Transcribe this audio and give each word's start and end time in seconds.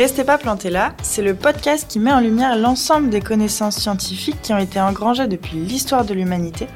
Restez 0.00 0.24
pas 0.24 0.38
plantés 0.38 0.70
là, 0.70 0.94
c'est 1.02 1.20
le 1.20 1.34
podcast 1.34 1.84
qui 1.86 1.98
met 1.98 2.10
en 2.10 2.20
lumière 2.20 2.56
l'ensemble 2.56 3.10
des 3.10 3.20
connaissances 3.20 3.76
scientifiques 3.76 4.40
qui 4.40 4.54
ont 4.54 4.58
été 4.58 4.80
engrangées 4.80 5.26
depuis 5.26 5.58
l'histoire 5.58 6.06
de 6.06 6.14
l'humanité 6.14 6.68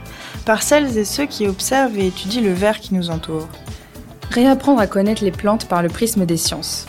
par 0.44 0.62
celles 0.62 0.98
et 0.98 1.06
ceux 1.06 1.24
qui 1.24 1.48
observent 1.48 1.98
et 1.98 2.08
étudient 2.08 2.42
le 2.42 2.52
verre 2.52 2.80
qui 2.80 2.92
nous 2.92 3.08
entoure. 3.08 3.48
Réapprendre 4.30 4.78
à 4.78 4.86
connaître 4.86 5.24
les 5.24 5.30
plantes 5.30 5.68
par 5.68 5.82
le 5.82 5.88
prisme 5.88 6.26
des 6.26 6.36
sciences. 6.36 6.84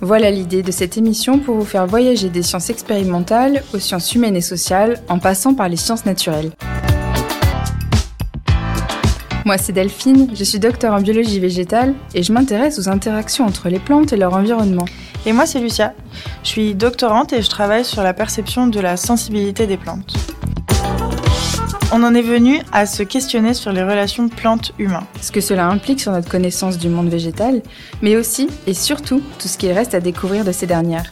Voilà 0.00 0.30
l'idée 0.30 0.62
de 0.62 0.70
cette 0.70 0.96
émission 0.96 1.40
pour 1.40 1.56
vous 1.56 1.64
faire 1.64 1.88
voyager 1.88 2.28
des 2.28 2.44
sciences 2.44 2.70
expérimentales 2.70 3.64
aux 3.74 3.80
sciences 3.80 4.14
humaines 4.14 4.36
et 4.36 4.42
sociales 4.42 5.02
en 5.08 5.18
passant 5.18 5.54
par 5.54 5.68
les 5.68 5.76
sciences 5.76 6.06
naturelles. 6.06 6.52
Moi, 9.50 9.58
c'est 9.58 9.72
Delphine, 9.72 10.28
je 10.32 10.44
suis 10.44 10.60
docteur 10.60 10.94
en 10.94 11.00
biologie 11.00 11.40
végétale 11.40 11.94
et 12.14 12.22
je 12.22 12.32
m'intéresse 12.32 12.78
aux 12.78 12.88
interactions 12.88 13.44
entre 13.44 13.68
les 13.68 13.80
plantes 13.80 14.12
et 14.12 14.16
leur 14.16 14.32
environnement. 14.34 14.84
Et 15.26 15.32
moi, 15.32 15.44
c'est 15.44 15.58
Lucia. 15.58 15.92
Je 16.44 16.48
suis 16.50 16.74
doctorante 16.76 17.32
et 17.32 17.42
je 17.42 17.50
travaille 17.50 17.84
sur 17.84 18.04
la 18.04 18.14
perception 18.14 18.68
de 18.68 18.78
la 18.78 18.96
sensibilité 18.96 19.66
des 19.66 19.76
plantes. 19.76 20.14
On 21.92 22.04
en 22.04 22.14
est 22.14 22.22
venu 22.22 22.60
à 22.70 22.86
se 22.86 23.02
questionner 23.02 23.52
sur 23.52 23.72
les 23.72 23.82
relations 23.82 24.28
plantes-humains. 24.28 25.08
Ce 25.20 25.32
que 25.32 25.40
cela 25.40 25.66
implique 25.66 26.00
sur 26.00 26.12
notre 26.12 26.28
connaissance 26.28 26.78
du 26.78 26.88
monde 26.88 27.08
végétal, 27.08 27.60
mais 28.02 28.14
aussi 28.14 28.46
et 28.68 28.74
surtout 28.74 29.20
tout 29.40 29.48
ce 29.48 29.58
qu'il 29.58 29.72
reste 29.72 29.96
à 29.96 30.00
découvrir 30.00 30.44
de 30.44 30.52
ces 30.52 30.68
dernières. 30.68 31.10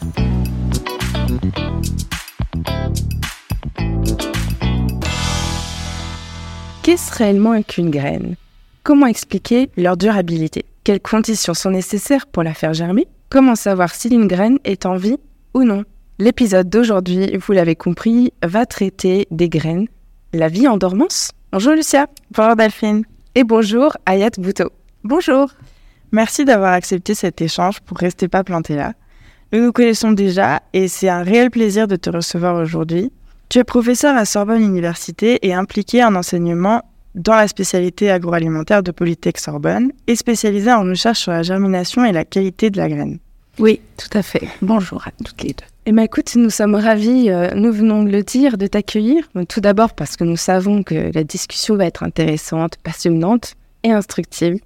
Qu'est-ce 6.89 7.15
réellement 7.15 7.61
qu'une 7.61 7.91
graine? 7.91 8.35
Comment 8.81 9.05
expliquer 9.05 9.69
leur 9.77 9.95
durabilité? 9.95 10.65
Quelles 10.83 10.99
conditions 10.99 11.53
sont 11.53 11.69
nécessaires 11.69 12.25
pour 12.25 12.41
la 12.41 12.55
faire 12.55 12.73
germer? 12.73 13.07
Comment 13.29 13.53
savoir 13.53 13.93
si 13.93 14.07
une 14.07 14.25
graine 14.25 14.57
est 14.63 14.87
en 14.87 14.95
vie 14.95 15.17
ou 15.53 15.65
non? 15.65 15.83
L'épisode 16.17 16.67
d'aujourd'hui, 16.67 17.37
vous 17.37 17.51
l'avez 17.53 17.75
compris, 17.75 18.33
va 18.41 18.65
traiter 18.65 19.27
des 19.29 19.49
graines, 19.49 19.87
la 20.33 20.47
vie 20.47 20.67
en 20.67 20.77
dormance? 20.77 21.29
Bonjour 21.51 21.73
Lucia. 21.73 22.07
Bonjour 22.31 22.55
Delphine. 22.55 23.03
Et 23.35 23.43
bonjour 23.43 23.95
Ayat 24.07 24.31
Bouto. 24.39 24.71
Bonjour. 25.03 25.51
Merci 26.11 26.43
d'avoir 26.43 26.73
accepté 26.73 27.13
cet 27.13 27.39
échange 27.39 27.81
pour 27.81 27.99
rester 27.99 28.27
pas 28.27 28.43
planté 28.43 28.75
là. 28.75 28.93
Nous 29.53 29.61
nous 29.63 29.71
connaissons 29.71 30.11
déjà 30.11 30.63
et 30.73 30.87
c'est 30.87 31.09
un 31.09 31.21
réel 31.21 31.51
plaisir 31.51 31.87
de 31.87 31.97
te 31.97 32.09
recevoir 32.09 32.55
aujourd'hui. 32.55 33.11
Tu 33.49 33.57
es 33.57 33.63
professeur 33.63 34.15
à 34.15 34.25
Sorbonne 34.25 34.61
Université 34.61 35.39
et 35.41 35.55
impliqué 35.55 36.03
en 36.03 36.13
enseignement 36.13 36.83
dans 37.15 37.33
la 37.33 37.47
spécialité 37.47 38.11
agroalimentaire 38.11 38.83
de 38.83 38.91
Polytech 38.91 39.39
Sorbonne 39.39 39.91
et 40.05 40.15
spécialisé 40.15 40.71
en 40.71 40.83
recherche 40.83 41.21
sur 41.21 41.31
la 41.31 41.41
germination 41.41 42.05
et 42.05 42.11
la 42.11 42.25
qualité 42.25 42.69
de 42.69 42.77
la 42.77 42.87
graine. 42.87 43.17
Oui, 43.57 43.81
tout 43.97 44.15
à 44.15 44.21
fait. 44.21 44.47
Bonjour 44.61 45.01
à 45.07 45.11
toutes 45.25 45.41
les 45.41 45.53
deux. 45.53 45.65
Eh 45.87 45.91
bien, 45.91 46.03
écoute, 46.03 46.35
nous 46.35 46.51
sommes 46.51 46.75
ravis, 46.75 47.31
euh, 47.31 47.49
nous 47.55 47.73
venons 47.73 48.03
de 48.03 48.11
le 48.11 48.21
dire, 48.21 48.55
de 48.55 48.67
t'accueillir. 48.67 49.27
Tout 49.47 49.61
d'abord 49.61 49.95
parce 49.95 50.15
que 50.15 50.23
nous 50.23 50.37
savons 50.37 50.83
que 50.83 51.09
la 51.11 51.23
discussion 51.23 51.75
va 51.75 51.85
être 51.85 52.03
intéressante, 52.03 52.77
passionnante 52.83 53.55
et 53.81 53.91
instructive. 53.91 54.59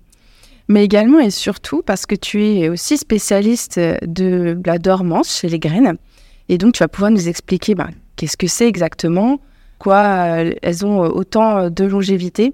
Mais 0.67 0.83
également 0.83 1.21
et 1.21 1.29
surtout 1.29 1.83
parce 1.85 2.05
que 2.05 2.15
tu 2.15 2.43
es 2.43 2.67
aussi 2.67 2.97
spécialiste 2.97 3.79
de 3.79 4.59
la 4.65 4.77
dormance 4.77 5.39
chez 5.39 5.47
les 5.47 5.59
graines. 5.59 5.95
Et 6.49 6.57
donc, 6.57 6.73
tu 6.73 6.79
vas 6.79 6.89
pouvoir 6.89 7.11
nous 7.11 7.29
expliquer 7.29 7.75
bah, 7.75 7.87
qu'est-ce 8.23 8.37
que 8.37 8.47
c'est 8.47 8.69
exactement, 8.69 9.41
euh, 9.91 10.53
elles 10.61 10.85
ont 10.85 10.99
autant 10.99 11.69
de 11.69 11.83
longévité 11.83 12.53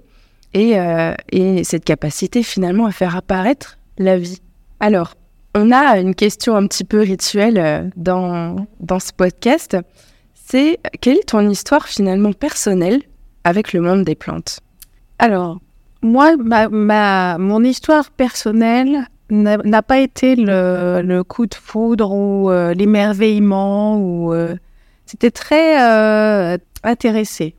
euh, 0.56 1.14
et, 1.31 1.64
cette 1.64 1.86
capacité 1.86 2.42
finalement 2.42 2.88
à 2.88 2.92
faire 2.92 3.16
apparaître 3.16 3.78
la 4.00 4.17
vie. 4.17 4.41
Alors, 4.79 5.13
on 5.56 5.72
a 5.72 6.00
une 6.00 6.16
question 6.16 6.56
un 6.56 6.66
petit 6.66 6.84
peu 6.84 7.02
rituelle 7.02 7.59
euh, 7.59 7.84
dans, 7.96 8.68
dans 8.79 9.00
ce 9.00 9.12
podcast. 9.13 9.78
C'est 10.34 10.79
quelle 11.02 11.18
est 11.18 11.29
ton 11.29 11.47
histoire 11.47 11.88
finalement 11.88 12.34
personnelle 12.34 13.02
avec 13.44 13.74
le 13.74 13.81
monde 13.81 14.03
des 14.03 14.16
plantes? 14.16 14.62
Alors, 15.19 15.59
moi, 16.02 16.35
ma, 16.38 17.38
mon 17.38 17.63
histoire 17.63 18.09
personnelle 18.09 19.06
n'a 19.29 19.84
pas 19.84 20.00
été 20.00 20.35
le, 20.35 21.22
coup 21.22 21.46
de 21.46 21.53
foudre 21.53 22.12
ou 22.12 22.50
l'émerveillement 22.74 24.00
ou 24.00 24.34
c'était 25.09 25.31
très 25.31 25.81
euh, 25.81 26.59
intéressé, 26.84 27.56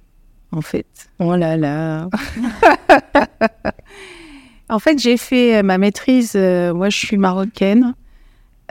en 0.53 0.61
fait. 0.61 0.87
Oh 1.19 1.35
là 1.35 1.57
là. 1.57 2.09
en 4.69 4.79
fait, 4.79 5.01
j'ai 5.01 5.17
fait 5.17 5.61
ma 5.65 5.77
maîtrise. 5.77 6.35
Euh, 6.37 6.73
moi, 6.73 6.91
je 6.91 6.97
suis 6.97 7.17
marocaine, 7.17 7.95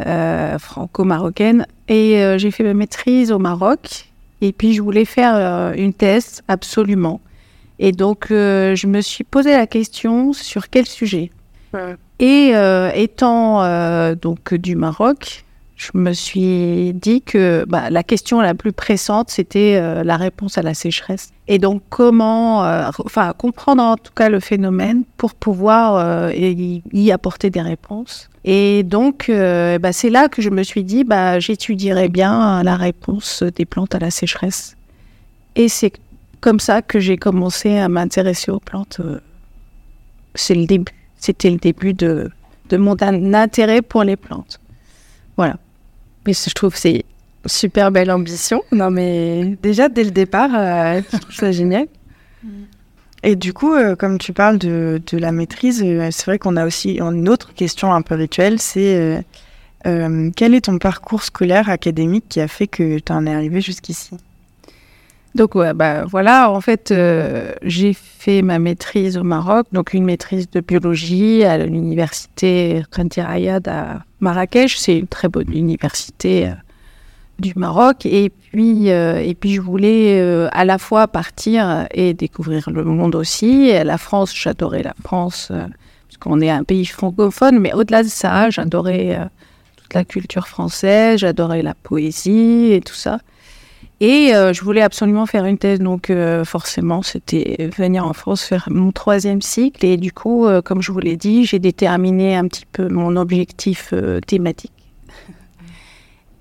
euh, 0.06 0.58
franco-marocaine, 0.60 1.68
et 1.90 2.24
j'ai 2.38 2.52
fait 2.52 2.64
ma 2.64 2.74
maîtrise 2.74 3.34
au 3.34 3.38
Maroc. 3.38 4.06
Et 4.40 4.54
puis, 4.54 4.74
je 4.74 4.82
voulais 4.82 5.04
faire 5.04 5.74
une 5.78 5.94
thèse, 5.94 6.42
absolument. 6.48 7.20
Et 7.80 7.92
donc, 7.92 8.28
je 8.30 8.88
me 8.88 9.02
suis 9.02 9.26
posé 9.26 9.52
la 9.52 9.68
question 9.68 10.32
sur 10.32 10.70
quel 10.70 10.86
sujet? 10.86 11.32
Et 12.20 12.54
étant 12.96 14.16
donc 14.16 14.54
du 14.54 14.78
Maroc, 14.78 15.44
je 15.80 15.92
me 15.94 16.12
suis 16.12 16.94
dit 16.94 17.22
que 17.22 17.64
bah, 17.66 17.90
la 17.90 18.04
question 18.04 18.42
la 18.42 18.54
plus 18.54 18.74
pressante, 18.74 19.30
c'était 19.30 19.78
euh, 19.78 20.04
la 20.04 20.18
réponse 20.18 20.58
à 20.58 20.62
la 20.62 20.74
sécheresse. 20.74 21.32
Et 21.48 21.58
donc, 21.58 21.82
comment, 21.90 22.66
euh, 22.66 22.90
comprendre 23.38 23.82
en 23.82 23.96
tout 23.96 24.12
cas 24.14 24.28
le 24.28 24.42
phénomène 24.42 25.04
pour 25.16 25.34
pouvoir 25.34 25.96
euh, 25.96 26.34
y, 26.34 27.12
apporter 27.14 27.50
des 27.50 27.62
réponses. 27.62 28.30
Et 28.44 28.84
donc, 28.84 29.32
bah, 29.32 29.94
c'est 29.94 30.10
là 30.10 30.28
que 30.28 30.42
je 30.42 30.50
me 30.50 30.64
suis 30.64 30.84
dit, 30.84 31.06
bah, 31.06 31.40
j'étudierais 31.40 32.10
bien 32.10 32.62
la 32.62 32.76
réponse 32.76 33.44
des 33.44 33.66
plantes 33.66 33.96
à 33.96 34.00
la 34.00 34.12
sécheresse. 34.12 34.76
Et 35.56 35.70
c'est 35.70 35.94
comme 36.42 36.60
ça 36.60 36.82
que 36.82 37.00
j'ai 37.00 37.16
commencé 37.16 37.78
à 37.78 37.88
m'intéresser 37.88 38.52
aux 38.52 38.60
plantes. 38.60 39.00
C'est 40.36 40.56
le 40.56 40.66
début. 40.66 40.94
C'était 41.16 41.50
le 41.50 41.58
début 41.58 41.94
de 41.94 42.30
mon 42.74 42.98
intérêt 43.34 43.82
pour 43.82 44.04
les 44.04 44.18
plantes. 44.18 44.60
Mais 46.26 46.34
je 46.34 46.54
trouve 46.54 46.74
que 46.74 46.80
c'est 46.80 47.06
super 47.46 47.92
belle 47.92 48.12
ambition. 48.12 48.62
Non, 48.72 48.92
mais 48.92 49.58
déjà, 49.62 49.90
dès 49.90 50.04
le 50.04 50.12
départ, 50.12 50.52
euh, 50.54 51.02
c'est 51.32 51.54
génial. 51.54 51.88
Et 53.24 53.36
du 53.36 53.54
coup, 53.54 53.74
euh, 53.74 53.96
comme 53.96 54.18
tu 54.18 54.32
parles 54.32 54.58
de, 54.58 55.02
de 55.12 55.18
la 55.18 55.32
maîtrise, 55.32 55.84
euh, 55.84 56.10
c'est 56.12 56.26
vrai 56.26 56.40
qu'on 56.40 56.56
a 56.56 56.66
aussi 56.66 57.00
une 57.00 57.28
autre 57.28 57.54
question 57.54 57.94
un 57.94 58.02
peu 58.02 58.16
rituelle, 58.16 58.60
c'est 58.60 59.24
quel 59.84 60.54
est 60.54 60.66
ton 60.66 60.78
parcours 60.78 61.24
scolaire 61.24 61.70
académique 61.70 62.26
qui 62.28 62.42
a 62.42 62.48
fait 62.48 62.68
que 62.68 63.00
tu 63.00 63.12
en 63.12 63.26
es 63.26 63.34
arrivé 63.34 63.62
jusqu'ici? 63.62 64.12
Donc 65.36 65.56
ouais, 65.56 65.74
bah, 65.74 66.04
voilà, 66.06 66.52
en 66.52 66.60
fait, 66.60 66.94
j'ai 67.64 67.94
fait 67.94 68.42
ma 68.42 68.60
maîtrise 68.60 69.18
au 69.18 69.24
Maroc, 69.24 69.68
donc 69.72 69.94
une 69.94 70.04
maîtrise 70.04 70.50
de 70.50 70.60
biologie 70.60 71.46
à 71.46 71.58
l'université 71.58 72.84
Khantir 72.92 73.30
à 73.30 74.00
Marrakech, 74.20 74.78
c'est 74.78 74.98
une 74.98 75.08
très 75.08 75.30
bonne 75.30 75.52
université 75.54 76.48
euh, 76.48 76.54
du 77.40 77.54
Maroc. 77.56 78.06
Et 78.06 78.30
puis, 78.30 78.92
euh, 78.92 79.24
et 79.24 79.34
puis 79.34 79.54
je 79.54 79.62
voulais 79.62 80.20
euh, 80.20 80.50
à 80.52 80.66
la 80.66 80.78
fois 80.78 81.08
partir 81.08 81.88
et 81.92 82.14
découvrir 82.14 82.70
le 82.70 82.84
monde 82.84 83.16
aussi. 83.16 83.72
la 83.72 83.98
France, 83.98 84.36
j'adorais 84.36 84.84
la 84.84 84.96
France, 85.04 85.52
puisqu'on 86.08 86.42
est 86.42 86.50
un 86.50 86.64
pays 86.64 86.86
francophone, 86.86 87.60
mais 87.60 87.74
au-delà 87.74 88.04
de 88.04 88.10
ça, 88.10 88.50
j'adorais 88.50 89.30
toute 89.78 89.94
la 89.94 90.04
culture 90.04 90.48
française, 90.48 91.20
j'adorais 91.20 91.62
la 91.62 91.74
poésie 91.74 92.74
et 92.74 92.82
tout 92.82 92.96
ça. 92.96 93.20
Et 94.02 94.32
je 94.32 94.64
voulais 94.64 94.82
absolument 94.82 95.26
faire 95.26 95.46
une 95.46 95.58
thèse, 95.58 95.80
donc 95.80 96.12
forcément, 96.46 97.02
c'était 97.02 97.70
venir 97.78 98.06
en 98.06 98.14
France 98.14 98.44
faire 98.44 98.68
mon 98.72 98.94
troisième 98.94 99.42
cycle. 99.42 99.86
Et 99.86 99.98
du 99.98 100.14
coup, 100.14 100.48
comme 100.64 100.82
je 100.82 100.94
vous 100.94 101.00
l'ai 101.00 101.18
dit, 101.18 101.46
j'ai 101.46 101.60
déterminé 101.60 102.38
un 102.38 102.48
petit 102.48 102.66
peu 102.66 102.88
mon 102.88 103.18
objectif 103.18 103.94
thématique. 104.26 104.72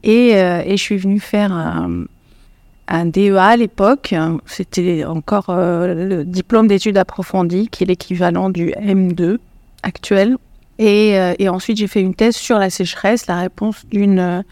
Et, 0.05 0.35
je 0.35 0.77
suis 0.77 0.99
venue 0.99 1.19
faire 1.19 1.53
un, 1.53 3.05
DEA 3.07 3.37
à 3.37 3.57
l'époque. 3.57 4.15
C'était 4.47 5.05
encore 5.05 5.47
le 5.49 6.23
diplôme 6.23 6.69
d'études 6.69 6.97
approfondies, 6.97 7.69
qui 7.69 7.83
est 7.83 7.87
l'équivalent 7.87 8.51
du 8.51 8.71
M2 8.71 9.39
actuel. 9.83 10.37
Et 10.79 11.49
ensuite, 11.49 11.79
j'ai 11.79 11.89
fait 11.89 12.03
une 12.03 12.15
thèse 12.15 12.37
sur 12.37 12.59
la 12.59 12.71
sécheresse, 12.71 13.27
la 13.27 13.41
réponse 13.41 13.85
d'une 13.91 14.45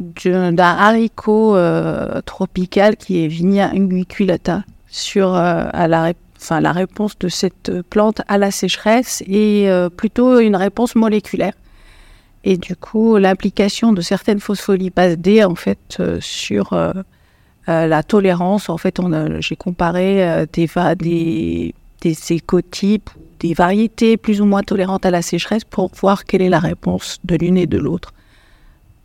d'un 0.00 0.58
haricot 0.58 1.54
euh, 1.54 2.20
tropical 2.22 2.96
qui 2.96 3.24
est 3.24 3.28
Vigna 3.28 3.70
unguiculata 3.70 4.64
sur 4.88 5.34
euh, 5.34 5.66
à 5.72 5.88
la, 5.88 6.12
enfin, 6.36 6.60
la 6.60 6.72
réponse 6.72 7.18
de 7.18 7.28
cette 7.28 7.82
plante 7.82 8.22
à 8.26 8.38
la 8.38 8.50
sécheresse 8.50 9.22
et 9.26 9.70
euh, 9.70 9.90
plutôt 9.90 10.40
une 10.40 10.56
réponse 10.56 10.94
moléculaire. 10.94 11.52
Et 12.44 12.56
du 12.56 12.74
coup, 12.74 13.18
l'implication 13.18 13.92
de 13.92 14.00
certaines 14.00 14.40
phospholipases 14.40 15.18
D 15.18 15.44
en 15.44 15.54
fait 15.54 16.02
sur 16.20 16.74
la 17.66 18.02
tolérance. 18.02 18.70
En 18.70 18.78
fait, 18.78 18.98
j'ai 19.40 19.56
comparé 19.56 20.46
des, 20.50 20.66
des, 20.96 21.74
des 22.00 22.32
écotypes, 22.32 23.10
des 23.40 23.52
variétés 23.52 24.16
plus 24.16 24.40
ou 24.40 24.46
moins 24.46 24.62
tolérantes 24.62 25.04
à 25.04 25.10
la 25.10 25.20
sécheresse 25.20 25.64
pour 25.64 25.90
voir 26.00 26.24
quelle 26.24 26.40
est 26.40 26.48
la 26.48 26.60
réponse 26.60 27.18
de 27.24 27.36
l'une 27.36 27.58
et 27.58 27.66
de 27.66 27.76
l'autre 27.76 28.14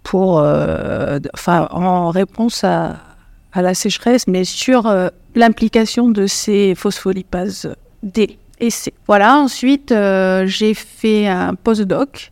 pour, 0.05 0.37
enfin, 1.33 1.67
en 1.71 2.09
réponse 2.11 2.63
à, 2.63 2.97
à, 3.51 3.61
la 3.61 3.73
sécheresse, 3.73 4.27
mais 4.27 4.45
sur 4.45 4.93
l'implication 5.35 6.09
de 6.09 6.27
ces 6.27 6.75
phospholipases 6.75 7.75
D 8.03 8.37
et 8.59 8.69
C. 8.69 8.93
Voilà, 9.07 9.35
ensuite, 9.35 9.93
j'ai 10.45 10.73
fait 10.73 11.27
un 11.27 11.55
postdoc 11.55 12.31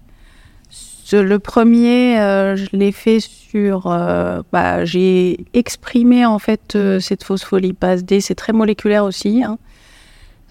le 1.22 1.40
premier, 1.40 2.20
euh, 2.20 2.56
je 2.56 2.68
l'ai 2.74 2.92
fait 2.92 3.20
sur. 3.20 3.88
Euh, 3.88 4.42
bah, 4.52 4.86
j'ai 4.86 5.46
exprimé 5.54 6.26
en 6.26 6.40
fait 6.40 6.76
euh, 6.76 7.00
cette 7.00 7.24
phospholipase 7.24 8.04
D, 8.04 8.22
c'est 8.22 8.36
très 8.36 8.54
moléculaire 8.54 9.06
aussi. 9.06 9.44
Hein. 9.44 9.58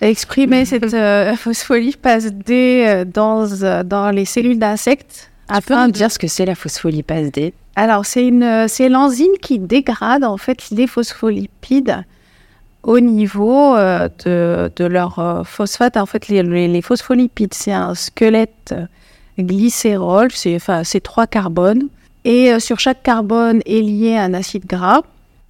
Exprimer 0.00 0.64
cette 0.66 0.86
phospholipase 1.36 2.32
D 2.32 3.04
dans, 3.12 3.82
dans 3.84 4.10
les 4.10 4.24
cellules 4.24 4.58
d'insectes. 4.58 5.31
Afin 5.52 5.88
de 5.88 5.92
dire 5.92 6.10
ce 6.10 6.18
que 6.18 6.28
c'est 6.28 6.46
la 6.46 6.54
phospholipase 6.54 7.30
D 7.30 7.52
Alors, 7.76 8.06
c'est 8.06 8.26
une, 8.26 8.66
c'est 8.68 8.88
l'enzyme 8.88 9.36
qui 9.40 9.58
dégrade 9.58 10.24
en 10.24 10.36
fait 10.36 10.70
les 10.70 10.86
phospholipides 10.86 12.04
au 12.82 12.98
niveau 12.98 13.76
de, 13.76 14.70
de 14.74 14.84
leur 14.84 15.42
phosphate. 15.46 15.96
En 15.96 16.06
fait, 16.06 16.28
les, 16.28 16.42
les 16.42 16.82
phospholipides, 16.82 17.54
c'est 17.54 17.72
un 17.72 17.94
squelette 17.94 18.74
glycérol, 19.38 20.30
c'est 20.32 20.56
enfin, 20.56 20.82
trois 21.02 21.26
carbones. 21.26 21.88
Et 22.24 22.52
euh, 22.52 22.60
sur 22.60 22.78
chaque 22.78 23.02
carbone 23.02 23.62
est 23.66 23.80
lié 23.80 24.16
un 24.16 24.34
acide 24.34 24.66
gras. 24.66 25.02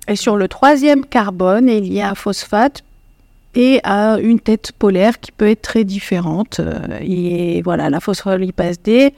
Et 0.09 0.17
sur 0.17 0.37
le 0.37 0.49
troisième 0.49 1.05
carbone 1.05 1.69
est 1.69 1.81
lié 1.81 2.03
un 2.03 2.15
phosphate 2.15 2.83
et 3.55 3.81
à 3.85 4.19
une 4.19 4.41
tête 4.41 4.73
polaire 4.73 5.21
qui 5.21 5.31
peut 5.33 5.49
être 5.49 5.63
très 5.63 5.85
différente. 5.85 6.61
Euh, 6.61 6.99
et 7.01 7.63
voilà, 7.63 7.91
la 7.91 8.01
phospholipase 8.01 8.81
D, 8.83 9.15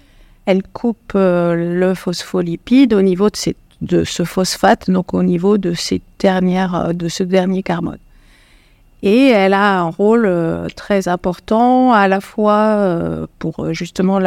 elle 0.46 0.62
coupe 0.62 1.12
euh, 1.14 1.54
le 1.54 1.94
phospholipide 1.94 2.94
au 2.94 3.02
niveau 3.02 3.28
de, 3.80 4.04
ce 4.04 4.24
phosphate, 4.24 4.90
donc 4.90 5.14
au 5.14 5.22
niveau 5.22 5.58
de, 5.58 5.74
dernières, 6.18 6.94
de 6.94 7.08
ce 7.08 7.22
dernier 7.22 7.62
carbone. 7.62 7.98
Et 9.04 9.26
elle 9.26 9.52
a 9.52 9.80
un 9.80 9.90
rôle 9.90 10.24
euh, 10.24 10.66
très 10.74 11.08
important 11.08 11.92
à 11.92 12.08
la 12.08 12.22
fois 12.22 12.78
euh, 12.78 13.26
pour 13.38 13.62
euh, 13.62 13.74
justement 13.74 14.18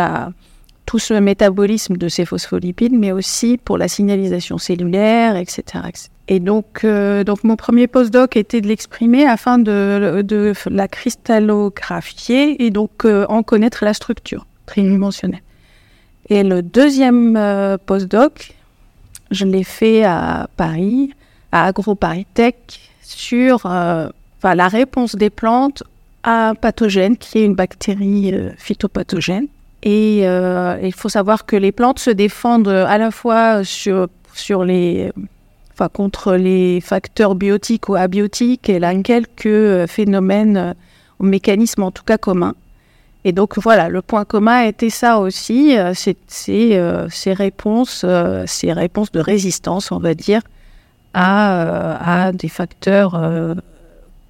tout 0.86 1.00
ce 1.00 1.16
métabolisme 1.16 1.98
de 1.98 2.08
ces 2.08 2.26
phospholipides, 2.26 2.94
mais 2.94 3.12
aussi 3.12 3.58
pour 3.58 3.80
la 3.80 3.88
signalisation 3.88 4.60
cellulaire, 4.60 5.36
etc. 5.36 5.64
Et 6.28 6.40
donc, 6.40 6.84
mon 6.84 7.56
premier 7.56 7.88
postdoc 7.88 8.38
était 8.38 8.62
de 8.62 8.68
l'exprimer 8.68 9.26
afin 9.26 9.58
de, 9.58 10.22
de, 10.22 10.54
la 10.70 10.88
cristallographier 10.88 12.64
et 12.64 12.70
donc 12.70 13.06
en 13.06 13.42
connaître 13.42 13.84
la 13.84 13.96
structure 13.96 14.46
tridimensionnelle. 14.68 15.42
Et 16.30 16.44
le 16.44 16.62
deuxième 16.62 17.78
postdoc, 17.86 18.54
je 19.32 19.46
l'ai 19.46 19.64
fait 19.64 20.04
à 20.04 20.50
Paris, 20.58 21.14
à 21.52 21.66
AgroParisTech, 21.66 22.80
sur 23.02 23.66
enfin, 23.66 24.56
la 24.56 24.68
réponse 24.68 25.16
des 25.16 25.30
plantes 25.30 25.84
à 26.28 26.50
un 26.50 26.56
pathogène 26.56 27.18
qui 27.18 27.40
est 27.40 27.46
une 27.46 27.56
bactérie 27.56 28.34
euh, 28.34 28.52
phytopathogène. 28.58 29.48
Et 29.84 30.22
euh, 30.24 30.78
il 30.84 30.94
faut 30.94 31.10
savoir 31.10 31.46
que 31.46 31.56
les 31.56 31.72
plantes 31.72 32.00
se 32.00 32.10
défendent 32.10 32.68
à 32.68 32.98
la 32.98 33.12
fois 33.12 33.62
les, 34.66 35.12
contre 35.94 36.34
les 36.34 36.82
facteurs 36.82 37.36
biotiques 37.36 37.88
ou 37.88 37.96
abiotiques 37.96 38.68
et 38.70 38.80
là 38.80 38.94
quelques 39.04 39.46
euh, 39.46 39.88
phénomènes 39.88 40.76
ou 41.20 41.26
mécanismes 41.26 41.84
en 41.84 41.92
tout 41.92 42.04
cas 42.04 42.18
communs. 42.18 42.56
Et 43.28 43.34
donc 43.34 43.58
voilà, 43.60 43.90
le 43.90 44.02
point 44.02 44.24
commun 44.24 44.62
était 44.64 44.90
ça 44.90 45.20
aussi, 45.20 45.76
c'est 45.94 46.18
ces 46.30 47.34
réponses, 47.34 48.06
ces 48.46 48.72
réponses 48.72 49.12
de 49.12 49.20
résistance, 49.20 49.92
on 49.92 50.00
va 50.00 50.14
dire, 50.14 50.42
à, 51.14 52.32
des 52.34 52.48
facteurs 52.48 53.20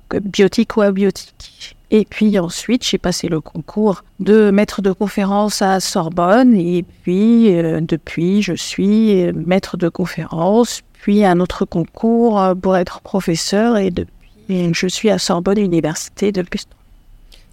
biotique 0.09 0.77
ou 0.77 0.81
abiotique. 0.81 1.75
Et 1.89 2.05
puis 2.05 2.37
ensuite, 2.37 2.85
j'ai 2.85 2.97
passé 2.97 3.29
le 3.29 3.39
concours 3.39 4.03
de 4.19 4.51
maître 4.51 4.81
de 4.81 4.91
conférence 4.91 5.61
à 5.61 5.79
Sorbonne. 5.79 6.53
Et 6.55 6.83
puis, 6.83 7.55
euh, 7.55 7.79
depuis, 7.81 8.41
je 8.41 8.53
suis 8.53 9.23
euh, 9.23 9.31
maître 9.33 9.77
de 9.77 9.87
conférence, 9.87 10.81
puis 10.93 11.23
un 11.23 11.39
autre 11.39 11.63
concours 11.63 12.41
euh, 12.41 12.55
pour 12.55 12.75
être 12.75 12.99
professeur. 13.01 13.77
Et 13.77 13.89
depuis, 13.89 14.73
je 14.73 14.87
suis 14.87 15.09
à 15.09 15.17
Sorbonne 15.17 15.59
Université 15.59 16.33
de 16.33 16.43
ce 16.55 16.65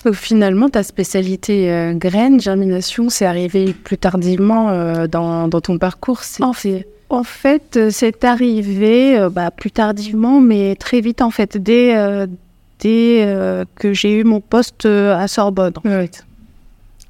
Donc 0.04 0.14
finalement, 0.14 0.68
ta 0.68 0.82
spécialité 0.82 1.94
graines, 1.96 2.40
germination, 2.40 3.08
c'est 3.08 3.24
arrivé 3.24 3.72
plus 3.72 3.96
tardivement 3.96 5.06
dans, 5.06 5.48
dans, 5.48 5.60
ton 5.60 5.78
parcours 5.78 6.20
en 6.40 6.52
fait, 6.52 6.86
en 7.08 7.24
fait, 7.24 7.90
c'est 7.90 8.24
arrivé 8.24 9.28
bah, 9.32 9.50
plus 9.50 9.70
tardivement, 9.70 10.40
mais 10.40 10.76
très 10.76 11.00
vite 11.00 11.22
en 11.22 11.30
fait. 11.30 11.56
Dès, 11.56 11.94
euh, 12.86 13.64
que 13.76 13.92
j'ai 13.92 14.18
eu 14.18 14.24
mon 14.24 14.40
poste 14.40 14.84
euh, 14.84 15.16
à 15.16 15.26
Sorbonne. 15.28 15.72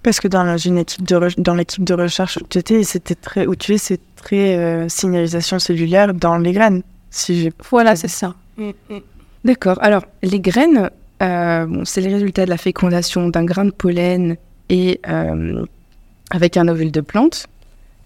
Parce 0.02 0.20
que 0.20 0.28
dans 0.28 0.56
une 0.56 0.78
équipe 0.78 1.04
de 1.04 1.40
dans 1.40 1.54
l'équipe 1.54 1.82
de 1.82 1.94
recherche 1.94 2.36
où 2.36 2.46
tu 2.48 2.58
étais, 2.58 2.84
c'était 2.84 3.14
très 3.14 3.46
où 3.46 3.56
tu 3.56 3.74
es, 3.74 3.78
c'est 3.78 4.00
très 4.16 4.56
euh, 4.56 4.88
signalisation 4.88 5.58
cellulaire 5.58 6.14
dans 6.14 6.36
les 6.36 6.52
graines. 6.52 6.82
Si 7.10 7.50
voilà, 7.70 7.96
c'est 7.96 8.08
ça. 8.08 8.34
D'accord. 9.44 9.78
Alors 9.80 10.04
les 10.22 10.40
graines, 10.40 10.90
c'est 11.20 12.00
les 12.00 12.12
résultats 12.12 12.44
de 12.44 12.50
la 12.50 12.58
fécondation 12.58 13.28
d'un 13.28 13.44
grain 13.44 13.64
de 13.64 13.70
pollen 13.70 14.36
et 14.68 15.00
avec 16.30 16.56
un 16.56 16.68
ovule 16.68 16.92
de 16.92 17.00
plante. 17.00 17.46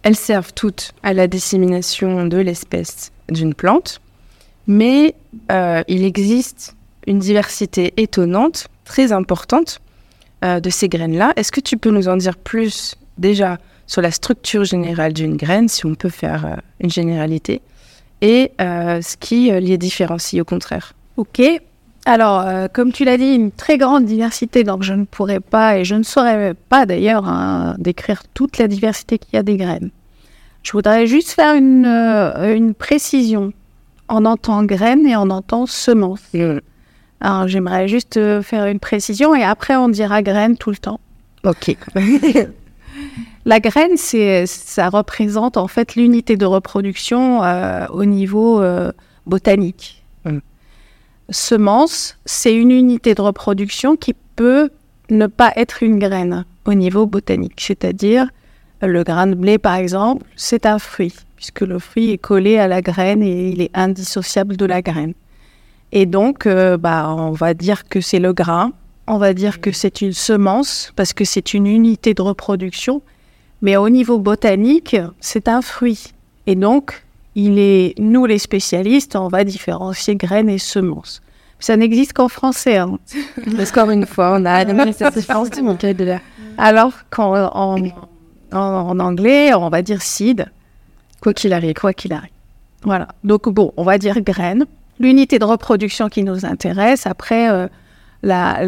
Elles 0.03 0.17
servent 0.17 0.53
toutes 0.53 0.93
à 1.03 1.13
la 1.13 1.27
dissémination 1.27 2.27
de 2.27 2.37
l'espèce 2.37 3.11
d'une 3.29 3.55
plante, 3.55 4.01
mais 4.67 5.15
il 5.51 6.05
existe 6.05 6.77
une 7.09 7.19
diversité 7.19 7.95
étonnante, 7.97 8.69
très 8.85 9.13
importante 9.13 9.81
euh, 10.45 10.61
de 10.61 10.71
ces 10.71 10.89
graines-là. 10.89 11.33
Est-ce 11.37 11.51
que 11.51 11.61
tu 11.61 11.77
peux 11.77 11.91
nous 11.91 12.09
en 12.09 12.17
dire 12.17 12.37
plus 12.37 12.97
déjà 13.17 13.59
sur 13.87 14.03
la 14.03 14.11
structure 14.11 14.65
générale 14.65 15.15
d'une 15.15 15.37
graine, 15.37 15.69
si 15.69 15.87
on 15.87 15.95
peut 15.95 16.11
faire 16.11 16.47
euh, 16.47 16.57
une 16.81 16.91
généralité, 16.91 17.63
et 18.21 18.53
euh, 18.61 19.01
ce 19.01 19.17
qui 19.17 19.51
les 19.51 19.79
différencie 19.79 20.41
au 20.41 20.45
contraire? 20.45 20.95
Ok. 21.17 21.41
Alors, 22.09 22.71
comme 22.73 22.91
tu 22.91 23.05
l'as 23.05 23.19
dit, 23.19 23.35
une 23.35 23.53
très 23.53 23.77
grande 23.77 24.07
diversité, 24.07 24.65
donc 24.65 24.83
je 24.83 24.95
ne 24.95 25.05
pourrais 25.05 25.41
pas, 25.41 25.79
et 25.79 25.85
je 25.85 25.95
ne 25.95 26.03
saurais 26.03 26.55
pas 26.55 26.87
d'ailleurs 26.87 27.29
hein, 27.29 27.75
décrire 27.79 28.23
toute 28.33 28.57
la 28.57 28.67
diversité 28.67 29.19
qu'il 29.19 29.35
y 29.35 29.37
a 29.37 29.43
des 29.43 29.59
graines. 29.59 29.91
Je 30.63 30.73
voudrais 30.73 31.07
juste 31.07 31.33
faire 31.33 31.55
une, 31.55 31.85
une 31.85 32.73
précision. 32.73 33.53
On 34.09 34.25
entend 34.25 34.65
graines 34.65 35.07
et 35.07 35.17
on 35.17 35.29
entend 35.29 35.67
semence. 35.67 36.23
Alors, 37.21 37.49
j'aimerais 37.49 37.89
juste 37.89 38.17
euh, 38.17 38.43
faire 38.43 38.67
une 38.67 38.79
précision 38.79 39.35
et 39.35 39.43
après, 39.43 39.77
on 39.77 39.89
dira 39.89 40.23
graine 40.23 40.57
tout 40.57 40.71
le 40.71 40.77
temps. 40.77 41.01
Ok. 41.45 41.77
La 43.45 43.61
graine, 43.61 43.97
c'est, 43.97 44.47
ça 44.47 44.89
représente 44.89 45.57
en 45.57 45.69
fait 45.69 45.97
l'unité 45.97 46.37
de 46.37 46.45
reproduction 46.45 47.43
euh, 47.43 47.87
au 47.91 48.05
niveau 48.05 48.61
euh, 48.61 48.93
botanique. 49.27 50.05
Mm. 50.25 50.39
Semence, 51.31 52.17
c'est 52.25 52.55
une 52.55 52.71
unité 52.71 53.15
de 53.15 53.21
reproduction 53.21 53.97
qui 53.97 54.15
peut 54.37 54.71
ne 55.11 55.27
pas 55.27 55.53
être 55.57 55.83
une 55.83 55.99
graine 55.99 56.47
au 56.65 56.75
niveau 56.75 57.07
botanique. 57.07 57.61
C'est-à-dire, 57.61 58.29
le 58.81 59.03
grain 59.03 59.27
de 59.27 59.35
blé, 59.35 59.59
par 59.59 59.75
exemple, 59.75 60.25
c'est 60.37 60.65
un 60.65 60.79
fruit, 60.79 61.15
puisque 61.37 61.61
le 61.61 61.79
fruit 61.79 62.13
est 62.13 62.19
collé 62.19 62.59
à 62.59 62.69
la 62.69 62.81
graine 62.81 63.23
et 63.23 63.51
il 63.51 63.61
est 63.61 63.71
indissociable 63.75 64.57
de 64.57 64.65
la 64.65 64.81
graine. 64.81 65.13
Et 65.93 66.07
donc, 66.07 66.47
euh, 66.47 66.77
bah, 66.77 67.15
on 67.15 67.33
va 67.33 67.55
dire 67.55 67.89
que 67.89 68.01
c'est 68.01 68.21
le 68.21 68.33
grain, 68.33 68.73
on 69.07 69.19
va 69.19 69.35
dire 69.35 69.61
que 69.61 69.73
c'est 69.73 70.01
une 70.01 70.13
semence 70.13 70.93
parce 70.97 71.13
que 71.13 71.25
c'est 71.25 71.55
une 71.55 71.67
unité 71.67 72.15
de 72.15 72.23
reproduction, 72.23 73.03
mais 73.63 73.77
au 73.77 73.89
niveau 73.89 74.19
botanique, 74.19 74.97
c'est 75.21 75.49
un 75.49 75.63
fruit. 75.63 76.13
Et 76.47 76.55
donc, 76.55 77.05
il 77.39 77.61
est, 77.61 77.95
nous 78.01 78.27
les 78.27 78.39
spécialistes, 78.39 79.15
on 79.15 79.29
va 79.29 79.45
différencier 79.45 80.17
graines 80.17 80.49
et 80.49 80.59
semences. 80.59 81.23
Ça 81.61 81.77
n'existe 81.77 82.13
qu'en 82.13 82.29
français. 82.29 82.79
Hein. 82.79 82.99
Parce 83.57 83.71
qu'encore 83.71 83.93
une 83.93 84.07
fois, 84.07 84.37
on 84.37 84.45
a 84.45 84.65
Alors 86.59 86.93
qu'en 87.11 87.49
en, 87.55 87.79
en, 88.53 88.99
anglais, 88.99 89.55
on 89.55 89.69
va 89.69 89.83
dire 89.83 90.03
seed, 90.03 90.47
quoi 91.21 91.33
qu'il 91.33 91.53
arrive, 91.53 91.75
quoi 91.75 91.93
qu'il 91.93 92.13
arrive. 92.13 92.31
Voilà. 92.83 93.07
Donc 93.23 93.49
bon, 93.49 93.73
on 93.77 93.85
va 93.85 93.99
dire 93.99 94.21
graines 94.21 94.67
l'unité 94.99 95.39
de 95.39 95.45
reproduction 95.45 96.09
qui 96.09 96.25
nous 96.25 96.45
intéresse. 96.45 97.07
Après, 97.07 97.49
euh, 97.51 97.69
la, 98.25 98.65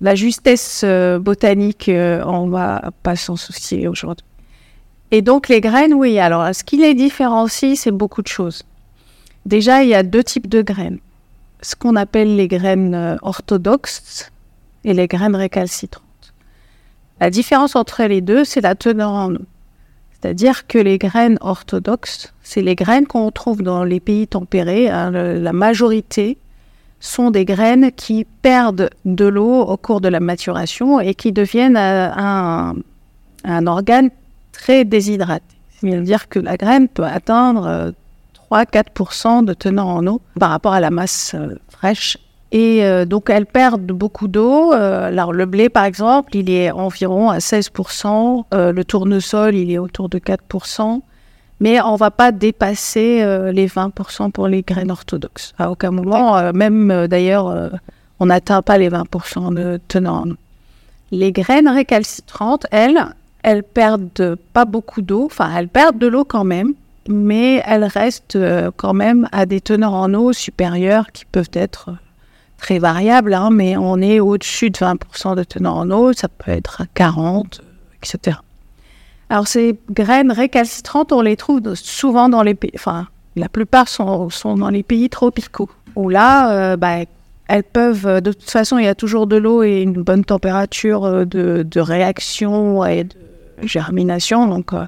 la, 0.00 0.14
justesse 0.14 0.82
euh, 0.84 1.18
botanique, 1.18 1.88
euh, 1.88 2.22
on 2.24 2.46
va 2.46 2.92
pas 3.02 3.16
s'en 3.16 3.34
soucier 3.34 3.88
aujourd'hui. 3.88 4.24
Et 5.10 5.22
donc 5.22 5.48
les 5.48 5.60
graines, 5.60 5.94
oui. 5.94 6.18
Alors, 6.18 6.54
ce 6.54 6.64
qui 6.64 6.76
les 6.76 6.94
différencie, 6.94 7.78
c'est 7.78 7.90
beaucoup 7.90 8.22
de 8.22 8.28
choses. 8.28 8.64
Déjà, 9.44 9.82
il 9.82 9.88
y 9.88 9.94
a 9.94 10.02
deux 10.02 10.24
types 10.24 10.48
de 10.48 10.62
graines. 10.62 10.98
Ce 11.62 11.76
qu'on 11.76 11.96
appelle 11.96 12.36
les 12.36 12.48
graines 12.48 13.18
orthodoxes 13.22 14.30
et 14.84 14.92
les 14.92 15.06
graines 15.06 15.36
récalcitrantes. 15.36 16.04
La 17.20 17.30
différence 17.30 17.76
entre 17.76 18.02
les 18.04 18.20
deux, 18.20 18.44
c'est 18.44 18.60
la 18.60 18.74
teneur 18.74 19.10
en 19.10 19.34
eau. 19.34 19.46
C'est-à-dire 20.12 20.66
que 20.66 20.78
les 20.78 20.98
graines 20.98 21.38
orthodoxes, 21.40 22.32
c'est 22.42 22.62
les 22.62 22.74
graines 22.74 23.06
qu'on 23.06 23.30
trouve 23.30 23.62
dans 23.62 23.84
les 23.84 24.00
pays 24.00 24.26
tempérés. 24.26 24.90
Hein, 24.90 25.10
la 25.10 25.52
majorité 25.52 26.38
sont 26.98 27.30
des 27.30 27.44
graines 27.44 27.92
qui 27.92 28.26
perdent 28.42 28.90
de 29.04 29.26
l'eau 29.26 29.60
au 29.60 29.76
cours 29.76 30.00
de 30.00 30.08
la 30.08 30.20
maturation 30.20 30.98
et 31.00 31.14
qui 31.14 31.32
deviennent 31.32 31.76
euh, 31.76 32.10
un 33.44 33.66
organe 33.66 34.10
très 34.58 34.84
déshydraté. 34.84 35.44
C'est-à-dire 35.80 36.28
que 36.28 36.38
la 36.38 36.56
graine 36.56 36.88
peut 36.88 37.04
atteindre 37.04 37.92
3-4% 38.50 39.42
euh, 39.42 39.42
de 39.42 39.52
teneur 39.52 39.86
en 39.86 40.06
eau 40.06 40.20
par 40.38 40.50
rapport 40.50 40.72
à 40.72 40.80
la 40.80 40.90
masse 40.90 41.34
euh, 41.34 41.54
fraîche. 41.68 42.18
Et 42.52 43.04
donc, 43.06 43.28
elles 43.28 43.44
perdent 43.44 43.84
beaucoup 43.86 44.28
d'eau. 44.28 44.72
alors, 44.72 45.32
le 45.32 45.44
blé, 45.44 45.68
par 45.68 45.84
exemple, 45.84 46.34
il 46.36 46.48
est 46.48 46.70
environ 46.70 47.28
à 47.28 47.38
16%. 47.38 48.44
le 48.52 48.82
tournesol, 48.84 49.54
il 49.54 49.70
est 49.72 49.78
autour 49.78 50.08
de 50.08 50.18
4% 50.18 51.02
mais 51.60 51.80
on 51.80 51.96
va 51.96 52.10
pas 52.10 52.32
dépasser 52.32 53.22
euh, 53.22 53.52
les 53.52 53.66
20% 53.66 54.30
pour 54.30 54.48
les 54.48 54.62
graines 54.62 54.90
orthodoxes. 54.90 55.54
À 55.58 55.70
aucun 55.70 55.90
moment, 55.90 56.36
euh, 56.36 56.52
même 56.52 56.90
euh, 56.90 57.08
d'ailleurs, 57.08 57.70
on 58.20 58.26
n'atteint 58.26 58.62
pas 58.62 58.78
les 58.78 58.90
20% 58.90 59.54
de 59.54 59.80
tenant. 59.88 60.24
Les 61.12 61.32
graines 61.32 61.68
récalcitrantes, 61.68 62.66
elles, 62.70 63.06
elles 63.46 63.62
perdent 63.62 64.36
pas 64.52 64.64
beaucoup 64.64 65.02
d'eau, 65.02 65.26
enfin 65.26 65.48
elles 65.56 65.68
perdent 65.68 65.98
de 65.98 66.08
l'eau 66.08 66.24
quand 66.24 66.42
même, 66.42 66.74
mais 67.08 67.62
elles 67.64 67.84
restent 67.84 68.38
quand 68.76 68.92
même 68.92 69.28
à 69.30 69.46
des 69.46 69.60
teneurs 69.60 69.94
en 69.94 70.12
eau 70.14 70.32
supérieures 70.32 71.12
qui 71.12 71.24
peuvent 71.24 71.52
être 71.52 71.90
très 72.58 72.80
variables, 72.80 73.34
hein, 73.34 73.50
mais 73.52 73.76
on 73.76 73.98
est 73.98 74.18
au-dessus 74.18 74.70
de 74.70 74.78
20% 74.78 75.36
de 75.36 75.44
teneur 75.44 75.76
en 75.76 75.88
eau, 75.92 76.12
ça 76.12 76.26
peut 76.26 76.50
être 76.50 76.80
à 76.80 76.86
40, 76.92 77.62
etc. 78.02 78.38
Alors 79.30 79.46
ces 79.46 79.78
graines 79.92 80.32
récalcitrantes, 80.32 81.12
on 81.12 81.20
les 81.20 81.36
trouve 81.36 81.74
souvent 81.76 82.28
dans 82.28 82.42
les 82.42 82.54
pays, 82.54 82.72
enfin 82.74 83.06
la 83.36 83.48
plupart 83.48 83.86
sont, 83.86 84.28
dans 84.56 84.70
les 84.70 84.82
pays 84.82 85.08
tropicaux, 85.08 85.70
où 85.94 86.08
là, 86.08 86.72
euh, 86.72 86.76
bah, 86.76 87.04
elles 87.46 87.62
peuvent, 87.62 88.20
de 88.20 88.32
toute 88.32 88.50
façon, 88.50 88.78
il 88.78 88.86
y 88.86 88.88
a 88.88 88.96
toujours 88.96 89.28
de 89.28 89.36
l'eau 89.36 89.62
et 89.62 89.82
une 89.82 90.02
bonne 90.02 90.24
température 90.24 91.04
euh, 91.04 91.24
de, 91.24 91.80
réaction 91.80 92.84
et 92.84 93.04
de 93.04 93.14
germination, 93.62 94.46
donc 94.46 94.72
euh, 94.72 94.86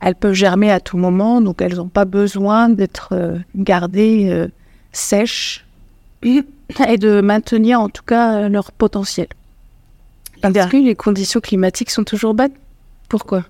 elles 0.00 0.14
peuvent 0.14 0.34
germer 0.34 0.70
à 0.70 0.80
tout 0.80 0.96
moment, 0.96 1.40
donc 1.40 1.60
elles 1.60 1.76
n'ont 1.76 1.88
pas 1.88 2.04
besoin 2.04 2.68
d'être 2.68 3.40
gardées 3.56 4.48
sèches 4.92 5.66
et 6.22 6.44
de 6.98 7.20
maintenir 7.20 7.80
en 7.80 7.88
tout 7.88 8.04
cas 8.04 8.48
leur 8.48 8.70
potentiel. 8.70 9.26
Est-ce 10.42 10.68
que 10.68 10.76
les 10.76 10.94
conditions 10.94 11.40
climatiques 11.40 11.90
sont 11.90 12.04
toujours 12.04 12.34
bonnes 12.34 12.52
Pourquoi? 13.08 13.44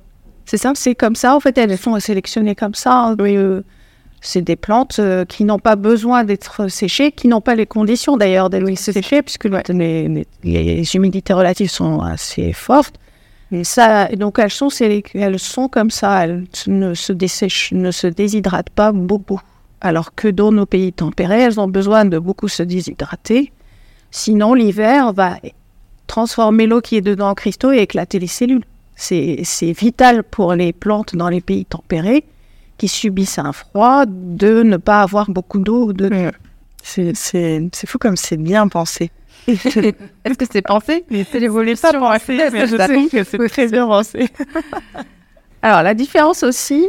C'est 0.47 0.57
simple, 0.57 0.79
c'est 0.79 0.95
comme 0.95 1.15
ça. 1.15 1.37
En 1.37 1.41
fait, 1.41 1.59
elles 1.59 1.77
sont 1.77 1.99
sélectionnées 2.01 2.55
comme 2.55 2.75
ça. 2.75 3.15
Euh, 3.21 3.63
c'est 4.23 4.41
des 4.41 4.57
plantes 4.57 4.99
euh, 4.99 5.27
qui 5.27 5.45
n'ont 5.45 5.59
pas 5.59 5.77
besoin 5.77 6.25
d'être 6.25 6.69
séchées, 6.69 7.13
qui 7.13 7.29
n'ont 7.29 7.43
pas 7.43 7.55
les 7.55 7.67
conditions 7.67 8.17
d'ailleurs 8.17 8.49
d'être 8.49 8.75
séchées, 8.79 9.21
puisque 9.23 9.45
les, 9.45 10.25
humidités 10.95 11.33
relatives 11.35 11.71
sont 11.71 12.01
assez 12.01 12.55
fortes. 12.55 12.99
Et 13.51 13.65
ça, 13.65 14.09
donc 14.09 14.39
elles 14.39 14.51
sont, 14.51 14.69
elles 15.15 15.39
sont 15.39 15.69
comme 15.69 15.91
ça, 15.91 16.25
elles 16.25 16.45
ne 16.67 16.95
se 16.95 17.13
dessèchent, 17.13 17.73
ne 17.73 17.91
se 17.91 18.07
déshydratent 18.07 18.71
pas 18.71 18.93
beaucoup. 18.93 19.41
Alors 19.81 20.15
que 20.15 20.29
dans 20.29 20.53
nos 20.53 20.67
pays 20.67 20.93
tempérés, 20.93 21.43
elles 21.43 21.61
ont 21.61 21.69
besoin 21.69 22.05
de 22.05 22.19
beaucoup 22.19 22.49
se 22.49 22.63
déshydrater. 22.63 23.53
Sinon, 24.11 24.55
l'hiver 24.55 25.13
va 25.13 25.39
transformer 26.07 26.67
l'eau 26.67 26.81
qui 26.81 26.97
est 26.97 27.01
dedans 27.01 27.31
en 27.31 27.35
cristaux 27.35 27.73
et 27.73 27.79
éclater 27.79 28.19
les 28.19 28.27
cellules. 28.27 28.65
C'est 28.97 29.73
vital 29.73 30.25
pour 30.25 30.55
les 30.55 30.73
plantes 30.73 31.15
dans 31.15 31.29
les 31.29 31.41
pays 31.41 31.65
tempérés 31.65 32.25
qui 32.79 32.89
subissent 32.89 33.39
un 33.39 33.53
froid 33.53 34.05
de 34.07 34.63
ne 34.63 34.77
pas 34.77 35.03
avoir 35.03 35.31
beaucoup 35.31 35.59
d'eau. 35.59 35.93
De... 35.93 36.33
C'est 36.83 37.15
fou 37.87 37.99
comme 37.99 38.17
c'est 38.17 38.37
bien 38.37 38.67
pensé. 38.69 39.11
Est-ce 40.25 40.39
que 40.39 40.45
c'est 40.51 40.63
pensé 40.63 41.05
C'est 41.31 41.41
l'évolution. 41.41 41.91
Pas 41.91 41.99
pensé, 41.99 42.39
mais 42.53 42.67
je 42.67 42.77
sais 42.77 43.09
que 43.11 43.25
c'est 43.25 43.49
très 43.49 43.69
bien 43.69 43.87
pensé. 43.87 44.29
Alors, 45.63 45.83
la 45.83 45.95
différence 45.95 46.43
aussi, 46.43 46.87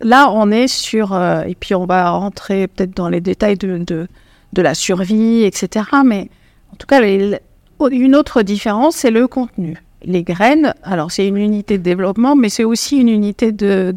là, 0.00 0.30
on 0.30 0.50
est 0.50 0.68
sur... 0.68 1.14
Euh, 1.14 1.42
et 1.42 1.54
puis, 1.54 1.74
on 1.74 1.86
va 1.86 2.10
rentrer 2.10 2.68
peut-être 2.68 2.94
dans 2.96 3.08
les 3.08 3.20
détails 3.20 3.56
de, 3.56 3.78
de, 3.78 4.06
de, 4.52 4.62
la 4.62 4.74
survie, 4.74 5.44
etc. 5.44 5.86
Mais 6.04 6.28
en 6.72 6.76
tout 6.76 6.86
cas, 6.86 7.00
une 7.02 8.14
autre 8.14 8.42
différence, 8.42 8.96
c'est 8.96 9.10
le 9.10 9.26
contenu 9.26 9.78
les 10.02 10.22
graines, 10.22 10.74
alors 10.82 11.10
c'est 11.10 11.26
une 11.26 11.36
unité 11.36 11.78
de 11.78 11.82
développement, 11.82 12.36
mais 12.36 12.48
c'est 12.48 12.64
aussi 12.64 12.98
une 12.98 13.08
unité 13.08 13.52
de, 13.52 13.94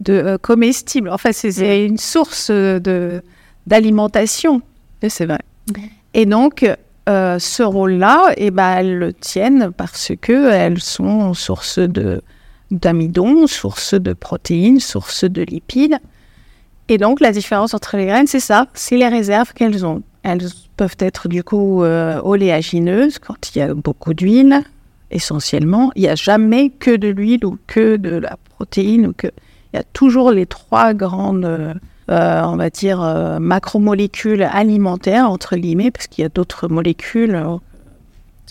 de, 0.00 0.12
euh, 0.12 0.38
comestible. 0.38 1.10
Enfin, 1.10 1.32
c'est 1.32 1.86
une 1.86 1.98
source 1.98 2.50
d'alimentation. 3.66 4.62
C'est 5.08 5.26
vrai. 5.26 5.40
Et 6.14 6.26
donc, 6.26 6.64
euh, 7.08 7.38
ce 7.38 7.62
rôle-là, 7.62 8.32
eh 8.36 8.50
ben, 8.50 8.76
elles 8.76 8.98
le 8.98 9.12
tiennent 9.12 9.72
parce 9.76 10.12
que 10.20 10.50
elles 10.50 10.80
sont 10.80 11.34
source 11.34 11.78
de 11.78 12.22
d'amidon, 12.70 13.48
source 13.48 13.94
de 13.94 14.12
protéines, 14.12 14.78
source 14.78 15.24
de 15.24 15.42
lipides. 15.42 15.98
Et 16.88 16.98
donc, 16.98 17.20
la 17.20 17.32
différence 17.32 17.74
entre 17.74 17.96
les 17.96 18.06
graines, 18.06 18.26
c'est 18.26 18.40
ça, 18.40 18.66
c'est 18.74 18.96
les 18.96 19.08
réserves 19.08 19.52
qu'elles 19.54 19.84
ont. 19.84 20.02
Elles 20.22 20.46
peuvent 20.76 20.96
être 20.98 21.28
du 21.28 21.42
coup 21.42 21.82
euh, 21.82 22.20
oléagineuses 22.22 23.18
quand 23.18 23.54
il 23.54 23.58
y 23.58 23.62
a 23.62 23.74
beaucoup 23.74 24.14
d'huile, 24.14 24.62
essentiellement. 25.10 25.90
Il 25.96 26.02
n'y 26.02 26.08
a 26.08 26.14
jamais 26.14 26.70
que 26.70 26.94
de 26.94 27.08
l'huile 27.08 27.44
ou 27.44 27.58
que 27.66 27.96
de 27.96 28.16
la 28.16 28.36
protéine. 28.56 29.06
Ou 29.08 29.12
que... 29.12 29.28
Il 29.72 29.76
y 29.76 29.80
a 29.80 29.84
toujours 29.84 30.30
les 30.30 30.46
trois 30.46 30.94
grandes, 30.94 31.78
euh, 32.10 32.42
on 32.42 32.56
va 32.56 32.70
dire, 32.70 33.00
euh, 33.02 33.38
macromolécules 33.38 34.42
alimentaires, 34.42 35.30
entre 35.30 35.56
guillemets, 35.56 35.92
parce 35.92 36.08
qu'il 36.08 36.22
y 36.22 36.24
a 36.24 36.28
d'autres 36.28 36.66
molécules 36.66 37.36
euh, 37.36 37.56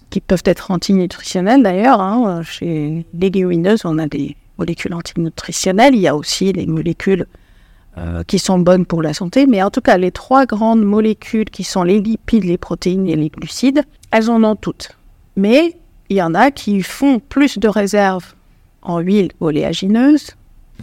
qui 0.09 0.21
peuvent 0.21 0.43
être 0.45 0.71
antinutritionnelles 0.71 1.61
d'ailleurs. 1.61 1.99
Hein. 1.99 2.41
Chez 2.43 2.65
les 2.65 3.05
légumineuses, 3.13 3.81
on 3.83 3.97
a 3.97 4.07
des 4.07 4.37
molécules 4.57 4.93
antinutritionnelles. 4.93 5.93
Il 5.93 5.99
y 5.99 6.07
a 6.07 6.15
aussi 6.15 6.53
des 6.53 6.67
molécules 6.67 7.25
qui 8.27 8.39
sont 8.39 8.59
bonnes 8.59 8.85
pour 8.85 9.01
la 9.01 9.13
santé. 9.13 9.45
Mais 9.45 9.61
en 9.61 9.69
tout 9.69 9.81
cas, 9.81 9.97
les 9.97 10.11
trois 10.11 10.45
grandes 10.45 10.85
molécules 10.85 11.49
qui 11.49 11.65
sont 11.65 11.83
les 11.83 11.99
lipides, 11.99 12.45
les 12.45 12.57
protéines 12.57 13.09
et 13.09 13.17
les 13.17 13.27
glucides, 13.27 13.83
elles 14.11 14.29
en 14.29 14.41
ont 14.45 14.55
toutes. 14.55 14.91
Mais 15.35 15.75
il 16.07 16.15
y 16.15 16.21
en 16.21 16.33
a 16.33 16.49
qui 16.49 16.81
font 16.81 17.19
plus 17.19 17.59
de 17.59 17.67
réserves 17.67 18.35
en 18.83 18.99
huile 18.99 19.31
oléagineuse, 19.41 20.37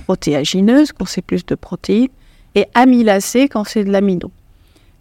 protéagineuse 0.04 0.92
quand 0.92 1.06
c'est 1.06 1.22
plus 1.22 1.46
de 1.46 1.54
protéines, 1.54 2.10
et 2.56 2.66
amylacée 2.74 3.48
quand 3.48 3.64
c'est 3.64 3.84
de 3.84 3.92
l'amidon. 3.92 4.32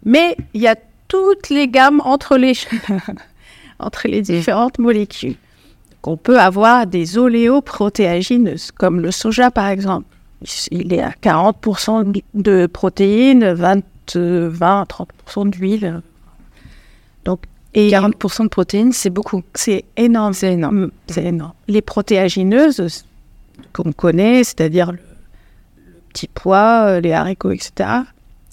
Mais 0.04 0.36
il 0.54 0.60
y 0.60 0.68
a 0.68 0.76
toutes 1.08 1.48
les 1.48 1.66
gammes 1.66 2.00
entre 2.04 2.36
les, 2.36 2.52
entre 3.80 4.06
les 4.06 4.22
différentes 4.22 4.78
molécules. 4.78 5.34
On 6.04 6.16
peut 6.16 6.38
avoir 6.38 6.86
des 6.86 7.18
oléoprotéagineuses, 7.18 8.70
comme 8.70 9.00
le 9.00 9.10
soja 9.10 9.50
par 9.50 9.66
exemple. 9.66 10.06
Il 10.70 10.92
est 10.92 11.02
à 11.02 11.10
40% 11.10 12.22
de 12.34 12.66
protéines, 12.66 13.52
20, 13.52 13.82
20 14.14 14.86
30% 15.34 15.50
d'huile. 15.50 16.02
Donc, 17.24 17.40
et 17.74 17.90
40% 17.90 18.44
de 18.44 18.48
protéines, 18.48 18.92
c'est 18.92 19.10
beaucoup. 19.10 19.42
C'est 19.54 19.84
énorme. 19.96 20.32
C'est 20.32 20.52
énorme. 20.52 20.84
Mm, 20.84 20.90
c'est 21.08 21.24
énorme. 21.24 21.52
Les 21.66 21.82
protéagineuses 21.82 23.04
qu'on 23.72 23.92
connaît, 23.92 24.44
c'est-à-dire 24.44 24.92
le, 26.16 26.26
petit 26.26 26.28
pois, 26.32 26.86
euh, 26.86 27.00
les 27.00 27.12
haricots, 27.12 27.50
etc., 27.50 27.90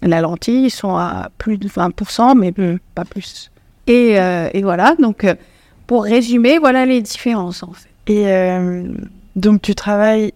la 0.02 0.22
lentille, 0.22 0.66
ils 0.66 0.70
sont 0.70 0.96
à 0.96 1.30
plus 1.38 1.58
de 1.58 1.68
20%, 1.70 2.38
mais 2.38 2.54
pas 2.94 3.06
plus. 3.06 3.52
Et, 3.88 4.20
euh, 4.20 4.50
et 4.54 4.62
voilà, 4.62 4.96
donc 5.00 5.24
euh, 5.24 5.36
pour 5.88 6.04
résumer, 6.04 6.58
voilà 6.60 6.86
les 6.86 7.02
différences 7.02 7.64
en 7.64 7.72
fait. 7.72 7.90
Et 8.08 8.26
donc 9.38 9.62
tu 9.62 9.76
travailles 9.76 10.34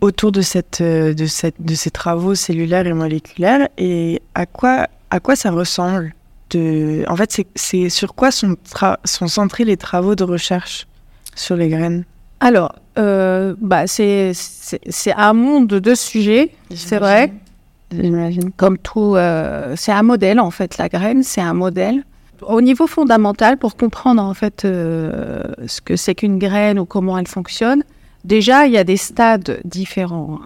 autour 0.00 0.32
de, 0.32 0.40
cette, 0.40 0.82
de, 0.82 1.26
cette, 1.26 1.60
de 1.60 1.74
ces 1.74 1.90
travaux 1.90 2.34
cellulaires 2.34 2.86
et 2.86 2.94
moléculaires, 2.94 3.68
et 3.76 4.22
à 4.34 4.46
quoi, 4.46 4.88
à 5.10 5.20
quoi 5.20 5.36
ça 5.36 5.50
ressemble 5.50 6.14
en 6.54 7.16
fait, 7.16 7.44
c'est 7.54 7.88
sur 7.88 8.14
quoi 8.14 8.30
sont, 8.30 8.56
sont 9.04 9.28
centrés 9.28 9.64
les 9.64 9.76
travaux 9.76 10.14
de 10.14 10.24
recherche 10.24 10.86
sur 11.34 11.56
les 11.56 11.68
graines? 11.68 12.04
Alors, 12.40 12.74
euh, 12.98 13.54
bah, 13.60 13.86
c'est 13.86 14.32
un 15.16 15.32
monde 15.32 15.68
de 15.68 15.94
sujets, 15.94 16.50
c'est 16.74 16.98
vrai. 16.98 17.32
Comme 18.56 18.78
tout, 18.78 19.16
euh, 19.16 19.74
c'est 19.76 19.92
un 19.92 20.02
modèle 20.02 20.40
en 20.40 20.50
fait. 20.50 20.78
La 20.78 20.88
graine, 20.88 21.22
c'est 21.22 21.40
un 21.40 21.54
modèle. 21.54 22.04
Au 22.42 22.60
niveau 22.60 22.86
fondamental, 22.86 23.56
pour 23.56 23.76
comprendre 23.76 24.22
en 24.22 24.34
fait 24.34 24.64
euh, 24.64 25.44
ce 25.66 25.80
que 25.80 25.96
c'est 25.96 26.14
qu'une 26.14 26.38
graine 26.38 26.78
ou 26.78 26.84
comment 26.86 27.16
elle 27.18 27.28
fonctionne, 27.28 27.84
déjà 28.24 28.66
il 28.66 28.72
y 28.72 28.78
a 28.78 28.84
des 28.84 28.96
stades 28.96 29.60
différents. 29.64 30.40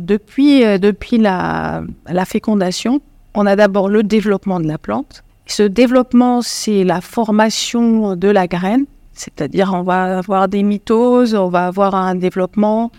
depuis 0.00 0.62
depuis 0.78 1.18
la, 1.18 1.82
la 2.08 2.24
fécondation, 2.24 3.00
on 3.34 3.46
a 3.46 3.54
d'abord 3.54 3.88
le 3.88 4.02
développement 4.02 4.58
de 4.58 4.66
la 4.66 4.78
plante, 4.78 5.22
ce 5.48 5.62
développement, 5.62 6.42
c'est 6.42 6.84
la 6.84 7.00
formation 7.00 8.16
de 8.16 8.28
la 8.28 8.46
graine, 8.46 8.84
c'est-à-dire 9.18 9.72
on 9.74 9.82
va 9.82 10.18
avoir 10.18 10.48
des 10.48 10.62
mitoses, 10.62 11.34
on 11.34 11.48
va 11.48 11.66
avoir 11.66 11.94
un 11.94 12.14
développement, 12.14 12.90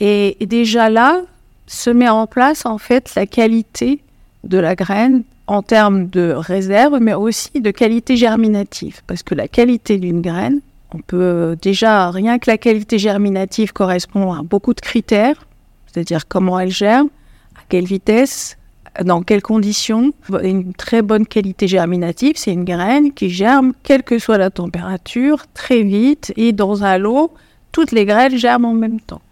Et, 0.00 0.36
déjà 0.46 0.90
là, 0.90 1.22
se 1.66 1.90
met 1.90 2.08
en 2.08 2.26
place 2.26 2.64
en 2.66 2.78
fait 2.78 3.14
la 3.14 3.26
qualité 3.26 4.00
de 4.44 4.58
la 4.58 4.74
graine 4.74 5.24
en 5.46 5.62
termes 5.62 6.08
de 6.08 6.32
réserve, 6.36 6.98
mais 7.00 7.14
aussi 7.14 7.60
de 7.60 7.70
qualité 7.70 8.16
germinative. 8.16 9.00
Parce 9.06 9.22
que 9.22 9.34
la 9.34 9.48
qualité 9.48 9.98
d'une 9.98 10.20
graine, 10.20 10.60
on 10.94 10.98
peut 10.98 11.56
déjà, 11.60 12.10
rien 12.10 12.38
que 12.38 12.50
la 12.50 12.58
qualité 12.58 12.98
germinative 12.98 13.72
correspond 13.72 14.32
à 14.32 14.42
beaucoup 14.42 14.74
de 14.74 14.80
critères, 14.80 15.46
c'est-à-dire 15.86 16.28
comment 16.28 16.58
elle 16.60 16.70
germe, 16.70 17.08
à 17.56 17.60
quelle 17.68 17.86
vitesse, 17.86 18.57
dans 19.04 19.22
quelles 19.22 19.42
conditions. 19.42 20.12
Une 20.42 20.74
très 20.74 21.02
bonne 21.02 21.26
qualité 21.26 21.68
germinative, 21.68 22.34
c'est 22.36 22.52
une 22.52 22.64
graine 22.64 23.12
qui 23.12 23.30
germe, 23.30 23.72
quelle 23.82 24.02
que 24.02 24.18
soit 24.18 24.38
la 24.38 24.50
température, 24.50 25.46
très 25.54 25.82
vite 25.82 26.32
et 26.36 26.52
dans 26.52 26.84
un 26.84 26.98
lot, 26.98 27.32
toutes 27.72 27.92
les 27.92 28.04
graines 28.04 28.36
germent 28.36 28.66
en 28.66 28.74
même 28.74 29.00
temps. 29.00 29.22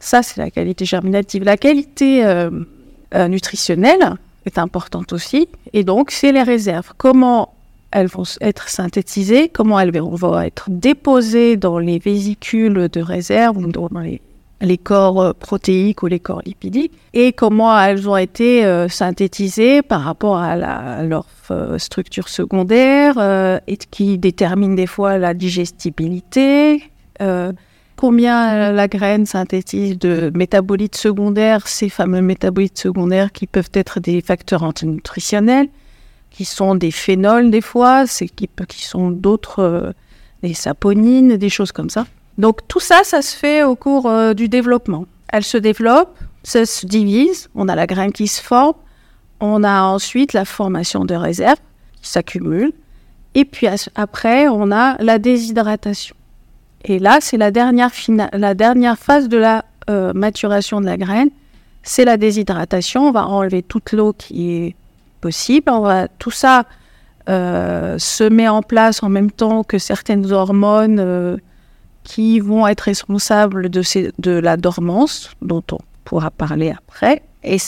Ça, 0.00 0.22
c'est 0.22 0.40
la 0.40 0.50
qualité 0.50 0.84
germinative. 0.84 1.44
La 1.44 1.56
qualité 1.56 2.24
euh, 2.24 2.50
euh, 3.14 3.28
nutritionnelle 3.28 4.16
est 4.44 4.58
importante 4.58 5.12
aussi. 5.12 5.48
Et 5.72 5.84
donc, 5.84 6.10
c'est 6.10 6.32
les 6.32 6.42
réserves. 6.42 6.92
Comment 6.98 7.54
elles 7.90 8.08
vont 8.08 8.24
être 8.40 8.68
synthétisées, 8.68 9.48
comment 9.48 9.78
elles 9.78 9.96
vont 9.96 10.40
être 10.40 10.66
déposées 10.68 11.56
dans 11.56 11.78
les 11.78 11.98
vésicules 11.98 12.88
de 12.88 13.00
réserve 13.00 13.56
ou 13.56 13.68
dans 13.68 13.88
les 14.00 14.20
les 14.60 14.78
corps 14.78 15.20
euh, 15.20 15.32
protéiques 15.32 16.02
ou 16.02 16.06
les 16.06 16.20
corps 16.20 16.42
lipidiques, 16.44 16.92
et 17.12 17.32
comment 17.32 17.78
elles 17.78 18.08
ont 18.08 18.16
été 18.16 18.64
euh, 18.64 18.88
synthétisées 18.88 19.82
par 19.82 20.02
rapport 20.02 20.38
à, 20.38 21.02
leur 21.02 21.26
euh, 21.50 21.78
structure 21.78 22.28
secondaire, 22.28 23.18
et 23.66 23.76
qui 23.76 24.18
détermine 24.18 24.74
des 24.74 24.86
fois 24.86 25.18
la 25.18 25.34
digestibilité, 25.34 26.82
combien 27.96 28.72
la 28.72 28.88
graine 28.88 29.24
synthétise 29.24 29.98
de 29.98 30.30
métabolites 30.34 30.96
secondaires, 30.96 31.68
ces 31.68 31.88
fameux 31.88 32.20
métabolites 32.20 32.78
secondaires 32.78 33.32
qui 33.32 33.46
peuvent 33.46 33.70
être 33.72 34.00
des 34.00 34.20
facteurs 34.20 34.62
antinutritionnels, 34.62 35.68
qui 36.30 36.44
sont 36.44 36.74
des 36.74 36.90
phénols 36.90 37.50
des 37.50 37.60
fois, 37.60 38.04
qui, 38.06 38.48
qui 38.68 38.82
sont 38.82 39.10
d'autres, 39.10 39.94
des 40.42 40.54
saponines, 40.54 41.36
des 41.36 41.48
choses 41.48 41.72
comme 41.72 41.90
ça. 41.90 42.06
Donc 42.38 42.66
tout 42.68 42.80
ça, 42.80 43.04
ça 43.04 43.22
se 43.22 43.36
fait 43.36 43.62
au 43.62 43.76
cours 43.76 44.06
euh, 44.06 44.34
du 44.34 44.48
développement. 44.48 45.06
Elle 45.28 45.44
se 45.44 45.56
développe, 45.56 46.16
ça 46.42 46.66
se 46.66 46.86
divise, 46.86 47.48
on 47.54 47.68
a 47.68 47.74
la 47.74 47.86
graine 47.86 48.12
qui 48.12 48.26
se 48.26 48.42
forme, 48.42 48.74
on 49.40 49.64
a 49.64 49.82
ensuite 49.82 50.32
la 50.32 50.44
formation 50.44 51.04
de 51.04 51.14
réserves 51.14 51.58
qui 52.00 52.08
s'accumulent, 52.08 52.72
et 53.34 53.44
puis 53.44 53.66
après, 53.94 54.48
on 54.48 54.70
a 54.70 54.96
la 55.02 55.18
déshydratation. 55.18 56.14
Et 56.84 56.98
là, 56.98 57.18
c'est 57.20 57.36
la 57.36 57.50
dernière, 57.50 57.90
la 58.32 58.54
dernière 58.54 58.98
phase 58.98 59.28
de 59.28 59.38
la 59.38 59.64
euh, 59.90 60.12
maturation 60.12 60.80
de 60.80 60.86
la 60.86 60.96
graine, 60.96 61.30
c'est 61.82 62.04
la 62.04 62.16
déshydratation. 62.16 63.08
On 63.08 63.12
va 63.12 63.26
enlever 63.26 63.62
toute 63.62 63.92
l'eau 63.92 64.12
qui 64.12 64.52
est 64.52 64.76
possible. 65.20 65.70
On 65.70 65.80
va, 65.80 66.08
tout 66.08 66.30
ça 66.30 66.64
euh, 67.28 67.98
se 67.98 68.24
met 68.24 68.48
en 68.48 68.62
place 68.62 69.02
en 69.02 69.08
même 69.08 69.30
temps 69.30 69.64
que 69.64 69.78
certaines 69.78 70.30
hormones 70.30 71.38
qui 72.04 72.38
vont 72.38 72.66
être 72.66 72.82
responsables 72.82 73.68
de, 73.70 74.30
la 74.30 74.56
dormance, 74.56 75.30
dont 75.42 75.64
on 75.72 75.78
pourra 76.04 76.30
parler 76.30 76.70
après. 76.70 77.22
Et, 77.42 77.58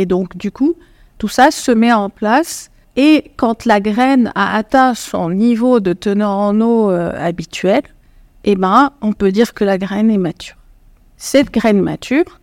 et 0.00 0.06
donc, 0.06 0.36
du 0.36 0.50
coup, 0.50 0.74
tout 1.18 1.28
ça 1.28 1.50
se 1.50 1.70
met 1.70 1.92
en 1.92 2.10
place. 2.10 2.70
Et 2.96 3.30
quand 3.36 3.66
la 3.66 3.80
graine 3.80 4.32
a 4.34 4.56
atteint 4.56 4.94
son 4.94 5.30
niveau 5.30 5.80
de 5.80 5.92
teneur 5.92 6.30
en 6.30 6.60
eau 6.60 6.90
euh, 6.90 7.12
habituel, 7.14 7.82
eh 8.44 8.56
ben, 8.56 8.92
on 9.02 9.12
peut 9.12 9.30
dire 9.32 9.52
que 9.52 9.64
la 9.64 9.76
graine 9.76 10.10
est 10.10 10.18
mature. 10.18 10.56
Cette 11.18 11.52
graine 11.52 11.82
mature, 11.82 12.40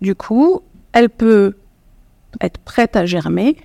du 0.00 0.14
coup, 0.14 0.62
elle 0.92 1.10
peut 1.10 1.56
être 2.40 2.58
prête 2.58 2.96
à 2.96 3.06
germer 3.06 3.56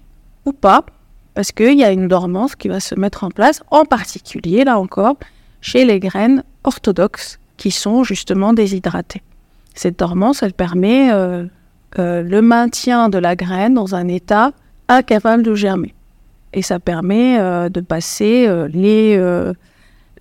ou 0.45 0.53
pas, 0.53 0.85
parce 1.33 1.51
qu'il 1.51 1.77
y 1.77 1.83
a 1.83 1.91
une 1.91 2.07
dormance 2.07 2.55
qui 2.55 2.67
va 2.67 2.79
se 2.79 2.93
mettre 2.95 3.23
en 3.23 3.29
place, 3.29 3.63
en 3.71 3.85
particulier, 3.85 4.63
là 4.63 4.79
encore, 4.79 5.15
chez 5.61 5.85
les 5.85 5.99
graines 5.99 6.43
orthodoxes 6.63 7.39
qui 7.57 7.71
sont 7.71 8.03
justement 8.03 8.53
déshydratées. 8.53 9.21
Cette 9.75 9.99
dormance, 9.99 10.43
elle 10.43 10.53
permet 10.53 11.11
euh, 11.11 11.45
euh, 11.99 12.21
le 12.23 12.41
maintien 12.41 13.09
de 13.09 13.17
la 13.17 13.35
graine 13.35 13.75
dans 13.75 13.95
un 13.95 14.07
état 14.07 14.51
incapable 14.87 15.43
de 15.43 15.53
germer. 15.55 15.93
Et 16.53 16.61
ça 16.61 16.79
permet 16.79 17.39
euh, 17.39 17.69
de 17.69 17.79
passer 17.79 18.49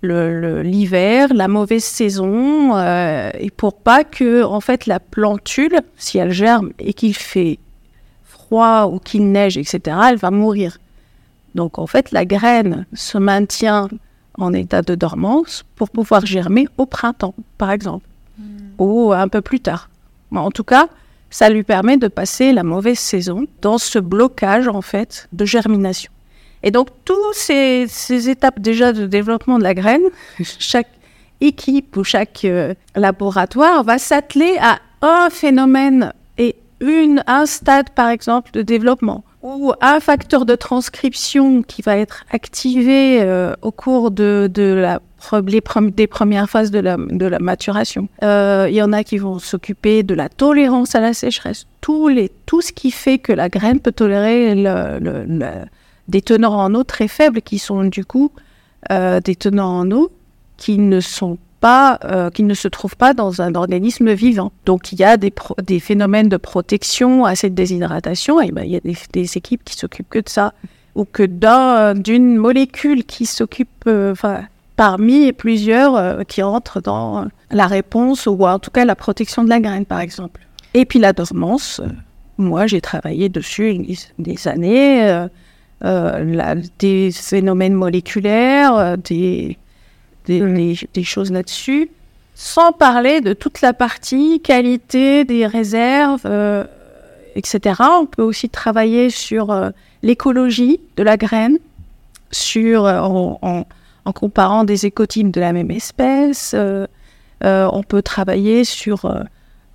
l'hiver, 0.03 1.27
la 1.33 1.47
mauvaise 1.47 1.83
saison, 1.83 2.77
et 2.77 3.49
pour 3.49 3.73
pas 3.75 4.03
que 4.03 4.43
en 4.43 4.61
fait 4.61 4.85
la 4.85 4.99
plantule, 4.99 5.79
si 5.97 6.17
elle 6.17 6.31
germe 6.31 6.71
et 6.79 6.93
qu'il 6.93 7.15
fait 7.15 7.59
froid 8.23 8.85
ou 8.85 8.99
qu'il 8.99 9.31
neige, 9.31 9.57
etc., 9.57 9.97
elle 10.09 10.17
va 10.17 10.31
mourir. 10.31 10.77
Donc 11.55 11.79
en 11.79 11.87
fait, 11.87 12.11
la 12.11 12.25
graine 12.25 12.85
se 12.93 13.17
maintient 13.17 13.89
en 14.37 14.53
état 14.53 14.81
de 14.81 14.95
dormance 14.95 15.63
pour 15.75 15.89
pouvoir 15.89 16.25
germer 16.25 16.67
au 16.77 16.85
printemps, 16.85 17.35
par 17.57 17.71
exemple, 17.71 18.05
hmm. 18.37 18.43
ou 18.79 19.11
un 19.11 19.27
peu 19.27 19.41
plus 19.41 19.59
tard. 19.59 19.89
En 20.33 20.51
tout 20.51 20.63
cas, 20.63 20.87
ça 21.29 21.49
lui 21.49 21.63
permet 21.63 21.97
de 21.97 22.07
passer 22.07 22.53
la 22.53 22.63
mauvaise 22.63 22.99
saison 22.99 23.45
dans 23.61 23.77
ce 23.77 23.99
blocage, 23.99 24.67
en 24.67 24.81
fait, 24.81 25.27
de 25.33 25.45
germination. 25.45 26.11
Et 26.63 26.71
donc, 26.71 26.89
toutes 27.05 27.33
ces, 27.33 28.29
étapes 28.29 28.59
déjà 28.59 28.93
de 28.93 29.07
développement 29.07 29.57
de 29.57 29.63
la 29.63 29.73
graine, 29.73 30.03
chaque 30.59 30.89
équipe 31.39 31.97
ou 31.97 32.03
chaque 32.03 32.45
euh, 32.45 32.75
laboratoire 32.95 33.83
va 33.83 33.97
s'atteler 33.97 34.57
à 34.61 34.79
un 35.01 35.29
phénomène 35.29 36.13
et 36.37 36.55
une, 36.79 37.23
un 37.27 37.45
stade, 37.45 37.89
par 37.89 38.09
exemple, 38.09 38.51
de 38.51 38.61
développement 38.61 39.23
ou 39.43 39.73
un 39.81 39.99
facteur 39.99 40.45
de 40.45 40.55
transcription 40.55 41.63
qui 41.63 41.81
va 41.81 41.97
être 41.97 42.25
activé 42.31 43.21
euh, 43.21 43.53
au 43.61 43.71
cours 43.71 44.11
de, 44.11 44.49
de 44.53 44.73
la, 44.73 44.99
des 45.41 46.07
premières 46.07 46.49
phases 46.49 46.71
de 46.71 46.79
la, 46.79 46.97
de 46.97 47.25
la 47.25 47.39
maturation. 47.39 48.07
Euh, 48.23 48.67
il 48.69 48.75
y 48.75 48.81
en 48.81 48.93
a 48.93 49.03
qui 49.03 49.17
vont 49.17 49.39
s'occuper 49.39 50.03
de 50.03 50.13
la 50.13 50.29
tolérance 50.29 50.95
à 50.95 50.99
la 50.99 51.13
sécheresse. 51.13 51.65
Tout, 51.81 52.07
les, 52.07 52.31
tout 52.45 52.61
ce 52.61 52.71
qui 52.71 52.91
fait 52.91 53.17
que 53.17 53.33
la 53.33 53.49
graine 53.49 53.79
peut 53.79 53.91
tolérer 53.91 54.53
le, 54.55 55.65
des 56.07 56.21
teneurs 56.21 56.53
en 56.53 56.73
eau 56.75 56.83
très 56.83 57.07
faibles 57.07 57.41
qui 57.41 57.57
sont 57.57 57.83
du 57.85 58.05
coup 58.05 58.31
euh, 58.91 59.19
des 59.19 59.35
teneurs 59.35 59.69
en 59.69 59.89
eau 59.91 60.11
qui 60.57 60.77
ne 60.77 60.99
sont 60.99 61.37
pas, 61.61 61.99
euh, 62.03 62.29
qui 62.31 62.43
ne 62.43 62.53
se 62.53 62.67
trouvent 62.67 62.97
pas 62.97 63.13
dans 63.13 63.41
un 63.41 63.55
organisme 63.55 64.11
vivant. 64.11 64.51
Donc 64.65 64.91
il 64.91 64.99
y 64.99 65.03
a 65.03 65.15
des, 65.15 65.31
des 65.63 65.79
phénomènes 65.79 66.27
de 66.27 66.37
protection 66.37 67.23
à 67.23 67.35
cette 67.35 67.53
déshydratation, 67.53 68.41
et 68.41 68.51
ben, 68.51 68.63
il 68.63 68.71
y 68.71 68.75
a 68.75 68.79
des, 68.81 69.37
équipes 69.37 69.63
qui 69.63 69.77
s'occupent 69.77 70.09
que 70.09 70.19
de 70.19 70.27
ça, 70.27 70.53
ou 70.95 71.05
que 71.05 71.23
d'une 71.93 72.35
molécule 72.35 73.05
qui 73.05 73.25
s'occupe, 73.25 73.69
euh, 73.87 74.11
enfin, 74.11 74.41
parmi 74.75 75.31
plusieurs 75.31 75.95
euh, 75.95 76.23
qui 76.23 76.43
entrent 76.43 76.81
dans 76.81 77.27
la 77.51 77.67
réponse, 77.67 78.25
ou 78.25 78.43
en 78.45 78.59
tout 78.59 78.71
cas 78.71 78.83
la 78.83 78.95
protection 78.95 79.43
de 79.43 79.49
la 79.49 79.59
graine, 79.59 79.85
par 79.85 80.01
exemple. 80.01 80.41
Et 80.73 80.85
puis 80.85 80.99
la 80.99 81.13
dormance, 81.13 81.79
moi 82.37 82.65
j'ai 82.65 82.81
travaillé 82.81 83.29
dessus 83.29 83.77
des 84.17 84.47
années, 84.47 85.27
des 86.79 87.11
phénomènes 87.11 87.73
moléculaires, 87.73 88.97
des 88.97 89.57
des, 90.25 91.03
choses 91.03 91.31
là-dessus, 91.31 91.89
sans 92.35 92.71
parler 92.71 93.21
de 93.21 93.33
toute 93.33 93.61
la 93.61 93.73
partie 93.73 94.39
qualité 94.41 95.25
des 95.25 95.45
réserves, 95.45 96.21
euh, 96.25 96.63
etc. 97.35 97.81
On 97.99 98.05
peut 98.05 98.23
aussi 98.23 98.49
travailler 98.49 99.09
sur 99.09 99.51
euh, 99.51 99.69
l'écologie 100.01 100.79
de 100.97 101.03
la 101.03 101.17
graine, 101.17 101.57
sur, 102.31 102.85
euh, 102.85 102.99
en, 103.01 103.65
comparant 104.13 104.63
des 104.63 104.85
écotypes 104.85 105.31
de 105.31 105.39
la 105.39 105.53
même 105.53 105.71
espèce. 105.71 106.55
on 107.43 107.83
peut 107.87 108.01
travailler 108.01 108.63
sur 108.63 109.05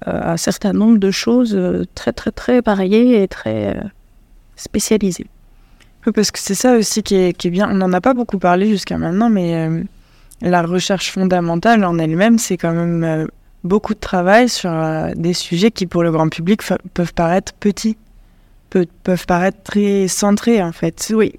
un 0.05 0.37
certain 0.37 0.73
nombre 0.73 0.99
de 0.99 1.11
choses 1.11 1.59
très, 1.95 2.13
très, 2.13 2.33
très 2.33 2.61
variées 2.61 3.23
et 3.23 3.29
très 3.29 3.81
spécialisées. 4.57 5.27
parce 6.15 6.31
que 6.31 6.39
c'est 6.39 6.55
ça 6.55 6.77
aussi 6.77 7.03
qui 7.03 7.15
est, 7.15 7.33
qui 7.33 7.49
est 7.49 7.51
bien. 7.51 7.71
On 7.71 7.75
n'en 7.75 7.93
a 7.95 8.01
pas 8.01 8.13
beaucoup 8.13 8.39
parlé 8.39 8.69
jusqu'à 8.69 8.99
maintenant, 8.99 9.31
mais 9.31 9.85
la 10.41 10.63
recherche 10.63 11.11
fondamentale 11.11 11.85
en 11.85 11.99
elle-même, 11.99 12.39
c'est 12.39 12.57
quand 12.57 12.73
même 12.73 13.05
euh, 13.05 13.27
beaucoup 13.65 13.95
de 13.95 14.01
travail 14.01 14.49
sur 14.49 14.71
euh, 14.71 15.13
des 15.15 15.33
sujets 15.33 15.71
qui, 15.71 15.87
pour 15.87 16.03
le 16.03 16.13
grand 16.13 16.29
public, 16.29 16.61
peuvent 16.95 17.15
paraître 17.15 17.53
petits, 17.55 17.97
peuvent 18.71 19.27
paraître 19.27 19.63
très 19.63 20.09
centrés, 20.09 20.63
en 20.63 20.73
fait. 20.73 21.13
Oui. 21.15 21.35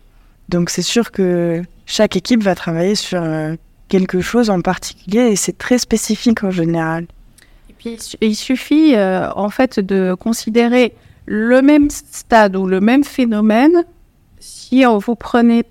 Donc, 0.50 0.70
c'est 0.70 0.82
sûr 0.82 1.12
que 1.12 1.62
chaque 1.86 2.16
équipe 2.16 2.42
va 2.42 2.56
travailler 2.56 2.96
sur 2.96 3.22
euh, 3.22 3.56
quelque 3.88 4.22
chose 4.22 4.50
en 4.50 4.62
particulier 4.62 5.32
et 5.32 5.36
c'est 5.36 5.58
très 5.58 5.78
spécifique 5.78 6.44
en 6.44 6.52
général. 6.52 7.06
Et 7.70 7.74
puis, 7.74 7.98
il 8.22 8.36
suffit, 8.36 8.96
en 8.98 9.50
fait, 9.50 9.80
de 9.80 10.16
considérer 10.16 10.94
le 11.26 11.62
même 11.62 11.90
stade 11.90 12.56
ou 12.56 12.66
le 12.66 12.80
même 12.80 13.04
phénomène 13.04 13.86
si 14.40 14.84
vous 14.84 15.16
prenez 15.16 15.64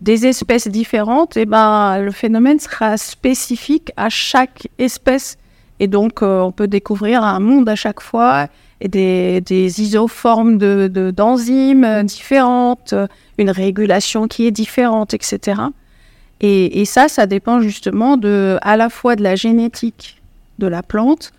des 0.00 0.26
espèces 0.26 0.68
différentes, 0.68 1.36
eh 1.36 1.46
ben, 1.46 1.98
le 1.98 2.10
phénomène 2.10 2.58
sera 2.58 2.96
spécifique 2.96 3.90
à 3.96 4.08
chaque 4.08 4.68
espèce 4.78 5.36
Et 5.80 5.86
donc, 5.86 6.22
euh, 6.22 6.40
on 6.40 6.52
peut 6.52 6.68
découvrir 6.68 7.22
un 7.22 7.40
monde 7.40 7.68
à 7.68 7.76
chaque 7.76 8.00
fois 8.00 8.48
et 8.80 8.88
des, 8.88 9.80
isoformes 9.80 10.56
d'enzymes 10.56 10.88
de, 10.88 11.10
d'enzymes 11.10 12.02
différentes, 12.04 12.94
une 13.36 13.50
régulation 13.50 14.28
qui 14.28 14.46
est 14.46 14.52
différente, 14.52 15.14
etc. 15.14 15.60
Et, 16.40 16.80
et, 16.80 16.84
ça, 16.84 17.08
ça 17.08 17.26
dépend 17.26 17.60
justement 17.60 18.16
de, 18.16 18.56
à 18.62 18.76
la 18.76 18.88
fois 18.88 19.16
de 19.16 19.24
la 19.24 19.34
génétique 19.34 20.22
de 20.60 20.68
la 20.68 20.84
plante, 20.84 21.32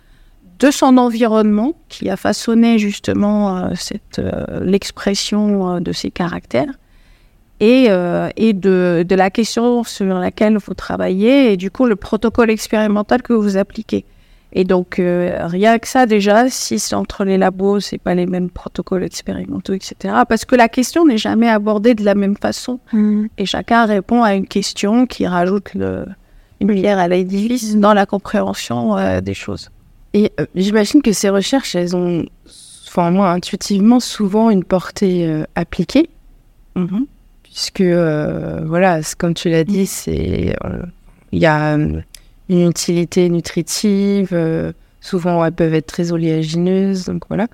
de 0.58 0.70
son 0.70 0.98
environnement 0.98 1.72
qui 1.88 2.10
a 2.10 2.16
façonné 2.16 2.78
justement 2.78 3.56
euh, 3.56 3.70
cette 3.74 4.20
l'expression 4.60 5.76
euh, 5.76 5.80
de 5.80 5.92
ses 5.92 6.10
caractères, 6.10 6.74
et, 7.60 7.86
euh, 7.90 8.28
et 8.36 8.54
de, 8.54 9.04
de, 9.06 9.14
la 9.14 9.30
question 9.30 9.84
sur 9.84 10.06
laquelle 10.06 10.56
vous 10.56 10.74
travaillez 10.74 11.52
et 11.52 11.56
du 11.58 11.70
coup 11.70 11.84
le 11.84 11.94
protocole 11.94 12.50
expérimental 12.50 13.22
que 13.22 13.34
vous 13.34 13.58
appliquez. 13.58 14.06
Et 14.52 14.64
donc 14.64 14.98
euh, 14.98 15.46
rien 15.46 15.78
que 15.78 15.86
ça 15.86 16.06
déjà, 16.06 16.48
si 16.48 16.80
c'est 16.80 16.96
entre 16.96 17.24
les 17.24 17.38
labos, 17.38 17.78
c'est 17.80 17.98
pas 17.98 18.14
les 18.14 18.26
mêmes 18.26 18.50
protocoles 18.50 19.04
expérimentaux, 19.04 19.74
etc. 19.74 20.14
Parce 20.28 20.44
que 20.44 20.56
la 20.56 20.68
question 20.68 21.04
n'est 21.04 21.18
jamais 21.18 21.48
abordée 21.48 21.94
de 21.94 22.04
la 22.04 22.14
même 22.14 22.36
façon 22.36 22.80
Mm. 22.92 23.26
et 23.38 23.46
chacun 23.46 23.84
répond 23.84 24.22
à 24.22 24.34
une 24.34 24.46
question 24.46 25.06
qui 25.06 25.26
rajoute 25.26 25.74
le, 25.74 26.06
une 26.60 26.72
pierre 26.72 26.98
à 26.98 27.08
l'édifice 27.08 27.76
dans 27.76 27.94
la 27.94 28.06
compréhension 28.06 28.96
euh, 28.96 29.20
des 29.20 29.34
choses. 29.34 29.70
Et 30.14 30.32
j'imagine 30.56 31.02
que 31.02 31.12
ces 31.12 31.28
recherches, 31.28 31.76
elles 31.76 31.94
ont, 31.94 32.26
enfin 32.88 33.12
moi 33.12 33.30
intuitivement, 33.30 34.00
souvent 34.00 34.50
une 34.50 34.64
portée 34.64 35.44
appliquée. 35.54 36.10
Mhm. 36.74 37.06
Puisque 37.52 37.80
euh, 37.80 38.60
voilà, 38.64 39.00
comme 39.18 39.34
tu 39.34 39.50
l'as 39.50 39.64
dit, 39.64 39.86
c'est 39.86 40.56
euh, 40.64 40.82
il 41.32 41.40
y 41.40 41.46
a 41.46 41.76
euh, 41.76 42.00
une 42.48 42.68
utilité 42.68 43.28
nutritive. 43.28 44.30
euh, 44.32 44.72
souvent, 45.00 45.44
elles 45.44 45.52
peuvent 45.52 45.74
être 45.74 45.86
très 45.86 46.12
oléagineuses, 46.12 47.06
donc 47.06 47.24
voilà. 47.28 47.48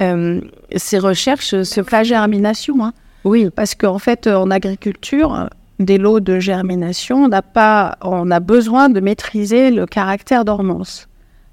Euh, 0.00 0.40
ces 0.76 0.98
recherches 0.98 1.62
se 1.62 1.80
La 1.92 2.04
germination, 2.04 2.84
hein. 2.84 2.92
oui, 3.24 3.48
parce 3.54 3.74
qu'en 3.74 3.98
fait, 3.98 4.26
en 4.26 4.50
agriculture, 4.50 5.48
des 5.78 5.98
lots 5.98 6.20
de 6.20 6.38
germination, 6.38 7.24
on 7.24 7.28
n'a 7.28 7.42
pas, 7.42 7.96
on 8.02 8.30
a 8.30 8.40
besoin 8.40 8.88
de 8.88 9.00
maîtriser 9.00 9.70
le 9.70 9.86
caractère 9.86 10.44
dormance. 10.44 11.08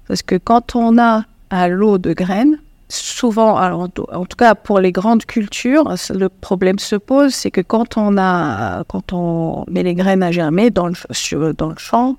Parce 0.06 0.22
que 0.22 0.36
quand 0.36 0.76
on 0.76 0.98
a 0.98 1.24
un 1.50 1.68
lot 1.68 1.98
de 1.98 2.12
graines, 2.12 2.58
souvent, 2.88 3.56
alors 3.56 3.80
en 3.80 3.88
tout- 3.88 4.36
cas 4.36 4.54
pour 4.54 4.80
les 4.80 4.92
grandes 4.92 5.24
cultures, 5.26 5.94
le 6.10 6.28
problème 6.28 6.78
se 6.78 6.96
pose, 6.96 7.34
c'est 7.34 7.50
que 7.50 7.60
quand 7.60 7.96
on 7.96 8.16
a, 8.18 8.84
quand 8.88 9.12
on 9.12 9.64
met 9.68 9.82
les 9.82 9.94
graines 9.94 10.22
à 10.22 10.30
germer 10.32 10.70
dans 10.70 10.86
le, 10.88 10.94
sur- 11.10 11.54
dans 11.54 11.68
le 11.68 11.76
champ, 11.78 12.16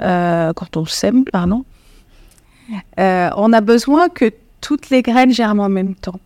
euh, 0.00 0.52
quand 0.54 0.76
on 0.76 0.84
sème, 0.86 1.24
pardon, 1.24 1.64
euh, 2.98 3.30
on 3.36 3.52
a 3.52 3.60
besoin 3.60 4.08
que 4.08 4.30
toutes 4.60 4.90
les 4.90 5.02
graines 5.02 5.32
germent 5.32 5.60
en 5.64 5.68
même 5.68 5.94
temps. 5.94 6.18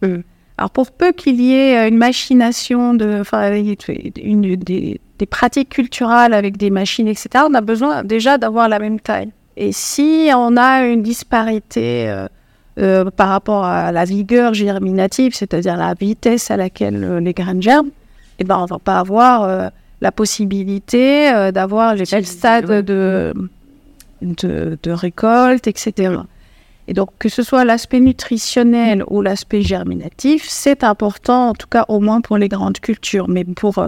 Alors 0.58 0.70
pour 0.70 0.90
peu 0.90 1.12
qu'il 1.12 1.40
y 1.40 1.52
ait 1.54 1.78
euh, 1.78 1.88
une 1.88 1.98
machination, 1.98 2.94
de, 2.94 3.18
enfin, 3.20 3.52
une, 3.54 4.56
des, 4.56 5.00
des 5.18 5.26
pratiques 5.26 5.68
culturelles 5.70 6.32
avec 6.32 6.56
des 6.56 6.70
machines, 6.70 7.08
etc., 7.08 7.44
on 7.48 7.54
a 7.54 7.60
besoin 7.60 8.04
déjà 8.04 8.38
d'avoir 8.38 8.68
la 8.68 8.78
même 8.78 9.00
taille. 9.00 9.30
Et 9.58 9.72
si 9.72 10.30
on 10.34 10.56
a 10.56 10.84
une 10.86 11.02
disparité 11.02 12.08
euh, 12.08 12.26
euh, 12.78 13.10
par 13.10 13.30
rapport 13.30 13.64
à 13.64 13.90
la 13.90 14.04
vigueur 14.04 14.52
germinative, 14.52 15.34
c'est-à-dire 15.34 15.78
la 15.78 15.94
vitesse 15.94 16.50
à 16.50 16.58
laquelle 16.58 17.02
euh, 17.02 17.20
les 17.20 17.32
graines 17.32 17.62
germent, 17.62 17.88
eh 18.38 18.44
ben, 18.44 18.58
on 18.58 18.66
va 18.66 18.78
pas 18.78 18.98
avoir 18.98 19.44
euh, 19.44 19.68
la 20.02 20.12
possibilité 20.12 21.50
d'avoir 21.54 21.94
les 21.94 22.04
mêmes 22.12 22.24
stades 22.24 22.84
de, 22.84 23.32
de, 24.20 24.78
de 24.82 24.90
récolte, 24.90 25.66
etc. 25.68 26.16
Et 26.86 26.92
donc, 26.92 27.08
que 27.18 27.30
ce 27.30 27.42
soit 27.42 27.64
l'aspect 27.64 28.00
nutritionnel 28.00 29.02
ou 29.08 29.22
l'aspect 29.22 29.62
germinatif, 29.62 30.44
c'est 30.46 30.84
important, 30.84 31.48
en 31.48 31.54
tout 31.54 31.66
cas 31.66 31.86
au 31.88 31.98
moins 31.98 32.20
pour 32.20 32.36
les 32.36 32.48
grandes 32.48 32.78
cultures. 32.78 33.26
Mais 33.26 33.44
pour 33.44 33.82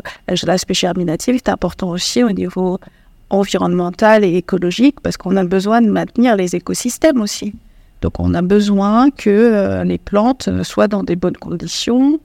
l'aspect 0.46 0.72
germinatif, 0.72 1.36
c'est 1.36 1.50
important 1.50 1.90
aussi 1.90 2.24
au 2.24 2.32
niveau 2.32 2.80
environnemental 3.28 4.24
et 4.24 4.34
écologique, 4.36 5.00
parce 5.02 5.18
qu'on 5.18 5.36
a 5.36 5.44
besoin 5.44 5.82
de 5.82 5.90
maintenir 5.90 6.36
les 6.36 6.56
écosystèmes 6.56 7.20
aussi. 7.20 7.52
Donc, 8.00 8.20
on 8.20 8.34
a 8.34 8.42
besoin 8.42 9.10
que 9.10 9.30
euh, 9.30 9.84
les 9.84 9.98
plantes 9.98 10.48
euh, 10.48 10.62
soient 10.64 10.88
dans 10.88 11.02
des 11.02 11.16
bonnes 11.16 11.36
conditions, 11.36 12.20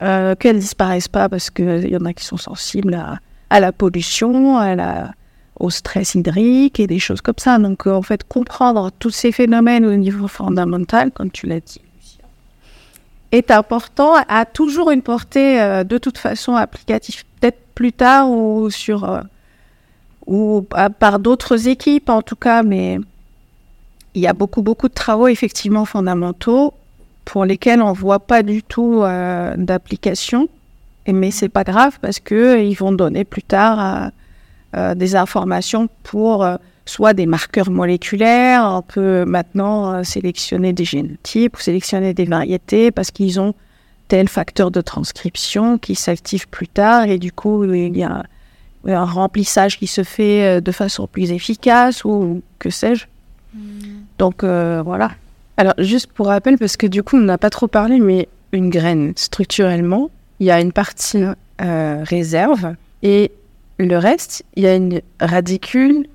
euh, 0.00 0.34
qu'elles 0.36 0.58
disparaissent 0.58 1.08
pas, 1.08 1.28
parce 1.28 1.50
qu'il 1.50 1.88
y 1.88 1.96
en 1.96 2.04
a 2.04 2.12
qui 2.12 2.24
sont 2.24 2.36
sensibles 2.36 2.94
à, 3.50 3.60
la 3.60 3.72
pollution, 3.72 4.58
à 4.58 4.74
la, 4.74 5.12
au 5.62 5.70
stress 5.70 6.14
hydrique 6.14 6.80
et 6.80 6.86
des 6.86 6.98
choses 6.98 7.20
comme 7.20 7.38
ça. 7.38 7.58
Donc, 7.58 7.86
euh, 7.86 7.92
en 7.92 8.02
fait, 8.02 8.24
comprendre 8.24 8.90
tous 8.98 9.10
ces 9.10 9.32
phénomènes 9.32 9.86
au 9.86 9.94
niveau 9.94 10.28
fondamental, 10.28 11.10
comme 11.12 11.30
tu 11.30 11.46
l'as 11.46 11.60
dit, 11.60 11.80
est 13.30 13.50
important, 13.50 14.14
a 14.28 14.44
toujours 14.44 14.90
une 14.90 15.02
portée 15.02 15.60
euh, 15.60 15.84
de 15.84 15.98
toute 15.98 16.18
façon 16.18 16.54
applicative, 16.54 17.24
peut-être 17.40 17.60
plus 17.74 17.92
tard 17.92 18.30
ou 18.30 18.70
sur 18.70 19.04
euh, 19.04 19.20
ou 20.26 20.64
par 21.00 21.18
d'autres 21.18 21.66
équipes 21.66 22.08
en 22.08 22.22
tout 22.22 22.36
cas, 22.36 22.62
mais 22.62 22.98
il 24.14 24.22
y 24.22 24.26
a 24.26 24.32
beaucoup 24.32 24.62
beaucoup 24.62 24.88
de 24.88 24.94
travaux 24.94 25.28
effectivement 25.28 25.84
fondamentaux 25.84 26.74
pour 27.24 27.44
lesquels 27.44 27.82
on 27.82 27.92
voit 27.92 28.20
pas 28.20 28.42
du 28.42 28.62
tout 28.62 29.02
euh, 29.02 29.54
d'application. 29.56 30.48
Mais 31.06 31.30
c'est 31.30 31.48
pas 31.48 31.64
grave 31.64 31.98
parce 32.00 32.20
que 32.20 32.70
euh, 32.70 32.74
vont 32.78 32.92
donner 32.92 33.24
plus 33.24 33.42
tard 33.42 34.10
euh, 34.76 34.94
des 34.94 35.16
informations 35.16 35.88
pour 36.02 36.46
soit 36.84 37.14
des 37.14 37.26
marqueurs 37.26 37.70
moléculaires. 37.70 38.64
On 38.64 38.82
peut 38.82 39.24
maintenant 39.24 40.02
sélectionner 40.04 40.72
des 40.72 40.84
génotypes 40.84 41.56
ou 41.56 41.60
sélectionner 41.60 42.14
des 42.14 42.24
variétés 42.24 42.90
parce 42.90 43.10
qu'ils 43.10 43.40
ont 43.40 43.54
tel 44.08 44.28
facteur 44.28 44.70
de 44.70 44.80
transcription 44.80 45.78
qui 45.78 45.94
s'active 45.94 46.48
plus 46.48 46.68
tard 46.68 47.04
et 47.04 47.18
du 47.18 47.32
coup 47.32 47.64
il 47.64 47.96
y 47.96 48.02
a 48.02 48.22
un 48.86 49.04
remplissage 49.04 49.78
qui 49.78 49.86
se 49.86 50.02
fait 50.02 50.60
de 50.60 50.72
façon 50.72 51.06
plus 51.06 51.30
efficace 51.30 52.04
ou 52.04 52.42
que 52.58 52.70
sais-je. 52.70 53.06
Donc 54.18 54.44
euh, 54.44 54.82
voilà. 54.84 55.12
Alors, 55.56 55.74
juste 55.78 56.10
pour 56.12 56.26
rappel, 56.26 56.58
parce 56.58 56.76
que 56.76 56.86
du 56.86 57.02
coup, 57.02 57.16
on 57.16 57.20
n'a 57.20 57.38
pas 57.38 57.50
trop 57.50 57.68
parlé, 57.68 58.00
mais 58.00 58.28
une 58.52 58.70
graine, 58.70 59.12
structurellement, 59.16 60.10
il 60.40 60.46
y 60.46 60.50
a 60.50 60.60
une 60.60 60.72
partie 60.72 61.24
euh, 61.60 62.04
réserve 62.04 62.74
et 63.02 63.32
le 63.78 63.96
reste, 63.96 64.44
il 64.56 64.62
y 64.64 64.66
a 64.66 64.74
une 64.74 65.00
radicule, 65.20 66.06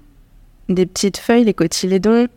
des 0.69 0.85
petites 0.85 1.17
feuilles, 1.17 1.45
les 1.45 1.53
cotylédons. 1.53 2.27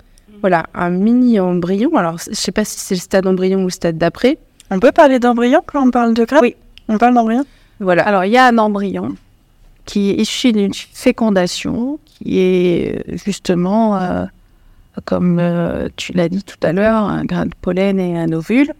Voilà, 0.40 0.66
un 0.74 0.90
mini 0.90 1.38
embryon. 1.38 1.94
Alors, 1.96 2.18
je 2.18 2.34
sais 2.34 2.52
pas 2.52 2.64
si 2.64 2.78
c'est 2.78 2.94
le 2.94 3.00
stade 3.00 3.26
embryon 3.26 3.60
ou 3.60 3.64
le 3.64 3.70
stade 3.70 3.98
d'après. 3.98 4.38
On 4.70 4.80
peut 4.80 4.92
parler 4.92 5.18
d'embryon 5.18 5.62
quand 5.66 5.86
on 5.86 5.90
parle 5.90 6.14
de 6.14 6.24
graines 6.24 6.40
Oui. 6.42 6.56
On 6.88 6.96
parle 6.96 7.14
d'embryon? 7.14 7.44
Voilà. 7.78 8.06
Alors, 8.06 8.24
il 8.24 8.32
y 8.32 8.36
a 8.36 8.46
un 8.46 8.56
embryon 8.56 9.16
qui 9.84 10.10
est 10.10 10.14
issu 10.14 10.52
d'une 10.52 10.72
fécondation, 10.74 11.98
qui 12.04 12.38
est 12.38 13.08
euh, 13.08 13.16
justement, 13.24 13.96
euh, 13.96 14.24
comme 15.04 15.38
euh, 15.38 15.88
tu 15.96 16.12
l'as 16.12 16.28
dit 16.28 16.42
tout 16.42 16.56
à 16.62 16.72
l'heure, 16.72 17.04
un 17.04 17.24
grain 17.24 17.46
de 17.46 17.54
pollen 17.60 17.98
et 18.00 18.18
un 18.18 18.32
ovule. 18.32 18.72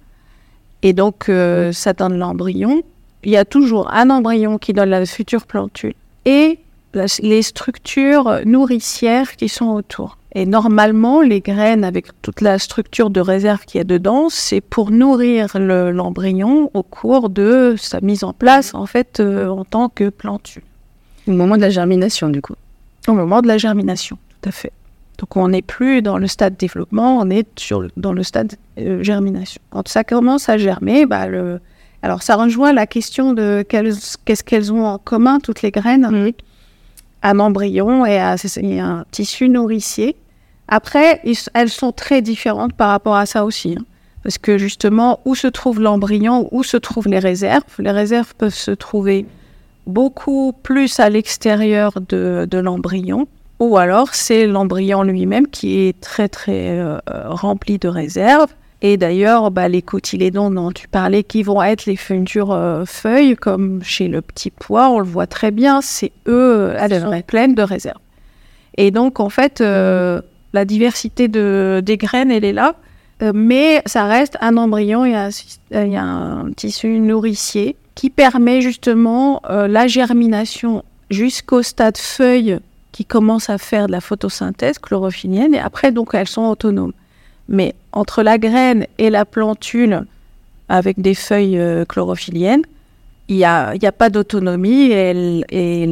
Et 0.83 0.93
donc, 0.93 1.29
euh, 1.29 1.73
ça 1.73 1.93
donne 1.93 2.17
l'embryon. 2.19 2.83
Il 3.23 3.31
y 3.31 3.37
a 3.37 3.45
toujours 3.45 3.93
un 3.93 4.09
embryon 4.11 4.59
qui 4.59 4.73
donne 4.73 4.89
la 4.91 5.05
future 5.07 5.47
plantule 5.47 5.95
et 6.25 6.59
la- 6.95 7.05
les 7.23 7.43
structures 7.43 8.41
nourricières 8.47 9.37
qui 9.37 9.49
sont 9.49 9.67
autour. 9.69 10.17
Et 10.33 10.47
normalement, 10.47 11.21
les 11.23 11.41
graines, 11.41 11.83
avec 11.85 12.07
toute 12.23 12.41
la 12.41 12.59
structure 12.59 13.11
de 13.11 13.21
réserve 13.21 13.65
qu'il 13.67 13.79
y 13.79 13.81
a 13.81 13.85
dedans, 13.85 14.29
c'est 14.31 14.61
pour 14.61 14.91
nourrir 14.91 15.49
le- 15.59 15.91
l'embryon 15.91 16.71
au 16.73 16.83
cours 16.85 17.29
de 17.31 17.75
sa 17.77 18.01
mise 18.01 18.23
en 18.25 18.33
place, 18.33 18.73
en 18.75 18.87
fait, 18.87 19.19
euh, 19.21 19.49
en 19.49 19.65
tant 19.65 19.89
que 19.89 20.09
plantule, 20.09 20.63
Au 21.27 21.33
moment 21.33 21.57
de 21.57 21.63
la 21.63 21.71
germination, 21.71 22.29
du 22.29 22.41
coup. 22.41 22.55
au 23.09 23.13
moment 23.13 23.43
de 23.43 23.49
la 23.49 23.59
germination, 23.59 24.17
tout 24.41 24.49
à 24.49 24.53
fait. 24.53 24.73
Donc, 25.21 25.37
on 25.37 25.49
n'est 25.49 25.63
plus 25.63 26.01
dans 26.03 26.17
le 26.19 26.27
stade 26.27 26.57
développement, 26.57 27.19
on 27.19 27.29
est 27.31 27.47
sur 27.59 27.81
le- 27.83 27.91
dans 27.97 28.13
le 28.15 28.23
stade 28.23 28.55
euh, 28.79 29.03
germination. 29.03 29.61
Quand 29.71 29.87
ça 29.87 30.03
commence 30.03 30.49
à 30.49 30.57
germer, 30.57 31.05
bah, 31.07 31.27
le... 31.27 31.61
alors 32.03 32.23
ça 32.23 32.37
rejoint 32.37 32.73
la 32.73 32.87
question 32.87 33.35
de 33.35 33.63
qu'est-ce 33.69 34.43
qu'elles 34.43 34.73
ont 34.73 34.87
en 34.87 34.97
commun, 34.99 35.39
toutes 35.39 35.61
les 35.63 35.71
graines 35.71 36.33
un 37.23 37.39
embryon 37.39 38.07
et 38.07 38.19
et 38.63 38.81
un 38.81 39.05
tissu 39.11 39.49
nourricier. 39.51 40.17
Après, 40.69 41.21
ils- 41.25 41.37
elles 41.53 41.69
sont 41.69 41.93
très 41.93 42.23
différentes 42.23 42.73
par 42.73 42.89
rapport 42.89 43.17
à 43.17 43.27
ça 43.27 43.45
aussi. 43.45 43.77
hein. 43.79 43.85
Parce 44.23 44.39
que 44.39 44.57
justement, 44.59 45.21
où 45.27 45.35
se 45.35 45.47
trouve 45.49 45.81
l'embryon, 45.81 46.49
où 46.53 46.63
se 46.63 46.77
trouvent 46.79 47.09
les 47.09 47.19
réserves? 47.19 47.65
Les 47.79 47.91
réserves 47.91 48.35
peuvent 48.37 48.55
se 48.55 48.71
trouver 48.71 49.27
beaucoup 49.87 50.53
plus 50.63 51.01
à 51.01 51.09
l'extérieur 51.11 51.93
de, 52.09 52.47
de 52.51 52.59
l'embryon, 52.59 53.27
ou 53.61 53.77
alors 53.77 54.15
c'est 54.15 54.47
l'embryon 54.47 55.03
lui-même 55.03 55.47
qui 55.47 55.81
est 55.81 56.01
très 56.01 56.29
très 56.29 56.71
euh, 56.71 56.99
rempli 57.07 57.79
de 57.79 57.89
réserves. 57.89 58.53
Et 58.83 58.97
d'ailleurs, 58.97 59.51
bah, 59.51 59.69
les 59.69 59.83
cotylédons 59.83 60.51
dont 60.51 60.73
tu 60.73 60.89
parlais, 60.89 61.23
qui 61.23 61.43
vont 61.43 61.63
être 61.63 61.85
les 61.85 61.97
futures 61.97 62.53
euh, 62.53 62.87
feuilles, 62.87 63.37
comme 63.37 63.83
chez 63.83 64.09
le 64.09 64.23
petit 64.23 64.51
pois, 64.51 64.89
on 64.89 65.01
le 65.01 65.05
voit 65.05 65.27
très 65.27 65.51
bien, 65.51 65.83
c'est 65.83 66.13
eux, 66.27 66.73
elles 66.79 66.99
sont 66.99 67.21
pleines 67.21 67.55
de 67.55 67.63
réserves. 67.63 68.01
Et 68.79 68.91
donc, 68.91 69.21
en 69.21 69.29
fait, 69.29 69.61
euh, 69.61 70.23
La 70.55 70.65
diversité 70.65 71.29
de, 71.29 71.81
des 71.85 71.99
graines, 71.99 72.33
elle 72.33 72.45
est 72.45 72.55
là. 72.55 72.75
Mais 73.35 73.83
ça 73.85 74.07
reste 74.07 74.39
un 74.41 74.57
embryon, 74.57 75.05
il 75.05 75.13
y 75.13 75.15
a 75.15 75.29
un, 75.75 75.95
a 75.95 76.01
un 76.01 76.53
tissu 76.57 76.99
nourricier 77.01 77.77
qui 77.95 78.09
permet 78.09 78.63
justement 78.63 79.43
la 79.47 79.87
germination 79.87 80.83
jusqu'au 81.11 81.63
stade 81.63 81.99
feuille 81.99 82.59
qui 83.01 83.07
commence 83.07 83.49
à 83.49 83.57
faire 83.57 83.87
de 83.87 83.93
la 83.93 84.03
photosynthèse 84.03 84.79
chlorophyllienne 84.79 85.55
et 85.55 85.59
après 85.59 85.91
donc 85.91 86.11
elles 86.13 86.29
sont 86.29 86.43
autonomes. 86.43 86.93
Mais 87.49 87.75
entre 87.93 88.23
la 88.23 88.37
graine 88.37 88.87
et 88.99 89.09
la 89.09 89.25
plantule 89.25 90.05
avec 90.69 91.01
des 91.01 91.15
feuilles 91.15 91.59
euh, 91.59 91.87
chlorophylliennes, 91.87 92.61
il 93.29 93.37
n'y 93.37 93.45
a, 93.47 93.71
a 93.71 93.93
pas 93.93 94.11
d'autonomie 94.11 94.93
et, 94.93 95.45
et 95.49 95.91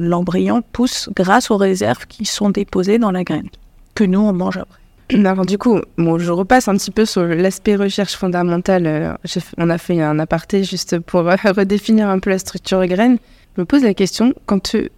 l'embryon 0.00 0.64
pousse 0.72 1.08
grâce 1.14 1.52
aux 1.52 1.56
réserves 1.56 2.04
qui 2.08 2.24
sont 2.24 2.50
déposées 2.50 2.98
dans 2.98 3.12
la 3.12 3.22
graine, 3.22 3.48
que 3.94 4.02
nous 4.02 4.18
on 4.18 4.32
mange 4.32 4.56
après. 4.56 4.80
Alors 5.12 5.46
du 5.46 5.56
coup, 5.56 5.78
bon, 5.98 6.18
je 6.18 6.32
repasse 6.32 6.66
un 6.66 6.74
petit 6.74 6.90
peu 6.90 7.04
sur 7.04 7.22
l'aspect 7.22 7.76
recherche 7.76 8.16
fondamentale. 8.16 8.86
Euh, 8.88 9.14
on 9.56 9.70
a 9.70 9.78
fait 9.78 10.02
un 10.02 10.18
aparté 10.18 10.64
juste 10.64 10.98
pour 10.98 11.28
euh, 11.28 11.36
redéfinir 11.44 12.08
un 12.08 12.18
peu 12.18 12.30
la 12.30 12.40
structure 12.40 12.84
graine. 12.86 13.18
Je 13.56 13.60
me 13.60 13.66
pose 13.66 13.84
la 13.84 13.94
question, 13.94 14.34
quand 14.46 14.74
euh, 14.74 14.88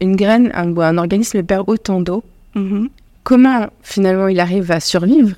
une 0.00 0.16
graine, 0.16 0.50
un, 0.54 0.72
ou 0.72 0.80
un 0.82 0.98
organisme 0.98 1.42
perd 1.42 1.64
autant 1.68 2.00
d'eau, 2.00 2.22
comment 3.24 3.66
finalement 3.82 4.28
il 4.28 4.40
arrive 4.40 4.70
à 4.70 4.80
survivre? 4.80 5.36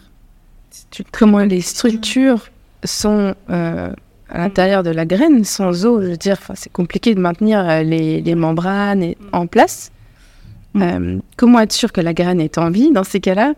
Comment 1.13 1.41
les 1.41 1.61
structures 1.61 2.49
sont 2.85 3.35
euh, 3.51 3.93
à 4.29 4.39
l'intérieur 4.39 4.83
de 4.83 4.91
la 4.91 5.05
graine 5.07 5.45
sans 5.45 5.85
eau? 5.87 6.01
Je 6.03 6.09
veux 6.09 6.17
dire, 6.17 6.39
c'est 6.55 6.73
compliqué 6.73 7.15
de 7.15 7.21
maintenir 7.21 7.69
euh, 7.69 7.83
les, 7.83 8.21
les 8.21 8.35
membranes 8.35 9.03
et- 9.03 9.17
en 9.33 9.47
place. 9.47 9.91
Euh, 10.77 11.19
comment 11.37 11.61
être 11.61 11.73
sûr 11.73 11.93
que 11.93 12.01
la 12.01 12.15
graine 12.15 12.41
est 12.41 12.59
en 12.59 12.71
vie 12.71 12.91
dans 12.93 13.05
ces 13.05 13.21
cas-là? 13.21 13.55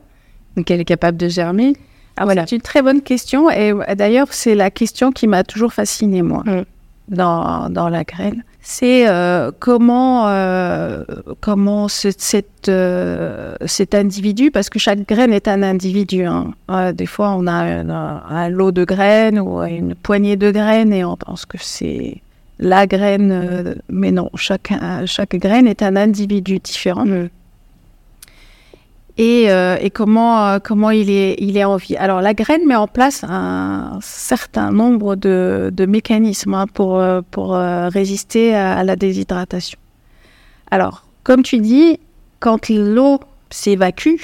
Donc 0.57 0.71
elle 0.71 0.81
est 0.81 0.85
capable 0.87 1.17
de 1.19 1.29
germer? 1.29 1.75
Ah, 2.17 2.25
Voilà. 2.25 2.47
C'est 2.47 2.57
une 2.57 2.63
très 2.63 2.83
bonne 2.83 3.03
question 3.03 3.51
et 3.51 3.73
d'ailleurs 3.97 4.29
c'est 4.33 4.55
la 4.55 4.71
question 4.71 5.13
qui 5.13 5.27
m'a 5.27 5.43
toujours 5.45 5.73
fascinée 5.73 6.23
moi 6.23 6.43
Mm. 6.47 6.63
dans, 7.09 7.69
dans 7.71 7.89
la 7.89 8.05
graine. 8.05 8.45
C'est 8.73 9.09
euh, 9.09 9.51
comment 9.59 10.29
euh, 10.29 11.03
comment 11.41 11.89
euh, 11.89 13.55
cet 13.67 13.95
individu 13.97 14.53
parce 14.53 14.71
que 14.71 14.79
chaque 14.79 15.09
graine 15.09 15.33
est 15.33 15.49
un 15.49 15.65
individu. 15.65 16.25
hein. 16.25 16.55
Des 16.93 17.07
fois 17.07 17.35
on 17.37 17.49
a 17.49 17.53
un, 17.53 18.49
lot 18.49 18.71
de 18.71 18.85
graines 18.85 19.41
ou 19.41 19.61
une 19.61 19.97
poignée 19.97 20.37
de 20.37 20.53
graines 20.53 20.93
et 20.93 21.05
on 21.05 21.17
pense 21.17 21.47
que 21.47 21.59
c'est 21.61 22.19
la 22.61 22.87
graine, 22.87 23.75
mais 23.89 24.13
non, 24.13 24.31
chaque 24.37 24.71
graine 25.35 25.67
est 25.67 25.83
un 25.83 25.97
individu 25.97 26.61
différent 26.61 27.05
et, 29.21 29.51
euh, 29.51 29.77
et 29.79 29.91
comment, 29.91 30.49
euh, 30.49 30.95
il, 30.95 31.11
est, 31.11 31.65
en 31.65 31.77
vie. 31.77 31.95
Alors, 31.97 32.23
la 32.23 32.33
graine 32.33 32.67
met 32.67 32.75
en 32.75 32.87
place 32.87 33.23
un 33.23 33.99
certain 34.01 34.73
nombre 34.73 35.15
de, 35.15 35.87
mécanismes 35.87 36.55
hein, 36.55 36.67
pour, 36.67 36.97
euh, 36.97 37.21
résister 37.91 38.55
à, 38.55 38.83
la 38.83 38.97
déshydratation. 38.97 39.79
Alors, 40.71 41.05
comme 41.23 41.43
tu 41.43 41.59
dis, 41.59 42.01
quand 42.39 42.71
l'eau 42.71 43.21
s'évacue 43.51 44.17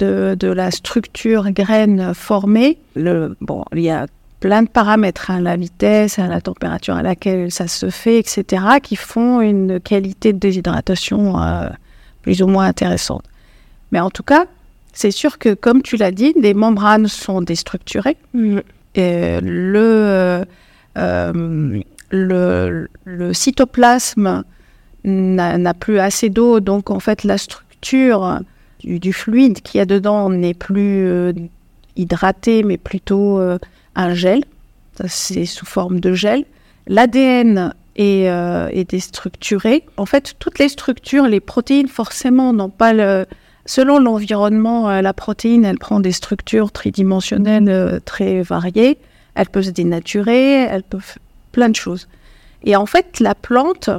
de, 0.00 0.36
la 0.42 0.70
structure 0.70 1.50
graine 1.52 2.12
formée, 2.12 2.76
bon, 2.94 3.64
il 3.72 3.80
y 3.80 3.90
a 3.90 4.06
plein 4.40 4.64
de 4.64 4.68
paramètres, 4.68 5.30
hein, 5.30 5.40
la 5.40 5.56
vitesse, 5.56 6.18
hein, 6.18 6.28
la 6.28 6.42
température 6.42 6.96
à 6.96 7.02
laquelle 7.02 7.50
ça 7.50 7.68
se 7.68 7.88
fait, 7.88 8.18
etc., 8.18 8.64
qui 8.82 8.96
font 8.96 9.40
une 9.40 9.80
qualité 9.80 10.34
de 10.34 10.38
déshydratation 10.38 11.36
plus 12.20 12.42
ou 12.42 12.48
moins 12.48 12.66
intéressante. 12.66 13.24
Mais 13.92 14.00
en 14.00 14.10
tout 14.10 14.22
cas, 14.22 14.46
c'est 14.92 15.10
sûr 15.10 15.38
que, 15.38 15.54
comme 15.54 15.82
tu 15.82 15.96
l'as 15.96 16.10
dit, 16.10 16.34
les 16.38 16.54
membranes 16.54 17.06
sont 17.06 17.40
déstructurées. 17.40 18.16
Et 18.94 19.40
le, 19.40 20.44
euh, 20.98 21.82
le, 22.10 22.88
le 23.04 23.32
cytoplasme 23.32 24.44
n'a 25.04 25.74
plus 25.74 25.98
assez 25.98 26.28
d'eau, 26.30 26.60
donc 26.60 26.90
en 26.90 27.00
fait 27.00 27.24
la 27.24 27.38
structure 27.38 28.40
du, 28.80 28.98
du 29.00 29.12
fluide 29.12 29.60
qu'il 29.60 29.78
y 29.78 29.80
a 29.80 29.86
dedans 29.86 30.30
n'est 30.30 30.54
plus 30.54 31.06
euh, 31.06 31.32
hydraté, 31.96 32.62
mais 32.62 32.78
plutôt 32.78 33.38
euh, 33.38 33.58
un 33.94 34.14
gel. 34.14 34.44
C'est 35.06 35.46
sous 35.46 35.66
forme 35.66 36.00
de 36.00 36.12
gel. 36.12 36.44
L'ADN 36.86 37.74
est, 37.96 38.28
euh, 38.28 38.68
est 38.70 38.88
déstructuré. 38.88 39.84
En 39.96 40.06
fait, 40.06 40.34
toutes 40.38 40.58
les 40.58 40.68
structures, 40.68 41.26
les 41.26 41.40
protéines, 41.40 41.88
forcément, 41.88 42.52
n'ont 42.52 42.70
pas 42.70 42.92
le. 42.92 43.26
Selon 43.64 43.98
l'environnement, 43.98 44.90
euh, 44.90 45.02
la 45.02 45.12
protéine, 45.12 45.64
elle 45.64 45.78
prend 45.78 46.00
des 46.00 46.12
structures 46.12 46.72
tridimensionnelles 46.72 47.68
euh, 47.68 48.00
très 48.04 48.42
variées. 48.42 48.98
Elle 49.34 49.48
peut 49.48 49.62
se 49.62 49.70
dénaturer, 49.70 50.62
elle 50.62 50.82
peut 50.82 50.98
f- 50.98 51.16
plein 51.52 51.68
de 51.68 51.76
choses. 51.76 52.08
Et 52.64 52.74
en 52.76 52.86
fait, 52.86 53.20
la 53.20 53.34
plante, 53.34 53.90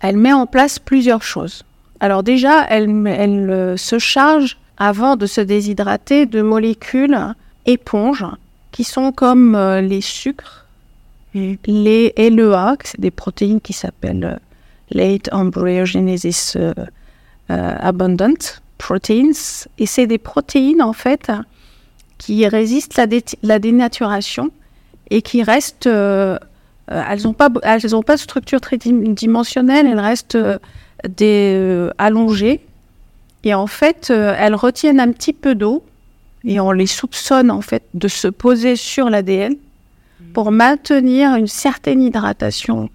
elle 0.00 0.16
met 0.18 0.32
en 0.32 0.46
place 0.46 0.78
plusieurs 0.78 1.22
choses. 1.22 1.64
Alors 2.00 2.22
déjà, 2.22 2.64
elle, 2.68 2.90
euh, 3.08 3.76
se 3.76 3.98
charge, 3.98 4.58
avant 4.76 5.16
de 5.16 5.26
se 5.26 5.40
déshydrater, 5.40 6.26
de 6.26 6.42
molécules 6.42 7.18
éponges 7.64 8.26
qui 8.72 8.84
sont 8.84 9.12
comme 9.12 9.56
les 9.80 10.00
sucres, 10.00 10.66
les 11.34 12.12
LEA, 12.16 12.76
c'est 12.82 13.00
des 13.00 13.12
protéines 13.12 13.60
qui 13.60 13.72
s'appellent 13.72 14.40
Late 14.90 15.28
Embryogenesis 15.32 16.56
Abundant 17.48 18.34
Proteins. 18.78 19.66
Et 19.78 19.86
c'est 19.86 20.06
des 20.06 20.18
protéines, 20.18 20.82
en 20.82 20.92
fait, 20.92 21.30
qui 22.18 22.46
résistent 22.46 22.96
la, 22.96 23.06
dé- 23.06 23.24
la 23.42 23.58
dénaturation 23.58 24.50
et 25.10 25.22
qui 25.22 25.42
restent... 25.42 25.86
euh, 25.86 26.38
euh, 26.90 27.02
elles 27.08 27.22
n'ont 27.22 27.32
pas, 27.32 27.48
elles 27.62 27.96
ont 27.96 28.02
pas 28.02 28.16
de 28.16 28.20
structure 28.20 28.60
tridimensionnelle, 28.60 29.86
elles 29.86 30.00
restent 30.00 30.34
euh, 30.34 30.58
des, 31.08 31.54
euh, 31.56 31.90
allongées. 31.98 32.60
Et 33.42 33.54
en 33.54 33.66
fait, 33.66 34.08
euh, 34.10 34.34
elles 34.38 34.54
retiennent 34.54 35.00
un 35.00 35.12
petit 35.12 35.32
peu 35.32 35.54
d'eau 35.54 35.82
et 36.44 36.60
on 36.60 36.72
les 36.72 36.86
soupçonne 36.86 37.50
en 37.50 37.62
fait 37.62 37.84
de 37.94 38.08
se 38.08 38.28
poser 38.28 38.76
sur 38.76 39.08
l'ADN 39.08 39.56
pour 40.34 40.50
maintenir 40.50 41.34
une 41.36 41.46
certaine 41.46 42.02
hydratation 42.02 42.90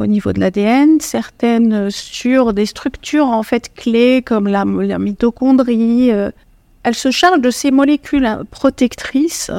au 0.00 0.06
niveau 0.06 0.32
de 0.32 0.40
l'ADN, 0.40 0.98
certaines 1.00 1.90
sur 1.90 2.52
des 2.52 2.66
structures 2.66 3.26
en 3.26 3.42
fait 3.42 3.72
clés 3.74 4.22
comme 4.22 4.48
la, 4.48 4.64
la 4.64 4.98
mitochondrie. 4.98 6.10
euh. 6.10 6.30
Elles 6.82 6.94
se 6.94 7.10
chargent 7.10 7.42
de 7.42 7.50
ces 7.50 7.70
molécules 7.70 8.24
euh, 8.24 8.42
protectrices 8.50 9.50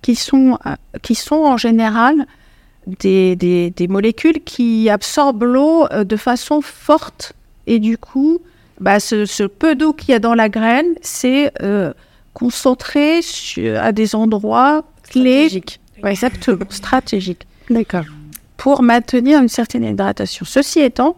qui 0.00 0.14
sont, 0.14 0.58
euh, 0.66 0.74
qui 1.02 1.14
sont 1.14 1.36
en 1.36 1.58
général 1.58 2.26
des, 2.86 3.36
des, 3.36 3.70
des 3.70 3.88
molécules 3.88 4.42
qui 4.44 4.88
absorbent 4.88 5.44
l'eau 5.44 5.86
euh, 5.92 6.04
de 6.04 6.16
façon 6.16 6.60
forte 6.62 7.34
et 7.66 7.78
du 7.78 7.98
coup, 7.98 8.40
bah, 8.80 9.00
ce, 9.00 9.26
ce 9.26 9.44
peu 9.44 9.74
d'eau 9.74 9.92
qu'il 9.92 10.10
y 10.12 10.14
a 10.14 10.18
dans 10.18 10.34
la 10.34 10.48
graine, 10.48 10.94
c'est 11.02 11.52
euh, 11.62 11.92
concentré 12.32 13.20
sur, 13.22 13.78
à 13.80 13.92
des 13.92 14.14
endroits 14.14 14.84
clés. 15.10 15.48
Ouais, 16.02 16.10
exactement, 16.12 16.66
stratégiques. 16.70 17.46
D'accord. 17.70 18.04
Pour 18.56 18.82
maintenir 18.82 19.40
une 19.40 19.48
certaine 19.48 19.84
hydratation. 19.84 20.44
Ceci 20.44 20.80
étant, 20.80 21.16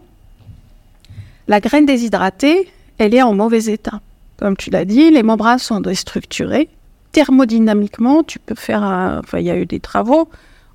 la 1.47 1.59
graine 1.59 1.85
déshydratée, 1.85 2.69
elle 2.97 3.13
est 3.13 3.21
en 3.21 3.33
mauvais 3.33 3.65
état. 3.65 4.01
Comme 4.37 4.57
tu 4.57 4.69
l'as 4.69 4.85
dit, 4.85 5.11
les 5.11 5.23
membranes 5.23 5.59
sont 5.59 5.79
déstructurées. 5.79 6.69
Thermodynamiquement, 7.11 8.23
tu 8.23 8.39
peux 8.39 8.55
faire. 8.55 8.83
Enfin, 8.83 9.39
il 9.39 9.45
y 9.45 9.51
a 9.51 9.57
eu 9.57 9.65
des 9.65 9.79
travaux 9.79 10.29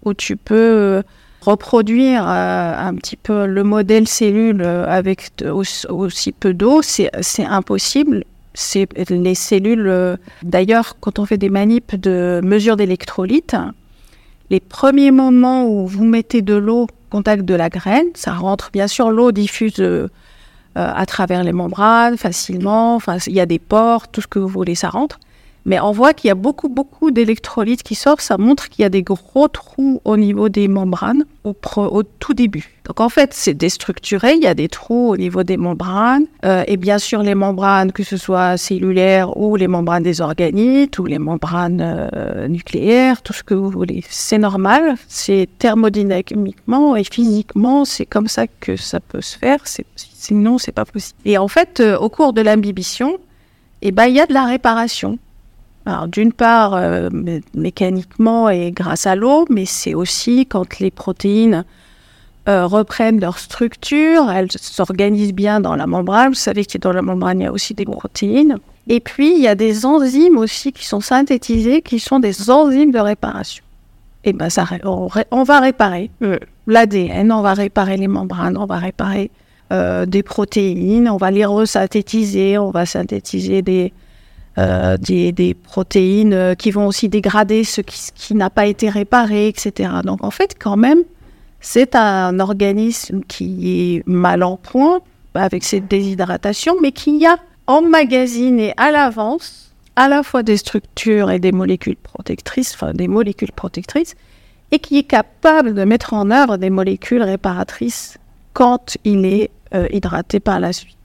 où 0.05 0.15
tu 0.15 0.37
peux 0.37 0.55
euh, 0.55 1.03
reproduire 1.41 2.25
euh, 2.27 2.75
un 2.77 2.95
petit 2.95 3.17
peu 3.17 3.47
le 3.47 3.63
modèle 3.63 4.09
cellule 4.09 4.63
euh, 4.63 4.87
avec 4.89 5.31
aussi, 5.49 6.33
peu 6.33 6.55
d'eau. 6.55 6.83
C'est 6.83 7.11
impossible. 7.45 8.25
Les 9.09 9.35
cellules. 9.35 10.19
D'ailleurs, 10.43 10.97
quand 11.01 11.19
on 11.19 11.25
fait 11.25 11.39
des 11.39 11.49
manips 11.49 11.97
de 11.97 12.43
mesure 12.45 12.77
d'électrolytes, 12.77 13.57
les 14.53 14.61
premiers 14.61 15.11
moments 15.11 15.67
où 15.67 15.87
vous 15.87 16.05
mettez 16.05 16.43
de 16.43 16.55
l'eau 16.55 16.83
au 16.83 16.89
contact 17.09 17.45
de 17.47 17.55
la 17.55 17.71
graine, 17.71 18.09
ça 18.15 18.35
rentre. 18.35 18.69
Bien 18.71 18.87
sûr, 18.87 19.11
l'eau 19.11 19.33
diffuse 19.33 19.81
euh, 19.81 20.09
à 20.75 21.07
travers 21.07 21.43
les 21.43 21.53
membranes 21.53 22.19
facilement. 22.19 22.99
Il 23.27 23.33
y 23.33 23.41
a 23.41 23.47
des 23.47 23.59
pores, 23.59 24.09
tout 24.09 24.21
ce 24.21 24.27
que 24.27 24.39
vous 24.39 24.49
voulez, 24.49 24.75
ça 24.75 24.91
rentre. 24.91 25.19
Mais 25.65 25.79
on 25.81 25.93
voit 25.93 26.13
qu'il 26.13 26.29
y 26.29 26.31
a 26.31 26.35
beaucoup, 26.35 26.69
beaucoup 26.69 27.11
d'électrolytes 27.11 27.83
qui 27.83 27.95
sortent. 27.95 28.21
Ça 28.21 28.39
montre 28.39 28.69
qu'il 28.69 28.83
y 28.83 28.87
a 28.87 28.89
des 28.89 29.03
gros 29.03 29.49
trous 29.49 30.01
au 30.05 30.17
niveau 30.17 30.49
des 30.49 30.69
membranes 30.69 31.25
au, 31.45 32.03
tout 32.19 32.35
début. 32.35 32.81
Donc 32.85 33.01
en 33.01 33.09
fait, 33.09 33.33
c'est 33.33 33.55
déstructuré. 33.55 34.35
Il 34.35 34.43
y 34.43 34.47
a 34.47 34.55
des 34.55 34.69
trous 34.69 35.11
au 35.11 35.17
niveau 35.17 35.43
des 35.45 35.57
membranes. 35.57 36.27
Euh, 36.45 36.65
et 36.67 36.77
bien 36.77 36.99
sûr, 36.99 37.23
les 37.23 37.35
membranes, 37.35 37.93
que 37.93 38.03
ce 38.03 38.17
soit 38.17 38.57
cellulaires 38.57 39.37
ou 39.37 39.57
les 39.57 39.69
membranes 39.69 40.03
des 40.03 40.21
organites 40.21 40.99
ou 40.99 41.07
les 41.07 41.19
membranes 41.19 41.81
euh, 41.81 42.49
nucléaires, 42.49 43.23
tout 43.23 43.33
ce 43.33 43.45
que 43.45 43.55
vous 43.55 43.71
voulez. 43.71 44.03
C'est 44.09 44.39
normal. 44.39 44.97
C'est 45.07 45.49
thermodynamiquement 45.59 46.97
et 46.97 47.05
physiquement, 47.05 47.85
c'est 47.85 48.07
comme 48.07 48.29
ça 48.29 48.47
que 48.47 48.77
ça 48.77 48.99
peut 49.01 49.21
se 49.21 49.39
faire. 49.39 49.61
Sinon, 49.97 50.59
c'est 50.59 50.73
pas 50.73 50.85
possible. 50.85 51.19
Et 51.25 51.39
en 51.39 51.49
fait, 51.49 51.81
euh, 51.81 51.97
au 51.99 52.09
cours 52.09 52.33
de 52.33 52.41
l'imbibition, 52.41 53.19
et 53.83 53.91
ben 53.91 54.07
il 54.07 54.15
y 54.15 54.21
a 54.21 54.27
de 54.27 54.33
la 54.33 54.45
réparation. 54.45 55.19
Alors 55.85 56.07
d'une 56.07 56.33
part 56.33 56.75
euh, 56.75 57.09
mécaniquement 57.55 58.49
et 58.49 58.71
grâce 58.71 59.07
à 59.07 59.17
l'eau, 59.17 59.47
mais 59.51 59.65
c'est 59.65 59.95
aussi 59.95 60.47
quand 60.47 60.79
les 60.79 60.91
protéines 60.91 61.65
euh, 62.49 62.67
reprennent 62.67 63.21
leur 63.21 63.39
structure, 63.39 64.31
elles 64.31 64.51
s'organisent 64.53 65.35
bien 65.35 65.61
dans 65.61 65.75
la 65.75 65.87
membrane. 65.87 66.31
Vous 66.31 66.35
savez 66.35 66.65
que 66.65 66.79
dans 66.79 66.93
la 66.93 67.03
membrane 67.03 67.41
il 67.41 67.45
y 67.45 67.47
a 67.47 67.53
aussi 67.53 67.75
des 67.75 67.85
protéines. 67.85 68.59
Et 68.89 69.01
puis 69.01 69.35
il 69.35 69.41
y 69.41 69.49
a 69.49 69.55
des 69.57 69.85
enzymes 69.85 70.39
aussi 70.39 70.73
qui 70.73 70.87
sont 70.87 71.01
synthétisées, 71.01 71.83
qui 71.83 71.99
sont 71.99 72.21
des 72.21 72.51
enzymes 72.51 72.93
de 72.93 72.99
réparation. 73.01 73.65
Et 74.25 74.33
ben 74.33 74.51
ça, 74.51 74.65
on, 74.85 75.43
va 75.43 75.61
réparer 75.61 76.11
l'ADN, 76.69 77.33
on 77.33 77.43
va 77.43 77.55
réparer 77.55 77.97
les 77.97 78.07
membranes, 78.07 78.57
on 78.57 78.67
va 78.67 78.77
réparer 78.77 79.33
euh, 79.73 80.07
des 80.07 80.23
protéines, 80.23 81.09
on 81.09 81.17
va 81.17 81.33
les 81.33 81.45
resynthétiser, 81.45 82.57
on 82.57 82.71
va 82.71 82.87
synthétiser 82.87 83.63
des, 83.63 83.93
euh, 84.59 84.97
des, 84.99 85.55
protéines 85.55 86.35
euh, 86.35 86.55
qui 86.55 86.71
vont 86.71 86.87
aussi 86.87 87.09
dégrader 87.09 87.65
ce 87.65 87.81
qui, 87.81 88.35
n'a 88.35 88.51
pas 88.51 88.67
été 88.67 88.91
réparé, 88.91 89.49
etc. 89.49 89.91
Donc 90.05 90.23
en 90.23 90.31
fait, 90.31 90.57
quand 90.59 90.77
même, 90.77 91.03
c'est 91.61 91.95
un 91.95 92.39
organisme 92.39 93.23
qui 93.27 93.97
est 93.97 94.07
mal 94.07 94.43
en 94.43 94.57
point 94.57 95.01
avec 95.35 95.65
cette 95.65 95.89
déshydratation, 95.89 96.77
mais 96.83 96.93
qui 96.93 97.25
a 97.25 97.39
emmagasiné 97.67 98.75
à 98.77 98.91
l'avance 98.91 99.73
à 99.97 100.09
la 100.09 100.23
fois 100.23 100.43
des 100.43 100.57
structures 100.57 101.31
et 101.31 101.39
des 101.39 101.53
molécules 101.53 101.97
protectrices, 101.97 102.75
enfin 102.75 102.93
des 102.93 103.09
molécules 103.09 103.53
protectrices, 103.53 104.17
et 104.71 104.79
qui 104.79 104.99
est 104.99 105.05
capable 105.05 105.75
de 105.75 105.85
mettre 105.85 106.15
en 106.15 106.31
œuvre 106.31 106.57
des 106.57 106.71
molécules 106.71 107.23
réparatrices 107.23 108.19
quand 108.53 108.97
il 109.05 109.25
est 109.25 109.51
euh, 109.75 109.87
hydraté 109.91 110.41
par 110.41 110.61
la 110.61 110.73
suite. 110.73 110.97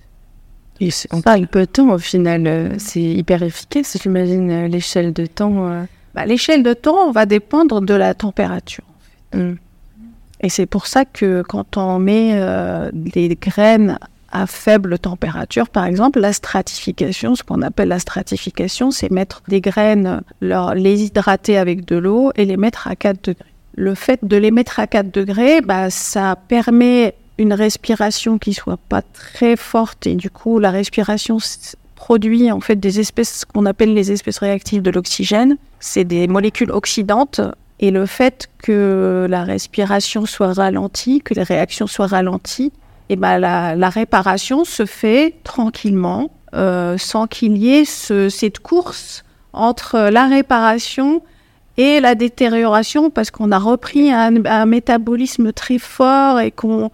Et 0.79 0.89
on 1.11 1.21
parle 1.21 1.47
peu 1.47 1.61
de 1.61 1.65
temps 1.65 1.89
au 1.89 1.97
final, 1.97 2.45
euh, 2.45 2.69
c'est 2.77 3.01
hyper 3.01 3.41
efficace, 3.43 3.97
j'imagine, 4.01 4.51
euh, 4.51 4.67
l'échelle 4.67 5.11
de 5.13 5.25
temps. 5.25 5.69
Euh. 5.69 5.83
Bah, 6.13 6.25
l'échelle 6.25 6.63
de 6.63 6.73
temps 6.73 7.11
va 7.11 7.25
dépendre 7.25 7.81
de 7.81 7.93
la 7.93 8.13
température. 8.13 8.83
Mm. 9.33 9.53
Et 10.41 10.49
c'est 10.49 10.67
pour 10.67 10.85
ça 10.85 11.05
que 11.05 11.41
quand 11.41 11.77
on 11.77 11.97
met 11.97 12.39
des 12.93 13.35
graines 13.41 13.97
à 14.31 14.45
faible 14.45 14.99
température, 14.99 15.67
par 15.67 15.85
exemple, 15.85 16.19
la 16.19 16.31
stratification, 16.31 17.33
ce 17.33 17.41
qu'on 17.41 17.63
appelle 17.63 17.87
la 17.87 17.97
stratification, 17.97 18.91
c'est 18.91 19.09
mettre 19.09 19.41
des 19.47 19.61
graines, 19.61 20.21
les 20.41 21.03
hydrater 21.03 21.57
avec 21.57 21.85
de 21.85 21.95
l'eau 21.95 22.31
et 22.35 22.45
les 22.45 22.55
mettre 22.55 22.87
à 22.87 22.95
4 22.95 23.29
degrés. 23.29 23.45
Le 23.73 23.95
fait 23.95 24.23
de 24.23 24.37
les 24.37 24.51
mettre 24.51 24.79
à 24.79 24.85
4 24.85 25.11
degrés, 25.11 25.61
bah, 25.61 25.89
ça 25.89 26.35
permet 26.47 27.15
une 27.37 27.53
respiration 27.53 28.37
qui 28.37 28.53
soit 28.53 28.79
pas 28.89 29.01
très 29.01 29.55
forte 29.55 30.07
et 30.07 30.15
du 30.15 30.29
coup 30.29 30.59
la 30.59 30.71
respiration 30.71 31.37
produit 31.95 32.51
en 32.51 32.61
fait 32.61 32.75
des 32.77 32.99
espèces 32.99 33.45
qu'on 33.45 33.65
appelle 33.65 33.93
les 33.93 34.11
espèces 34.11 34.39
réactives 34.39 34.81
de 34.81 34.91
l'oxygène. 34.91 35.57
C'est 35.79 36.03
des 36.03 36.27
molécules 36.27 36.71
oxydantes 36.71 37.41
et 37.79 37.91
le 37.91 38.05
fait 38.05 38.49
que 38.59 39.27
la 39.29 39.43
respiration 39.43 40.25
soit 40.25 40.53
ralentie, 40.53 41.21
que 41.21 41.33
les 41.33 41.43
réactions 41.43 41.87
soient 41.87 42.07
ralenties, 42.07 42.71
et 43.09 43.13
eh 43.13 43.15
ben 43.15 43.37
la, 43.37 43.89
réparation 43.89 44.65
se 44.65 44.85
fait 44.85 45.35
tranquillement 45.43 46.29
euh, 46.53 46.97
sans 46.97 47.25
qu'il 47.25 47.57
y 47.57 47.73
ait 47.73 47.85
ce, 47.85 48.27
cette 48.27 48.59
course 48.59 49.23
entre 49.53 50.09
la 50.11 50.27
réparation 50.27 51.21
et 51.77 52.01
la 52.01 52.15
détérioration 52.15 53.09
parce 53.09 53.31
qu'on 53.31 53.51
a 53.51 53.59
repris 53.59 54.11
un 54.11 54.65
métabolisme 54.65 55.53
très 55.53 55.77
fort 55.77 56.41
et 56.41 56.51
qu'on 56.51 56.91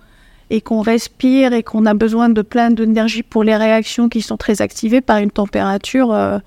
et 0.53 0.61
qu'on 0.61 0.81
respire 0.81 1.51
et 1.53 1.63
qu'on 1.63 1.87
a 1.87 1.95
besoin 1.95 2.29
de 2.29 2.43
plein 2.43 2.69
d'énergie 2.69 3.23
pour 3.23 3.43
les 3.43 3.55
réactions 3.55 4.07
qui 4.07 4.21
sont 4.21 4.37
très 4.37 4.61
activées 4.61 5.01
par 5.01 5.17
une 5.17 5.31
température, 5.31 6.13
euh, 6.13 6.37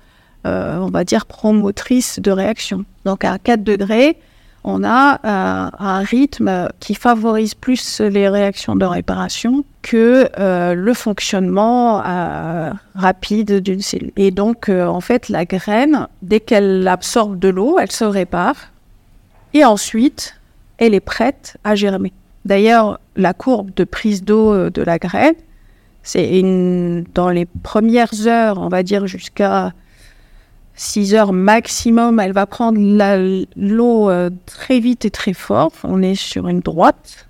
euh, 0.45 0.77
on 0.77 0.87
va 0.87 1.03
dire, 1.03 1.25
promotrice 1.25 2.17
de 2.21 2.31
réaction. 2.31 2.85
Donc 3.03 3.25
à 3.25 3.37
4 3.37 3.65
degrés, 3.65 4.17
on 4.63 4.85
a 4.85 5.15
euh, 5.15 5.69
un 5.77 5.99
rythme 5.99 6.69
qui 6.79 6.95
favorise 6.95 7.53
plus 7.53 7.99
les 7.99 8.29
réactions 8.29 8.77
de 8.77 8.85
réparation 8.85 9.65
que 9.81 10.29
le 10.73 10.93
fonctionnement 10.93 12.01
rapide 12.95 13.59
d'une 13.59 13.81
cellule. 13.81 14.13
Et 14.15 14.31
donc, 14.31 14.69
en 14.69 15.01
fait, 15.01 15.27
la 15.27 15.43
graine, 15.43 16.07
dès 16.21 16.39
qu'elle 16.39 16.87
absorbe 16.87 17.39
de 17.39 17.49
l'eau, 17.49 17.77
elle 17.77 17.91
se 17.91 18.05
répare. 18.05 18.71
Et 19.53 19.65
ensuite, 19.65 20.39
elle 20.77 20.93
est 20.93 21.01
prête 21.01 21.57
à 21.65 21.75
germer. 21.75 22.13
D'ailleurs, 22.47 22.99
la 23.17 23.33
courbe 23.33 23.71
de 23.75 23.83
prise 23.83 24.23
d'eau 24.23 24.53
euh, 24.53 24.69
de 24.69 24.81
la 24.81 24.97
graine, 24.99 25.35
c'est 26.03 26.41
dans 27.13 27.29
les 27.29 27.45
premières 27.45 28.27
heures, 28.27 28.59
on 28.59 28.69
va 28.69 28.81
dire 28.81 29.07
jusqu'à 29.07 29.73
6 30.75 31.15
heures 31.15 31.33
maximum, 31.33 32.21
elle 32.21 32.31
va 32.31 32.45
prendre 32.45 32.79
l'eau 33.57 34.09
euh, 34.09 34.29
très 34.45 34.79
vite 34.79 35.03
et 35.03 35.09
très 35.09 35.33
fort. 35.33 35.73
On 35.83 36.01
est 36.01 36.15
sur 36.15 36.47
une 36.47 36.61
droite. 36.61 37.27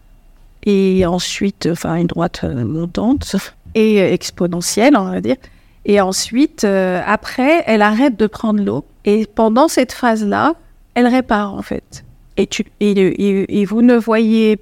Et 0.63 1.05
ensuite, 1.07 1.67
enfin 1.71 1.95
une 1.95 2.07
droite 2.07 2.41
euh, 2.43 2.65
montante 2.65 3.37
et 3.73 3.97
exponentielle, 3.97 4.95
on 4.95 5.09
va 5.09 5.21
dire. 5.21 5.37
Et 5.85 5.99
ensuite, 6.01 6.65
après, 6.65 7.63
elle 7.65 7.81
arrête 7.81 8.17
de 8.17 8.27
prendre 8.27 8.61
l'eau. 8.61 8.83
Et 9.05 9.25
pendant 9.25 9.69
cette 9.69 9.93
phase-là, 9.93 10.53
elle 10.93 11.07
répare 11.07 11.53
en 11.53 11.61
fait. 11.61 12.03
Et, 12.35 12.45
tu, 12.45 12.65
et, 12.81 13.61
et 13.61 13.65
vous 13.65 13.81
ne 13.81 13.95
voyez 13.95 14.59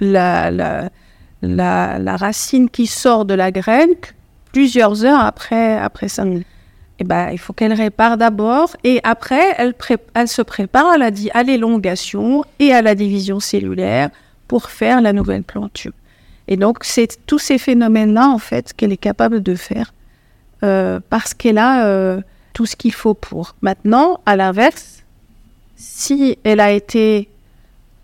la, 0.00 0.50
la, 0.50 0.90
la, 1.42 2.16
racine 2.16 2.68
qui 2.68 2.86
sort 2.86 3.24
de 3.24 3.34
la 3.34 3.50
graine 3.50 3.94
plusieurs 4.52 5.04
heures 5.04 5.20
après, 5.20 5.76
après 5.76 6.08
ça. 6.08 6.24
Eh 7.00 7.04
ben, 7.04 7.30
il 7.30 7.38
faut 7.38 7.52
qu'elle 7.52 7.72
répare 7.72 8.16
d'abord 8.16 8.76
et 8.82 9.00
après, 9.04 9.54
elle, 9.56 9.74
elle 10.14 10.28
se 10.28 10.42
prépare 10.42 10.86
à, 10.86 10.98
la 10.98 11.10
à 11.32 11.42
l'élongation 11.44 12.44
et 12.58 12.72
à 12.72 12.82
la 12.82 12.94
division 12.94 13.38
cellulaire 13.38 14.10
pour 14.48 14.70
faire 14.70 15.00
la 15.00 15.12
nouvelle 15.12 15.44
planture. 15.44 15.92
Et 16.48 16.56
donc, 16.56 16.78
c'est 16.82 17.24
tous 17.26 17.38
ces 17.38 17.58
phénomènes-là, 17.58 18.28
en 18.28 18.38
fait, 18.38 18.72
qu'elle 18.72 18.92
est 18.92 18.96
capable 18.96 19.42
de 19.42 19.54
faire 19.54 19.92
euh, 20.64 20.98
parce 21.08 21.34
qu'elle 21.34 21.58
a 21.58 21.86
euh, 21.86 22.20
tout 22.54 22.66
ce 22.66 22.74
qu'il 22.74 22.94
faut 22.94 23.14
pour. 23.14 23.54
Maintenant, 23.60 24.20
à 24.26 24.34
l'inverse, 24.34 25.04
si 25.76 26.38
elle 26.42 26.58
a 26.58 26.72
été 26.72 27.28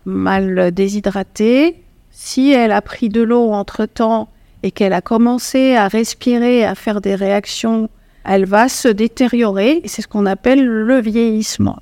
mal 0.05 0.71
déshydratée, 0.71 1.83
si 2.17 2.53
elle 2.53 2.71
a 2.71 2.81
pris 2.81 3.09
de 3.09 3.21
l'eau 3.21 3.51
entre-temps 3.51 4.29
et 4.63 4.71
qu'elle 4.71 4.93
a 4.93 5.01
commencé 5.01 5.75
à 5.75 5.89
respirer, 5.89 6.63
à 6.63 6.73
faire 6.73 7.01
des 7.01 7.13
réactions, 7.13 7.89
elle 8.23 8.45
va 8.45 8.69
se 8.69 8.87
détériorer. 8.87 9.81
C'est 9.83 10.01
ce 10.01 10.07
qu'on 10.07 10.25
appelle 10.25 10.65
le 10.65 11.01
vieillissement. 11.01 11.77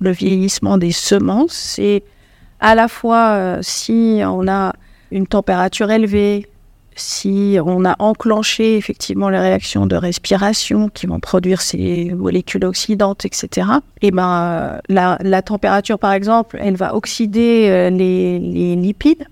Le 0.00 0.10
vieillissement 0.10 0.76
des 0.76 0.90
semences, 0.90 1.52
c'est 1.52 2.02
à 2.58 2.74
la 2.74 2.88
fois 2.88 3.28
euh, 3.28 3.58
si 3.62 4.22
on 4.26 4.48
a 4.48 4.72
une 5.12 5.28
température 5.28 5.88
élevée, 5.92 6.48
si 6.96 7.56
on 7.64 7.84
a 7.84 7.94
enclenché 8.00 8.76
effectivement 8.76 9.28
les 9.28 9.38
réactions 9.38 9.86
de 9.86 9.94
respiration 9.94 10.88
qui 10.88 11.06
vont 11.06 11.20
produire 11.20 11.60
ces 11.60 12.12
molécules 12.12 12.64
oxydantes, 12.64 13.24
etc., 13.24 13.68
et 14.02 14.10
ben, 14.10 14.80
euh, 14.90 15.16
la, 15.20 15.42
température, 15.42 15.98
par 16.00 16.12
exemple, 16.12 16.58
elle 16.60 16.76
va 16.76 16.96
oxyder 16.96 17.68
euh, 17.68 17.90
les 17.90 18.74
lipides 18.74 19.28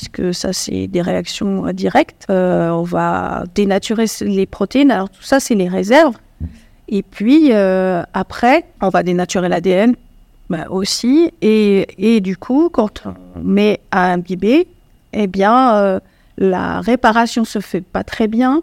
puisque 0.00 0.34
ça, 0.34 0.52
c'est 0.52 0.86
des 0.86 1.02
réactions 1.02 1.66
euh, 1.66 1.72
directes. 1.72 2.26
Euh, 2.30 2.70
on 2.70 2.82
va 2.82 3.44
dénaturer 3.54 4.06
les 4.22 4.46
protéines. 4.46 4.90
Alors, 4.90 5.10
tout 5.10 5.22
ça, 5.22 5.40
c'est 5.40 5.54
les 5.54 5.68
réserves. 5.68 6.16
Et 6.88 7.02
puis, 7.02 7.52
euh, 7.52 8.02
après, 8.14 8.64
on 8.80 8.88
va 8.88 9.02
dénaturer 9.02 9.48
l'ADN 9.48 9.94
bah, 10.48 10.66
aussi. 10.70 11.30
Et, 11.42 12.20
du 12.22 12.36
coup, 12.36 12.70
quand 12.72 13.02
on 13.06 13.40
met 13.40 13.80
à 13.90 14.12
imbiber, 14.12 14.66
eh 15.12 15.26
bien, 15.26 16.00
la 16.38 16.80
réparation 16.80 17.44
se 17.44 17.60
fait 17.60 17.82
pas 17.82 18.02
très 18.02 18.26
bien. 18.26 18.62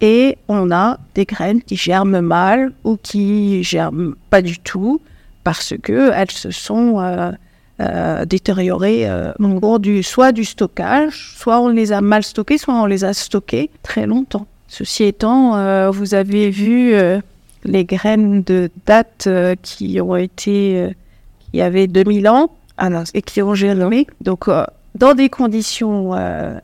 Et 0.00 0.38
on 0.48 0.70
a 0.70 0.98
des 1.14 1.24
graines 1.24 1.62
qui 1.62 1.76
germent 1.76 2.20
mal 2.20 2.72
ou 2.84 2.96
qui 2.96 3.62
germent 3.64 4.14
pas 4.30 4.42
du 4.42 4.58
tout 4.58 5.00
parce 5.42 5.74
qu'elles 5.82 6.30
se 6.30 6.50
sont 6.50 7.34
euh, 7.80 8.26
détérioré 8.26 9.08
euh, 9.08 9.32
du, 9.78 10.02
soit 10.02 10.32
du 10.32 10.44
stockage, 10.44 11.32
soit 11.36 11.60
on 11.60 11.68
les 11.68 11.92
a 11.92 12.02
mal 12.02 12.22
stockés, 12.22 12.58
soit 12.58 12.74
on 12.74 12.84
les 12.84 13.04
a 13.04 13.14
stockés 13.14 13.70
très 13.82 14.06
longtemps. 14.06 14.46
Ceci 14.68 15.04
étant, 15.04 15.56
euh, 15.56 15.90
vous 15.90 16.14
avez 16.14 16.50
vu 16.50 16.92
euh, 16.92 17.20
les 17.64 17.86
graines 17.86 18.42
de 18.42 18.70
date 18.84 19.28
qui 19.62 19.98
ont 20.00 20.16
été, 20.16 20.90
qui 21.40 21.60
avaient 21.62 21.86
2000 21.86 22.28
ans 22.28 22.50
ah 22.76 22.90
et 23.14 23.22
qui 23.22 23.40
ont 23.40 23.54
germé. 23.54 24.06
Donc, 24.20 24.48
dans 24.94 25.14
des 25.14 25.28
conditions 25.28 26.12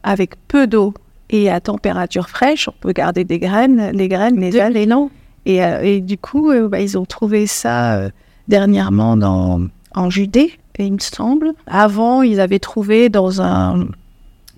avec 0.03 0.35
peu 0.49 0.67
d'eau 0.67 0.93
et 1.31 1.51
à 1.51 1.61
température 1.61 2.29
fraîche, 2.29 2.69
on 2.69 2.75
peut 2.81 2.93
garder 2.93 3.25
des 3.25 3.39
graines, 3.39 3.91
les 3.93 4.09
graines, 4.09 4.39
les 4.39 4.57
ailes 4.57 4.77
et 4.77 4.87
non. 4.87 5.11
Et, 5.47 5.59
et 5.83 6.01
du 6.01 6.19
coup, 6.19 6.53
bah, 6.69 6.81
ils 6.81 6.97
ont 6.99 7.05
trouvé 7.05 7.47
ça 7.47 8.11
dernièrement 8.49 9.17
dans, 9.17 9.61
en 9.95 10.11
Judée 10.11 10.53
il 10.85 10.95
me 10.95 10.99
semble. 10.99 11.53
Avant, 11.67 12.23
ils 12.23 12.41
avaient 12.41 12.59
trouvé 12.59 13.09
dans 13.09 13.41
un, 13.41 13.87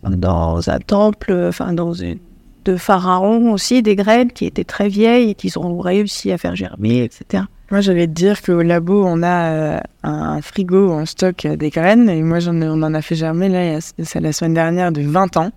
dans 0.03 0.69
un 0.69 0.79
temple, 0.79 1.47
enfin 1.49 1.73
dans 1.73 1.93
une, 1.93 2.19
de 2.65 2.77
pharaons 2.77 3.53
aussi, 3.53 3.83
des 3.83 3.97
graines 3.97 4.31
qui 4.31 4.45
étaient 4.45 4.65
très 4.65 4.89
vieilles 4.89 5.31
et 5.31 5.35
qu'ils 5.35 5.59
ont 5.59 5.79
réussi 5.79 6.33
à 6.33 6.39
faire 6.39 6.55
germer, 6.55 7.03
etc. 7.03 7.45
Moi, 7.71 7.81
j'allais 7.81 8.07
te 8.07 8.13
dire 8.13 8.41
qu'au 8.41 8.63
labo, 8.63 9.05
on 9.05 9.23
a 9.23 9.51
euh, 9.51 9.81
un 10.03 10.41
frigo 10.41 10.91
en 10.91 11.05
stock 11.05 11.45
euh, 11.45 11.57
des 11.57 11.69
graines. 11.69 12.09
Et 12.09 12.23
moi, 12.23 12.39
j'en 12.39 12.55
on 12.63 12.83
en 12.83 12.95
a 12.95 13.03
fait 13.03 13.15
germer, 13.15 13.49
là, 13.49 13.79
c'est 13.81 14.21
la 14.21 14.33
semaine 14.33 14.55
dernière, 14.55 14.91
de 14.91 15.03
20 15.03 15.37
ans. 15.37 15.51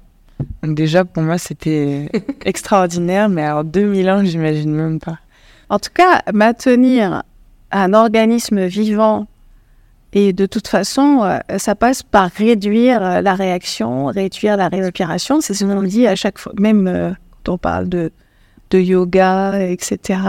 Donc 0.61 0.75
déjà, 0.75 1.05
pour 1.05 1.23
moi, 1.23 1.37
c'était 1.37 2.09
extraordinaire. 2.45 3.29
Mais 3.29 3.43
alors, 3.43 3.63
2000 3.63 4.09
ans, 4.09 4.25
j'imagine 4.25 4.73
même 4.73 4.99
pas. 4.99 5.19
En 5.69 5.79
tout 5.79 5.91
cas, 5.93 6.21
maintenir 6.33 7.23
un 7.71 7.93
organisme 7.93 8.65
vivant 8.65 9.27
et 10.13 10.33
de 10.33 10.45
toute 10.45 10.67
façon, 10.67 11.21
euh, 11.23 11.39
ça 11.57 11.75
passe 11.75 12.03
par 12.03 12.29
réduire 12.31 13.01
euh, 13.01 13.21
la 13.21 13.33
réaction, 13.33 14.05
réduire 14.07 14.57
la 14.57 14.67
respiration. 14.67 15.39
C'est 15.39 15.53
ce 15.53 15.63
qu'on 15.63 15.83
dit 15.83 16.05
à 16.05 16.15
chaque 16.15 16.37
fois, 16.37 16.51
même 16.59 16.87
euh, 16.87 17.11
quand 17.43 17.53
on 17.53 17.57
parle 17.57 17.87
de, 17.87 18.11
de 18.71 18.79
yoga, 18.79 19.59
etc. 19.61 20.19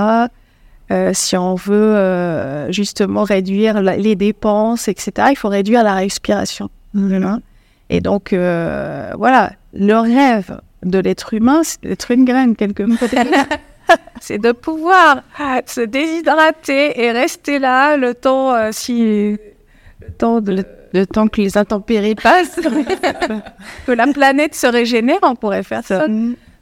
Si 1.14 1.38
on 1.38 1.54
veut 1.54 2.66
justement 2.68 3.22
réduire 3.22 3.80
les 3.80 4.14
dépenses, 4.14 4.88
etc., 4.88 5.28
il 5.30 5.36
faut 5.36 5.48
réduire 5.48 5.82
la 5.82 5.94
respiration. 5.94 6.68
Et 7.88 8.02
donc, 8.02 8.34
voilà, 8.34 9.52
le 9.72 9.94
rêve 9.94 10.60
de 10.82 10.98
l'être 10.98 11.32
humain, 11.32 11.62
c'est 11.64 11.82
d'être 11.82 12.10
une 12.10 12.26
graine 12.26 12.54
quelque 12.56 12.82
part. 12.82 13.08
c'est 14.20 14.36
de 14.36 14.52
pouvoir 14.52 15.22
se 15.64 15.80
déshydrater 15.80 17.00
et 17.02 17.10
rester 17.10 17.58
là 17.58 17.96
le 17.96 18.12
temps, 18.12 18.70
si, 18.70 19.38
le 20.06 20.12
temps 20.14 20.40
de, 20.40 20.52
Le, 20.52 20.64
le 20.92 21.06
temps 21.06 21.28
que 21.28 21.40
les 21.40 21.56
intempéries 21.56 22.14
passent. 22.14 22.60
que 23.86 23.92
la 23.92 24.06
planète 24.06 24.54
se 24.54 24.66
régénère, 24.66 25.18
on 25.22 25.34
pourrait 25.34 25.62
faire 25.62 25.84
ça. 25.84 26.06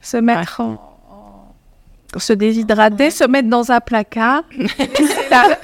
Se 0.00 0.16
mettre 0.16 0.60
en, 0.60 0.72
en- 2.14 2.18
se 2.18 2.32
déshydrater, 2.32 3.10
se 3.10 3.24
mettre 3.24 3.48
dans 3.48 3.70
un 3.70 3.80
placard, 3.80 4.42
laisser 4.58 5.28
la, 5.30 5.58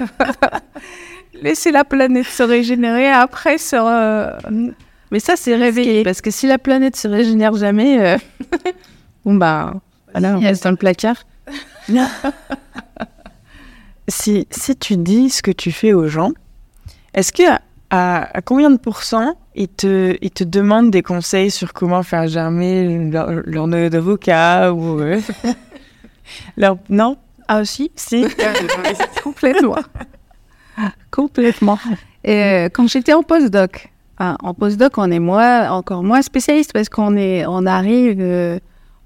laisser 1.42 1.70
la 1.72 1.84
planète 1.84 2.26
se 2.26 2.42
régénérer, 2.42 3.08
après 3.10 3.58
se 3.58 3.76
re- 3.76 4.72
Mais 5.10 5.20
ça, 5.20 5.34
c'est 5.36 5.56
réveillé. 5.56 6.02
Parce 6.04 6.20
que 6.20 6.30
si 6.30 6.46
la 6.46 6.58
planète 6.58 6.96
se 6.96 7.08
régénère 7.08 7.54
jamais, 7.56 7.98
euh, 8.00 8.18
bon, 9.24 9.34
bah, 9.34 9.74
voilà, 10.12 10.36
on 10.36 10.40
reste 10.40 10.64
dans 10.64 10.70
le 10.70 10.76
placard. 10.76 11.16
Si, 14.08 14.46
si 14.50 14.76
tu 14.76 14.96
dis 14.96 15.30
ce 15.30 15.42
que 15.42 15.50
tu 15.50 15.72
fais 15.72 15.92
aux 15.92 16.06
gens, 16.06 16.30
est-ce 17.14 17.32
que 17.32 17.42
à, 17.90 18.36
à 18.36 18.42
combien 18.42 18.70
de 18.70 18.76
pourcents 18.76 19.34
ils 19.54 19.68
te, 19.68 20.16
ils 20.20 20.30
te 20.30 20.44
demandent 20.44 20.90
des 20.90 21.02
conseils 21.02 21.50
sur 21.50 21.72
comment 21.72 22.02
faire 22.02 22.26
germer 22.26 23.10
leur, 23.10 23.30
leur 23.44 23.68
d'avocat 23.68 24.72
ou 24.72 25.00
euh, 25.00 25.20
leur 26.56 26.76
non? 26.88 27.16
Ah 27.48 27.60
aussi 27.60 27.92
si 27.94 28.24
Complètement. 29.22 29.76
Complètement. 31.10 31.78
Et 32.24 32.42
euh, 32.42 32.68
quand 32.72 32.88
j'étais 32.88 33.12
en 33.12 33.22
postdoc, 33.22 33.92
hein, 34.18 34.36
en 34.42 34.52
postdoc, 34.52 34.98
on 34.98 35.10
est 35.10 35.20
moins, 35.20 35.70
encore 35.70 36.02
moins 36.02 36.22
spécialiste 36.22 36.72
parce 36.72 36.88
qu'on 36.88 37.16
est, 37.16 37.46
on 37.46 37.64
arrive, 37.66 38.16
euh, 38.20 38.58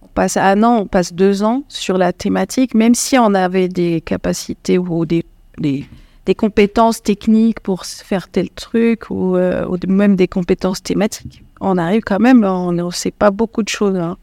on 0.03 0.09
passe 0.09 0.39
un 0.39 0.63
an, 0.63 0.79
on 0.79 0.87
passe 0.87 1.13
deux 1.13 1.43
ans 1.43 1.63
sur 1.69 1.99
la 1.99 2.13
thématique, 2.15 2.75
même 2.75 2.95
si 2.95 3.19
on 3.19 3.35
avait 3.35 3.69
des 3.69 4.01
capacités 4.01 4.79
ou 4.79 5.05
des, 5.05 5.25
des, 5.59 5.87
des 6.31 6.37
compétences 6.37 7.03
techniques 7.03 7.59
pour 7.59 7.85
faire 7.85 8.29
tel 8.29 8.51
truc 8.51 9.11
ou, 9.11 9.37
euh, 9.37 9.67
ou 9.67 9.77
même 9.89 10.15
des 10.15 10.29
compétences 10.29 10.81
thématiques. 10.81 11.43
On 11.61 11.77
arrive 11.77 12.03
quand 12.03 12.21
même, 12.21 12.45
on 12.45 12.71
ne 12.71 12.89
sait 12.93 13.11
pas 13.11 13.33
beaucoup 13.33 13.65
de 13.65 13.69
choses. 13.69 13.97
hein. 13.97 14.17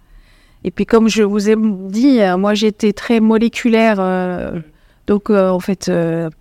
Et 0.63 0.71
puis 0.71 0.85
comme 0.85 1.09
je 1.09 1.23
vous 1.23 1.49
ai 1.49 1.57
dit, 1.97 2.21
euh, 2.21 2.37
moi 2.37 2.53
j'étais 2.53 2.93
très 2.93 3.19
moléculaire. 3.19 3.97
euh, 3.99 4.61
donc, 5.05 5.29
euh, 5.29 5.49
en 5.49 5.59
fait, 5.59 5.91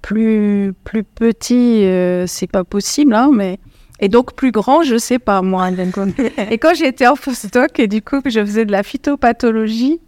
plus, 0.03 0.73
plus 0.85 1.05
petit, 1.05 1.83
c'est 2.27 2.51
pas 2.51 2.65
possible, 2.65 3.15
hein, 3.15 3.31
mais... 3.33 3.59
Et 4.01 4.09
donc, 4.09 4.35
plus 4.35 4.51
grand, 4.53 4.83
je 4.83 4.99
sais 4.99 5.19
pas, 5.21 5.41
moi. 5.41 5.69
et 6.51 6.59
quand 6.59 6.75
j'étais 6.75 7.07
en 7.07 7.15
postdoc, 7.15 7.79
et 7.79 7.89
du 7.89 8.03
coup, 8.03 8.21
que 8.21 8.31
je 8.31 8.41
faisais 8.41 8.65
de 8.65 8.73
la 8.73 8.83
phytopathologie, 8.83 10.01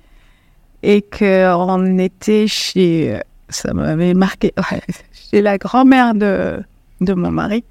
et 0.82 1.02
qu'on 1.02 1.98
était 1.98 2.46
chez... 2.46 3.20
euh, 3.48 3.52
Ça 3.52 3.72
m'avait 3.72 4.14
marqué, 4.14 4.52
ouais, 4.56 4.80
chez 5.30 5.42
la 5.42 5.58
grand-mère 5.58 6.14
de, 6.14 6.60
de 7.00 7.14
mon 7.14 7.30
mari. 7.30 7.64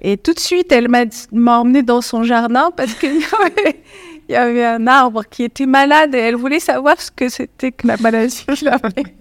Et 0.00 0.18
tout 0.18 0.34
de 0.34 0.40
suite, 0.40 0.70
elle 0.70 0.88
m'a 0.88 1.58
emmenée 1.58 1.82
dans 1.82 2.02
son 2.02 2.24
jardin 2.24 2.70
parce 2.76 2.94
qu'il 2.94 3.16
y 3.16 4.32
y 4.32 4.34
avait 4.34 4.64
un 4.64 4.86
arbre 4.86 5.22
qui 5.28 5.44
était 5.44 5.66
malade 5.66 6.14
et 6.14 6.18
elle 6.18 6.36
voulait 6.36 6.60
savoir 6.60 7.00
ce 7.00 7.10
que 7.10 7.28
c'était 7.28 7.72
que 7.72 7.86
la 7.86 7.96
maladie 7.98 8.44
qu'il 8.54 8.68
avait. 8.68 9.14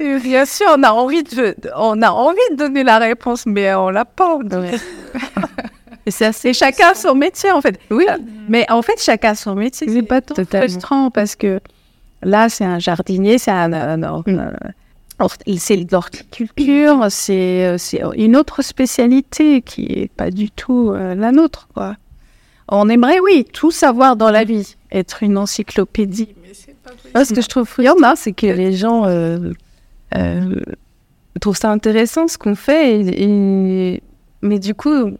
Et 0.00 0.18
bien 0.18 0.44
sûr, 0.44 0.66
on 0.76 0.82
a 0.82 0.90
envie 0.90 1.22
de, 1.22 1.54
on 1.76 2.02
a 2.02 2.10
envie 2.10 2.38
de 2.52 2.56
donner 2.56 2.82
la 2.82 2.98
réponse, 2.98 3.46
mais 3.46 3.72
on 3.74 3.90
l'a 3.90 4.04
pas. 4.04 4.38
Et 6.06 6.10
c'est 6.10 6.52
chacun 6.52 6.94
son 6.94 7.14
métier, 7.14 7.52
en 7.52 7.60
fait. 7.60 7.78
Oui, 7.90 8.06
mais 8.48 8.68
en 8.70 8.82
fait, 8.82 9.00
chacun 9.00 9.36
son 9.36 9.54
métier. 9.54 9.88
C'est 9.88 10.02
pas 10.02 10.20
tant 10.20 10.34
frustrant 10.44 11.10
parce 11.10 11.36
que 11.36 11.60
là, 12.22 12.48
c'est 12.48 12.64
un 12.64 12.78
jardinier, 12.78 13.38
c'est 13.38 13.50
un, 13.50 13.72
un- 13.72 14.02
un- 14.02 14.22
un- 14.26 14.52
hort- 15.18 15.36
c'est 15.58 15.76
de 15.76 15.90
l'horticulture, 15.92 17.06
c'est 17.10 17.76
une 18.16 18.36
autre 18.36 18.62
spécialité 18.62 19.62
qui 19.62 19.84
est 19.86 20.10
pas 20.12 20.30
du 20.30 20.50
tout 20.50 20.90
euh, 20.90 21.14
la 21.14 21.32
nôtre, 21.32 21.68
quoi. 21.74 21.96
On 22.68 22.88
aimerait, 22.88 23.20
oui, 23.20 23.44
tout 23.52 23.70
savoir 23.70 24.16
dans 24.16 24.30
la 24.30 24.44
vie, 24.44 24.76
être 24.90 25.22
une 25.22 25.36
encyclopédie. 25.36 26.34
Mais 26.42 26.52
pas. 26.84 26.90
Moi, 27.14 27.24
ce 27.24 27.34
que 27.34 27.42
je 27.42 27.48
trouve 27.48 27.66
frustrant, 27.68 28.14
c'est 28.16 28.32
que 28.32 28.46
les 28.46 28.72
gens 28.72 29.04
euh, 29.06 29.52
euh, 30.16 30.60
trouvent 31.40 31.56
ça 31.56 31.70
intéressant 31.70 32.28
ce 32.28 32.38
qu'on 32.38 32.54
fait, 32.54 33.00
et, 33.00 33.24
et- 33.94 34.02
mais 34.40 34.58
du 34.58 34.74
coup, 34.74 35.10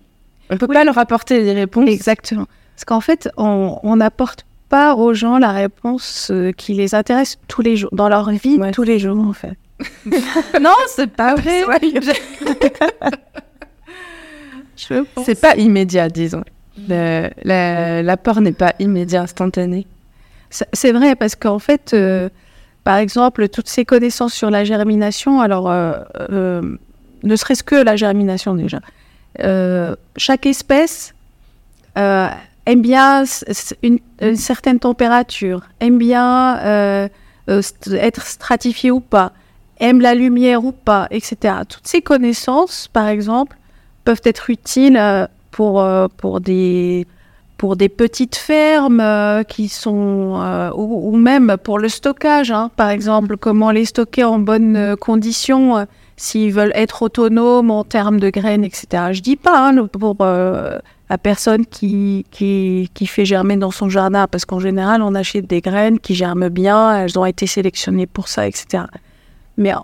on 0.51 0.57
peut 0.57 0.67
pas 0.67 0.85
leur 0.85 0.99
apporter 0.99 1.43
des 1.45 1.53
réponses. 1.53 1.89
Exactement. 1.91 2.47
Parce 2.75 2.85
qu'en 2.87 3.01
fait, 3.01 3.29
on 3.37 3.79
on 3.83 3.97
n'apporte 3.97 4.45
pas 4.73 4.95
aux 4.97 5.13
gens 5.13 5.37
la 5.39 5.53
réponse 5.53 6.31
euh, 6.31 6.51
qui 6.53 6.73
les 6.75 6.95
intéresse 6.95 7.37
tous 7.47 7.61
les 7.63 7.77
jours, 7.77 7.91
dans 7.93 8.09
leur 8.09 8.31
vie, 8.31 8.57
Ouais. 8.59 8.71
tous 8.71 8.85
les 8.85 8.99
jours, 8.99 9.19
en 9.19 9.35
fait. 9.35 9.57
Non, 10.67 10.75
c'est 10.89 11.11
pas 11.11 11.35
vrai. 11.35 11.63
Je. 14.77 14.95
C'est 15.25 15.41
pas 15.41 15.55
immédiat, 15.57 16.09
disons. 16.09 16.45
Le- 16.89 17.29
la- 17.45 18.03
L'apport 18.03 18.41
n'est 18.41 18.53
pas 18.65 18.73
immédiat, 18.79 19.23
instantané. 19.23 19.87
C'est 20.73 20.93
vrai, 20.93 21.15
parce 21.17 21.35
qu'en 21.37 21.59
fait, 21.59 21.93
euh, 21.95 22.29
par 22.85 22.97
exemple, 22.97 23.49
toutes 23.49 23.69
ces 23.69 23.85
connaissances 23.85 24.35
sur 24.35 24.51
la 24.51 24.65
germination, 24.65 25.41
alors, 25.41 25.71
euh, 25.71 25.93
euh, 26.31 26.77
ne 27.23 27.37
serait-ce 27.37 27.63
que 27.63 27.77
la 27.77 27.97
germination 27.97 28.55
déjà, 28.55 28.81
chaque 30.17 30.47
espèce 30.47 31.15
aime 32.67 32.83
bien 32.83 33.25
une, 33.83 33.99
certaine 34.37 34.79
température, 34.79 35.63
aime 35.81 35.99
bien 35.99 36.59
euh, 36.59 37.09
euh, 37.49 37.63
être 37.93 38.27
stratifiée 38.27 38.91
ou 38.91 39.01
pas, 39.01 39.33
aime 39.79 40.01
la 40.01 40.15
lumière 40.15 40.65
ou 40.65 40.73
pas, 40.73 41.09
etc. 41.11 41.55
Toutes 41.69 41.87
ces 41.87 42.03
connaissances, 42.03 42.89
par 42.93 43.09
exemple, 43.09 43.57
peuvent 44.05 44.23
être 44.25 44.51
utiles 44.51 44.97
euh, 44.97 45.27
pour, 45.51 45.85
pour 46.17 46.41
des 46.41 47.07
pour 47.59 47.77
des 47.77 47.89
petites 47.89 48.35
fermes 48.35 49.45
qui 49.47 49.69
sont 49.69 50.73
ou, 50.75 51.17
même 51.17 51.57
pour 51.63 51.79
le 51.79 51.89
stockage, 51.89 52.51
hein. 52.51 52.73
par 52.75 52.91
exemple, 52.91 53.37
comment 53.37 53.71
les 53.71 53.85
stocker 53.85 54.25
en 54.25 54.41
bonnes 54.41 54.97
conditions 54.97 55.87
s'ils 56.17 56.53
veulent 56.53 56.73
être 56.75 57.03
autonomes 57.03 57.71
en 57.71 57.85
termes 57.85 58.19
de 58.19 58.31
graines, 58.31 58.65
etc. 58.65 59.13
Je 59.13 59.21
dis 59.21 59.37
pas 59.37 59.69
hein, 59.69 59.87
pour 59.87 60.17
la 61.13 61.19
personne 61.19 61.67
qui, 61.67 62.25
qui 62.31 62.89
qui 62.95 63.07
fait 63.07 63.27
germer 63.27 63.59
dans 63.59 63.71
son 63.71 63.91
jardin, 63.91 64.27
parce 64.27 64.47
qu'en 64.47 64.61
général 64.61 65.03
on 65.03 65.15
achète 65.15 65.47
des 65.47 65.61
graines 65.61 65.99
qui 65.99 66.15
germent 66.15 66.49
bien, 66.49 66.97
elles 66.97 67.19
ont 67.19 67.27
été 67.27 67.47
sélectionnées 67.47 68.07
pour 68.07 68.29
ça, 68.29 68.47
etc. 68.47 68.85
Mais 69.59 69.75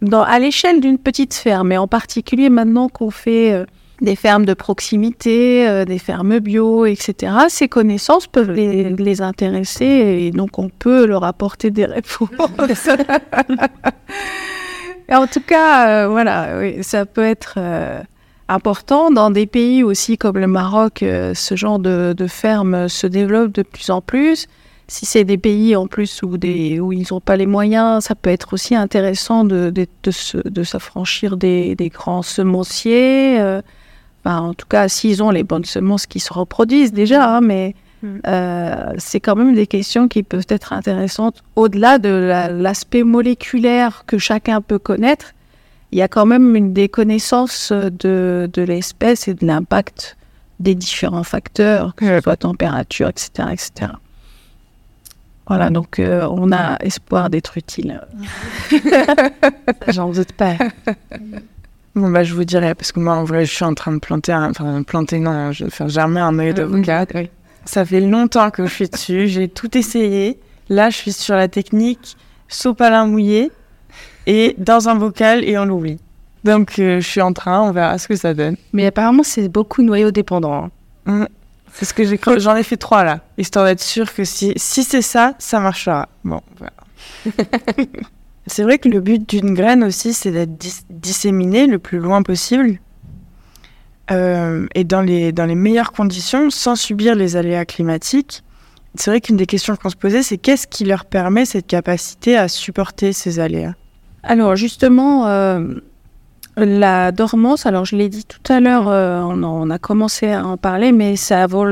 dans, 0.00 0.22
à 0.22 0.38
l'échelle 0.38 0.80
d'une 0.80 0.96
petite 0.96 1.34
ferme, 1.34 1.72
et 1.72 1.76
en 1.76 1.88
particulier 1.88 2.48
maintenant 2.48 2.88
qu'on 2.88 3.10
fait 3.10 3.52
euh, 3.52 3.66
des 4.00 4.16
fermes 4.16 4.46
de 4.46 4.54
proximité, 4.54 5.68
euh, 5.68 5.84
des 5.84 5.98
fermes 5.98 6.38
bio, 6.38 6.86
etc. 6.86 7.34
Ces 7.50 7.68
connaissances 7.68 8.26
peuvent 8.26 8.50
les, 8.50 8.88
les 8.88 9.20
intéresser 9.20 9.84
et 9.84 10.30
donc 10.30 10.58
on 10.58 10.70
peut 10.70 11.04
leur 11.04 11.22
apporter 11.24 11.70
des 11.70 11.84
réponses. 11.84 12.30
En 15.10 15.26
tout 15.26 15.40
cas, 15.40 15.88
euh, 15.88 16.08
voilà, 16.08 16.58
oui, 16.58 16.84
ça 16.84 17.06
peut 17.06 17.24
être 17.24 17.58
important. 18.48 19.10
Dans 19.10 19.30
des 19.30 19.46
pays 19.46 19.82
aussi 19.82 20.18
comme 20.18 20.38
le 20.38 20.46
Maroc, 20.46 21.02
euh, 21.02 21.34
ce 21.34 21.54
genre 21.56 21.78
de, 21.78 22.14
de 22.16 22.26
fermes 22.26 22.88
se 22.88 23.06
développe 23.06 23.52
de 23.52 23.62
plus 23.62 23.90
en 23.90 24.00
plus. 24.00 24.46
Si 24.90 25.04
c'est 25.04 25.24
des 25.24 25.36
pays 25.36 25.76
en 25.76 25.86
plus 25.86 26.22
où, 26.22 26.38
des, 26.38 26.80
où 26.80 26.92
ils 26.92 27.06
n'ont 27.10 27.20
pas 27.20 27.36
les 27.36 27.46
moyens, 27.46 28.04
ça 28.04 28.14
peut 28.14 28.30
être 28.30 28.54
aussi 28.54 28.74
intéressant 28.74 29.44
de, 29.44 29.70
de, 29.70 29.86
de 30.02 30.10
se- 30.10 30.48
de 30.48 30.62
s'affranchir 30.62 31.36
des, 31.36 31.74
des 31.74 31.88
grands 31.90 32.22
semenciers. 32.22 33.38
euh, 33.40 33.60
Enfin, 34.24 34.40
en 34.40 34.54
tout 34.54 34.66
cas, 34.68 34.88
s'ils 34.88 35.22
ont 35.22 35.30
les 35.30 35.44
bonnes 35.44 35.64
semences 35.64 36.06
qui 36.06 36.18
se 36.20 36.32
reproduisent 36.32 36.92
déjà, 36.92 37.36
hein, 37.36 37.40
mais 37.40 37.74
Mm. 38.00 38.06
Euh, 38.28 38.92
c'est 38.98 39.18
quand 39.18 39.34
même 39.34 39.56
des 39.56 39.66
questions 39.66 40.06
qui 40.06 40.22
peuvent 40.22 40.46
être 40.50 40.72
intéressantes 40.72 41.42
au-delà 41.56 41.98
de 41.98 42.30
l'aspect 42.52 43.02
moléculaire 43.02 44.04
que 44.06 44.18
chacun 44.18 44.60
peut 44.60 44.78
connaître. 44.78 45.32
Il 45.92 45.98
y 45.98 46.02
a 46.02 46.08
quand 46.08 46.26
même 46.26 46.54
une 46.54 46.72
des 46.72 46.88
connaissances 46.88 47.72
de, 47.72 48.48
de 48.52 48.62
l'espèce 48.62 49.28
et 49.28 49.34
de 49.34 49.46
l'impact 49.46 50.16
des 50.60 50.74
différents 50.74 51.24
facteurs, 51.24 51.94
que 51.94 52.04
ce 52.04 52.20
soit 52.20 52.36
température, 52.36 53.08
etc., 53.08 53.48
etc. 53.52 53.92
Voilà, 55.46 55.70
donc 55.70 55.98
euh, 55.98 56.28
on 56.30 56.52
a 56.52 56.76
espoir 56.80 57.30
d'être 57.30 57.56
utile. 57.56 58.02
J'en 59.88 60.10
doute 60.10 60.32
pas. 60.32 60.56
Bon, 61.94 62.10
bah, 62.10 62.22
je 62.22 62.34
vous 62.34 62.44
dirai, 62.44 62.74
parce 62.74 62.92
que 62.92 63.00
moi, 63.00 63.14
en 63.14 63.24
vrai, 63.24 63.46
je 63.46 63.54
suis 63.54 63.64
en 63.64 63.72
train 63.72 63.92
de 63.92 63.98
planter, 63.98 64.32
un, 64.32 64.50
enfin, 64.50 64.82
planter, 64.82 65.18
non, 65.20 65.52
je 65.52 65.64
vais 65.64 65.70
faire 65.70 65.88
germer 65.88 66.20
un 66.20 66.38
œil 66.38 66.52
d'avocat. 66.52 67.06
Oui. 67.14 67.30
Ça 67.64 67.84
fait 67.84 68.00
longtemps 68.00 68.50
que 68.50 68.66
je 68.66 68.72
suis 68.72 68.88
dessus, 68.88 69.26
j'ai 69.28 69.48
tout 69.48 69.76
essayé. 69.76 70.38
Là, 70.68 70.90
je 70.90 70.96
suis 70.96 71.12
sur 71.12 71.34
la 71.34 71.48
technique 71.48 72.16
sopalin 72.48 73.06
mouillé 73.06 73.50
et 74.28 74.54
dans 74.58 74.88
un 74.88 74.94
bocal 74.94 75.42
et 75.42 75.58
on 75.58 75.64
l'oublie. 75.64 75.98
Donc, 76.44 76.78
euh, 76.78 77.00
je 77.00 77.08
suis 77.08 77.22
en 77.22 77.32
train, 77.32 77.62
on 77.62 77.72
verra 77.72 77.98
ce 77.98 78.06
que 78.06 78.14
ça 78.14 78.34
donne. 78.34 78.56
Mais 78.72 78.86
apparemment, 78.86 79.24
c'est 79.24 79.48
beaucoup 79.48 79.82
noyau 79.82 80.12
dépendant. 80.12 80.54
Hein. 80.54 80.70
Mmh. 81.06 81.26
C'est 81.72 81.84
ce 81.86 81.94
que 81.94 82.04
j'ai 82.04 82.18
cru. 82.18 82.38
J'en 82.38 82.54
ai 82.54 82.62
fait 82.62 82.76
trois 82.76 83.04
là, 83.04 83.20
histoire 83.38 83.64
d'être 83.64 83.82
sûr 83.82 84.12
que 84.12 84.24
si, 84.24 84.52
si 84.56 84.84
c'est 84.84 85.02
ça, 85.02 85.34
ça 85.38 85.60
marchera. 85.60 86.08
Bon, 86.24 86.40
voilà. 86.58 86.72
c'est 88.46 88.62
vrai 88.62 88.78
que 88.78 88.88
le 88.88 89.00
but 89.00 89.28
d'une 89.28 89.54
graine 89.54 89.82
aussi, 89.82 90.12
c'est 90.12 90.30
d'être 90.30 90.56
disséminée 90.90 91.66
le 91.66 91.78
plus 91.78 91.98
loin 91.98 92.22
possible 92.22 92.78
euh, 94.10 94.66
et 94.74 94.84
dans 94.84 95.02
les, 95.02 95.32
dans 95.32 95.46
les 95.46 95.54
meilleures 95.54 95.92
conditions, 95.92 96.50
sans 96.50 96.76
subir 96.76 97.14
les 97.14 97.36
aléas 97.36 97.64
climatiques. 97.64 98.42
C'est 98.94 99.10
vrai 99.10 99.20
qu'une 99.20 99.36
des 99.36 99.46
questions 99.46 99.76
qu'on 99.76 99.90
se 99.90 99.96
posait, 99.96 100.22
c'est 100.22 100.38
qu'est-ce 100.38 100.66
qui 100.66 100.84
leur 100.84 101.04
permet 101.04 101.44
cette 101.44 101.66
capacité 101.66 102.36
à 102.36 102.48
supporter 102.48 103.12
ces 103.12 103.38
aléas? 103.38 103.74
Alors 104.22 104.56
justement, 104.56 105.26
euh, 105.26 105.74
la 106.56 107.12
dormance, 107.12 107.66
alors 107.66 107.84
je 107.84 107.96
l'ai 107.96 108.08
dit 108.08 108.24
tout 108.24 108.52
à 108.52 108.60
l'heure, 108.60 108.88
euh, 108.88 109.20
on, 109.22 109.70
a 109.70 109.78
commencé 109.78 110.30
à 110.30 110.46
en 110.46 110.56
parler, 110.56 110.92
mais 110.92 111.16
ça 111.16 111.46
vaut, 111.46 111.66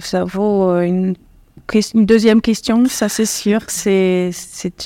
ça 0.00 0.24
vaut 0.24 0.80
une, 0.80 1.14
une 1.94 2.06
deuxième 2.06 2.40
question, 2.40 2.84
ça 2.86 3.08
c'est 3.08 3.26
sûr. 3.26 3.60
C'est 3.68 4.30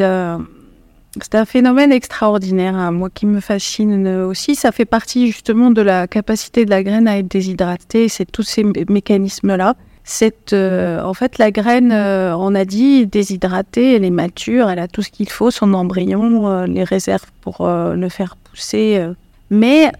un 0.00 1.44
phénomène 1.44 1.92
extraordinaire, 1.92 2.76
hein, 2.76 2.90
moi 2.90 3.10
qui 3.10 3.26
me 3.26 3.40
fascine 3.40 4.08
aussi. 4.08 4.54
Ça 4.54 4.72
fait 4.72 4.84
partie 4.84 5.28
justement 5.28 5.70
de 5.70 5.82
la 5.82 6.06
capacité 6.06 6.64
de 6.64 6.70
la 6.70 6.82
graine 6.82 7.08
à 7.08 7.18
être 7.18 7.28
déshydratée. 7.28 8.08
C'est 8.08 8.30
tous 8.30 8.42
ces 8.42 8.64
mécanismes-là. 8.64 9.74
C'est 10.06 10.52
euh, 10.52 11.02
en 11.02 11.14
fait 11.14 11.38
la 11.38 11.50
graine, 11.50 11.90
euh, 11.90 12.36
on 12.36 12.54
a 12.54 12.66
dit 12.66 13.06
déshydratée, 13.06 13.94
elle 13.94 14.04
est 14.04 14.10
mature, 14.10 14.68
elle 14.68 14.78
a 14.78 14.86
tout 14.86 15.00
ce 15.00 15.08
qu'il 15.08 15.30
faut, 15.30 15.50
son 15.50 15.72
embryon, 15.72 16.46
euh, 16.46 16.66
les 16.66 16.84
réserves 16.84 17.24
pour 17.40 17.66
le 17.66 18.08
faire 18.10 18.36
pousser, 18.36 19.02
mais 19.50 19.90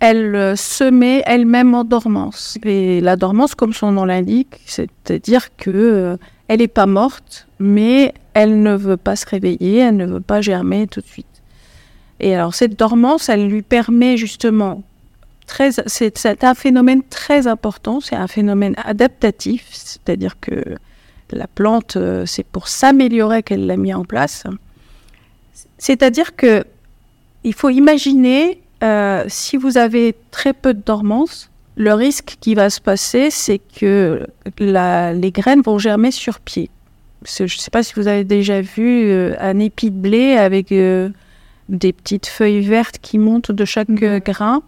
elle 0.00 0.56
se 0.56 0.82
met 0.82 1.22
elle-même 1.26 1.74
en 1.74 1.84
dormance. 1.84 2.58
Et 2.64 3.00
la 3.00 3.14
dormance, 3.14 3.54
comme 3.54 3.72
son 3.72 3.92
nom 3.92 4.04
l'indique, 4.04 4.60
c'est-à-dire 4.66 5.56
que 5.56 6.18
elle 6.48 6.58
n'est 6.58 6.68
pas 6.68 6.86
morte, 6.86 7.46
mais 7.60 8.14
elle 8.34 8.62
ne 8.62 8.74
veut 8.74 8.96
pas 8.96 9.14
se 9.14 9.26
réveiller, 9.26 9.78
elle 9.78 9.96
ne 9.96 10.06
veut 10.06 10.20
pas 10.20 10.40
germer 10.40 10.88
tout 10.88 11.00
de 11.00 11.06
suite. 11.06 11.26
Et 12.18 12.34
alors 12.34 12.54
cette 12.54 12.76
dormance, 12.76 13.28
elle 13.28 13.48
lui 13.48 13.62
permet 13.62 14.16
justement, 14.16 14.82
très, 15.52 15.70
c'est 15.86 16.44
un 16.44 16.54
phénomène 16.54 17.02
très 17.02 17.46
important, 17.46 18.00
c'est 18.00 18.16
un 18.16 18.26
phénomène 18.26 18.74
adaptatif, 18.84 19.66
c'est-à-dire 19.72 20.40
que 20.40 20.62
la 21.30 21.46
plante, 21.46 21.96
euh, 21.96 22.26
c'est 22.26 22.44
pour 22.44 22.68
s'améliorer 22.68 23.42
qu'elle 23.42 23.66
l'a 23.66 23.76
mis 23.76 23.94
en 23.94 24.04
place. 24.04 24.44
C'est-à-dire 25.78 26.36
que 26.36 26.64
il 27.44 27.54
faut 27.54 27.70
imaginer 27.70 28.60
euh, 28.82 29.24
si 29.28 29.56
vous 29.56 29.78
avez 29.78 30.14
très 30.30 30.52
peu 30.52 30.74
de 30.74 30.82
dormance, 30.84 31.50
le 31.76 31.94
risque 31.94 32.36
qui 32.40 32.54
va 32.54 32.68
se 32.70 32.80
passer, 32.80 33.30
c'est 33.30 33.58
que 33.58 34.26
les 34.58 35.32
graines 35.32 35.62
vont 35.62 35.78
germer 35.78 36.10
sur 36.10 36.40
pied. 36.40 36.70
Je 37.24 37.44
ne 37.44 37.48
sais 37.48 37.70
pas 37.70 37.82
si 37.82 37.94
vous 37.96 38.08
avez 38.08 38.24
déjà 38.24 38.60
vu 38.60 39.06
euh, 39.06 39.34
un 39.38 39.58
épi 39.58 39.90
de 39.90 39.96
blé 39.96 40.34
avec 40.34 40.72
euh, 40.72 41.08
des 41.68 41.92
petites 41.92 42.26
feuilles 42.26 42.60
vertes 42.60 42.98
qui 43.00 43.18
montent 43.18 43.52
de 43.52 43.64
chaque 43.64 43.88
euh, 44.02 44.18
grain. 44.18 44.62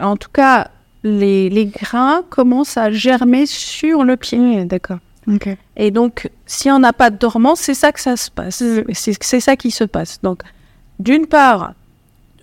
En 0.00 0.16
tout 0.16 0.30
cas, 0.32 0.68
les, 1.02 1.66
grains 1.66 2.22
commencent 2.28 2.76
à 2.76 2.90
germer 2.90 3.46
sur 3.46 4.04
le 4.04 4.16
pied. 4.16 4.64
D'accord. 4.64 4.98
Et 5.76 5.90
donc, 5.90 6.28
si 6.46 6.70
on 6.70 6.78
n'a 6.78 6.92
pas 6.92 7.10
de 7.10 7.16
dormance, 7.16 7.60
c'est 7.60 7.74
ça 7.74 7.92
que 7.92 8.00
ça 8.00 8.16
se 8.16 8.30
passe. 8.30 8.62
C'est 8.92 9.40
ça 9.40 9.56
qui 9.56 9.70
se 9.70 9.84
passe. 9.84 10.20
Donc, 10.22 10.42
d'une 10.98 11.26
part, 11.26 11.74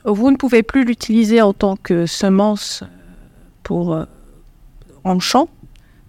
vous 0.06 0.32
ne 0.32 0.38
pouvez 0.38 0.64
plus 0.64 0.86
l'utiliser 0.86 1.42
en 1.42 1.54
tant 1.54 1.76
que 1.76 2.06
semence 2.06 2.84
pour 3.64 4.06
en 5.04 5.20
champ, 5.20 5.50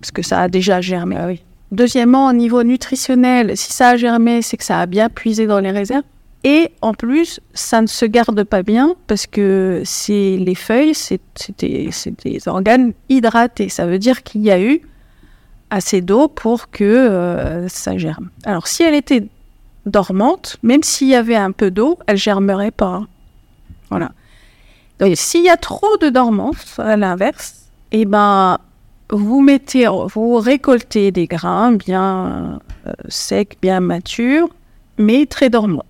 parce 0.01 0.11
que 0.11 0.23
ça 0.23 0.43
a 0.43 0.49
déjà 0.49 0.81
germé. 0.81 1.17
Ah 1.19 1.27
oui. 1.27 1.43
Deuxièmement, 1.71 2.29
au 2.29 2.33
niveau 2.33 2.63
nutritionnel, 2.63 3.57
si 3.57 3.73
ça 3.73 3.91
a 3.91 3.97
germé, 3.97 4.43
c'est 4.43 4.57
que 4.57 4.65
ça 4.65 4.81
a 4.81 4.87
bien 4.87 5.09
puisé 5.09 5.47
dans 5.47 5.61
les 5.61 5.71
réserves. 5.71 6.05
Et 6.45 6.71
en 6.83 6.95
plus, 6.95 7.41
ça 7.53 7.83
ne 7.83 7.87
se 7.87 8.05
garde 8.05 8.45
pas 8.45 8.63
bien 8.63 8.95
parce 9.07 9.27
que 9.27 9.83
c'est 9.85 10.37
les 10.37 10.55
feuilles, 10.55 10.95
c'est 10.95 11.21
des, 11.59 11.91
organes 12.47 12.93
hydratés. 13.09 13.69
Ça 13.69 13.87
veut 13.87 13.99
dire 13.99 14.23
qu'il 14.23 14.43
y 14.43 14.51
a 14.51 14.61
eu 14.61 14.83
assez 15.71 16.01
d'eau 16.01 16.29
pour 16.29 16.71
que 16.71 16.85
euh, 16.85 17.69
ça 17.69 17.99
germe. 17.99 18.31
Alors, 18.45 18.69
si 18.69 18.83
elle 18.85 18.95
était 18.95 19.27
dormante, 19.85 20.59
même 20.63 20.83
s'il 20.83 21.09
y 21.09 21.15
avait 21.15 21.37
un 21.37 21.51
peu 21.51 21.71
d'eau, 21.71 21.99
elle 22.07 22.17
germerait 22.17 22.71
pas. 22.71 23.03
Voilà. 23.91 24.13
Donc, 25.01 25.17
s'il 25.17 25.45
y 25.45 25.51
a 25.51 25.57
trop 25.57 25.97
de 26.01 26.09
dormance, 26.09 26.79
à 26.79 26.97
l'inverse, 26.97 27.69
eh 27.91 28.05
ben, 28.05 28.59
vous 29.11 30.37
récoltez 30.37 31.11
des 31.11 31.27
grains 31.27 31.73
bien 31.73 32.61
euh, 32.87 32.93
secs, 33.09 33.57
bien 33.61 33.81
matures, 33.81 34.49
mais 34.99 35.27
très 35.27 35.51
dormants. 35.51 35.85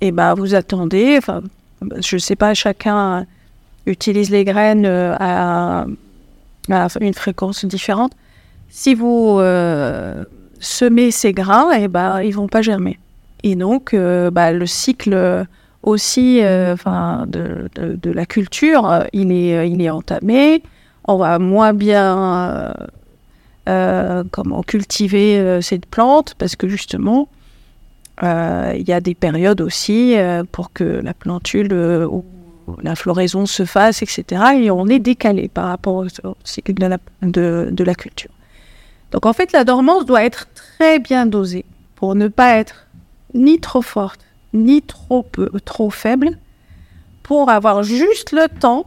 Et 0.00 0.12
ben 0.12 0.34
vous 0.34 0.54
attendez, 0.54 1.16
enfin, 1.18 1.42
je 1.98 2.18
sais 2.18 2.36
pas, 2.36 2.54
chacun 2.54 3.26
utilise 3.86 4.30
les 4.30 4.44
graines 4.44 4.86
euh, 4.86 5.14
à, 5.18 5.86
une 7.00 7.14
fréquence 7.14 7.64
différente. 7.64 8.12
Si 8.68 8.94
vous 8.94 9.38
euh, 9.38 10.24
semez 10.58 11.10
ces 11.10 11.32
grains, 11.32 11.72
et 11.72 11.88
ben 11.88 12.20
ils 12.22 12.34
vont 12.34 12.48
pas 12.48 12.62
germer. 12.62 12.98
Et 13.42 13.54
donc, 13.54 13.94
bah, 13.94 14.50
le 14.50 14.66
cycle 14.66 15.46
aussi, 15.84 16.40
de, 16.40 17.68
de, 17.76 18.10
la 18.10 18.26
culture, 18.26 19.04
il 19.12 19.30
est, 19.30 19.70
il 19.70 19.80
est 19.80 19.90
entamé 19.90 20.62
on 21.08 21.16
va 21.16 21.38
moins 21.38 21.72
bien 21.72 22.18
euh, 22.18 22.72
euh, 23.68 24.24
comment 24.30 24.62
cultiver 24.62 25.38
euh, 25.38 25.60
cette 25.60 25.86
plante 25.86 26.34
parce 26.38 26.56
que 26.56 26.68
justement 26.68 27.28
il 28.22 28.84
y 28.86 28.92
a 28.92 29.00
des 29.00 29.14
périodes 29.14 29.60
aussi 29.60 30.16
pour 30.52 30.72
que 30.72 30.84
la 30.84 31.14
plantule 31.14 31.72
ou 31.72 32.24
la 32.82 32.96
floraison 32.96 33.46
se 33.46 33.64
fasse, 33.64 34.02
etc. 34.02 34.42
Et 34.60 34.70
on 34.70 34.86
est 34.86 34.98
décalé 34.98 35.48
par 35.48 35.66
rapport 35.66 36.04
au 36.24 36.36
cycle 36.44 36.74
de 36.74 37.82
la, 37.84 37.94
culture. 37.94 38.30
Donc 39.12 39.26
en 39.26 39.32
fait, 39.32 39.52
la 39.52 39.64
dormance 39.64 40.06
doit 40.06 40.24
être 40.24 40.48
très 40.54 40.98
bien 40.98 41.26
dosée 41.26 41.64
pour 41.94 42.14
ne 42.14 42.28
pas 42.28 42.56
être 42.56 42.86
ni 43.34 43.60
trop 43.60 43.82
forte, 43.82 44.20
ni 44.52 44.82
trop, 44.82 45.26
trop 45.64 45.90
faible, 45.90 46.38
pour 47.22 47.50
avoir 47.50 47.82
juste 47.82 48.32
le 48.32 48.48
temps 48.48 48.86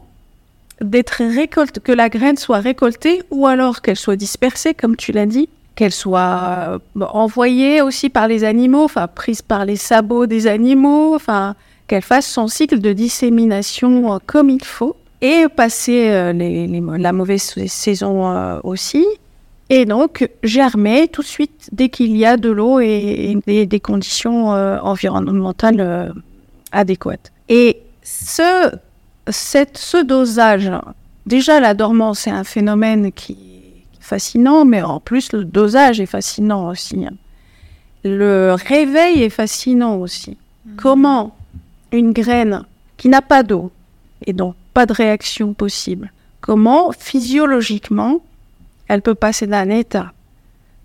d'être 0.81 1.23
récolte, 1.23 1.79
que 1.79 1.91
la 1.91 2.09
graine 2.09 2.37
soit 2.37 2.59
récoltée 2.59 3.23
ou 3.31 3.47
alors 3.47 3.81
qu'elle 3.81 3.97
soit 3.97 4.15
dispersée, 4.15 4.73
comme 4.73 4.95
tu 4.95 5.11
l'as 5.11 5.25
dit, 5.25 5.49
qu'elle 5.79 5.93
soit 5.93 6.77
euh, 6.97 7.05
envoyée 7.05 7.81
aussi 7.81 8.09
par 8.09 8.27
les 8.27 8.43
animaux, 8.43 8.83
enfin 8.83 9.07
prise 9.07 9.41
par 9.41 9.63
les 9.63 9.77
sabots 9.77 10.25
des 10.25 10.45
animaux, 10.45 11.15
enfin 11.15 11.55
qu'elle 11.87 12.01
fasse 12.01 12.27
son 12.27 12.49
cycle 12.49 12.79
de 12.79 12.91
dissémination 12.91 14.13
euh, 14.13 14.17
comme 14.25 14.49
il 14.49 14.61
faut 14.61 14.97
et 15.21 15.45
passer 15.47 16.09
euh, 16.09 16.33
la 16.97 17.13
mauvaise 17.13 17.55
saison 17.67 18.59
aussi. 18.65 19.05
Et 19.69 19.85
donc 19.85 20.29
germer 20.43 21.07
tout 21.07 21.21
de 21.21 21.27
suite 21.27 21.69
dès 21.71 21.87
qu'il 21.87 22.17
y 22.17 22.25
a 22.25 22.35
de 22.35 22.49
l'eau 22.49 22.81
et, 22.81 23.37
des 23.47 23.79
conditions 23.79 24.49
environnementales 24.49 26.13
adéquates. 26.73 27.31
Et 27.47 27.77
ce 28.03 28.71
cette, 29.29 29.77
ce 29.77 30.03
dosage, 30.03 30.71
déjà 31.25 31.59
la 31.61 31.73
dormance 31.73 32.21
c'est 32.21 32.31
un 32.31 32.43
phénomène 32.43 33.11
qui 33.13 33.33
est 33.33 33.48
fascinant, 34.09 34.65
mais 34.65 34.81
en 34.81 34.99
plus 34.99 35.31
le 35.31 35.45
dosage 35.45 35.99
est 36.01 36.05
fascinant 36.17 36.69
aussi. 36.69 37.05
Le 38.03 38.55
réveil 38.67 39.23
est 39.23 39.29
fascinant 39.29 39.95
aussi. 39.97 40.31
Mhm. 40.65 40.75
Comment 40.75 41.35
une 41.91 42.11
graine 42.11 42.65
qui 42.97 43.07
n'a 43.09 43.21
pas 43.21 43.43
d'eau 43.43 43.71
et 44.25 44.33
donc 44.33 44.55
pas 44.73 44.85
de 44.85 44.93
réaction 44.93 45.53
possible, 45.53 46.11
comment 46.41 46.91
physiologiquement 46.91 48.21
elle 48.87 49.01
peut 49.01 49.15
passer 49.15 49.47
d'un 49.47 49.69
état 49.69 50.13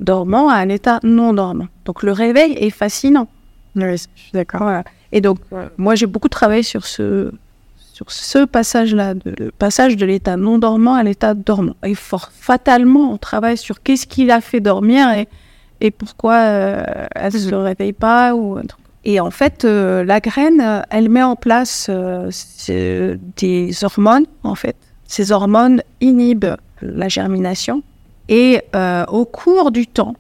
dormant 0.01 0.49
à 0.49 0.57
un 0.57 0.69
état 0.69 1.01
non 1.03 1.33
dormant. 1.33 1.69
Donc 1.85 2.03
le 2.03 2.13
réveil 2.13 2.53
est 2.53 2.71
fascinant. 2.71 3.29
Oui, 3.77 3.83
je 3.93 3.97
suis 3.97 4.33
d'accord. 4.33 4.63
Voilà. 4.63 4.85
Et 5.13 5.21
donc, 5.21 5.39
moi, 5.79 5.95
j'ai 5.95 6.07
beaucoup 6.07 6.29
travaillé 6.29 6.63
sur 6.63 6.85
ce, 6.87 7.33
sur 7.95 8.11
ce 8.11 8.45
passage-là, 8.45 9.15
le 9.25 9.53
passage 9.53 9.97
de 9.97 10.05
l'état 10.05 10.37
non 10.37 10.59
dormant 10.59 10.95
à 10.95 11.05
l'état 11.05 11.33
dormant. 11.33 11.77
Et 11.85 11.95
fort, 11.95 12.33
fatalement, 12.35 13.13
on 13.13 13.19
travaille 13.19 13.57
sur 13.57 13.85
qu'est-ce 13.85 14.09
qui 14.09 14.25
l'a 14.25 14.41
fait 14.41 14.59
dormir 14.59 15.07
et, 15.81 15.91
pourquoi 15.93 16.35
euh, 16.35 16.85
elle 17.15 17.33
ne 17.33 17.39
se 17.39 17.55
réveille 17.55 17.93
pas. 17.93 18.33
Et 19.05 19.21
en 19.21 19.31
fait, 19.31 19.65
euh, 19.65 20.03
la 20.03 20.19
graine, 20.19 20.61
euh, 20.61 20.83
elle 20.91 21.09
met 21.09 21.23
en 21.23 21.37
place 21.37 21.89
des 21.89 23.85
hormones, 23.85 24.27
en 24.43 24.57
fait. 24.57 24.77
Ces 25.07 25.31
hormones 25.31 25.81
inhibent 26.01 26.57
la 26.83 27.07
germination. 27.07 27.85
Et 28.29 28.61
au 29.07 29.25
cours 29.25 29.71
du 29.71 29.87
temps, 29.87 30.17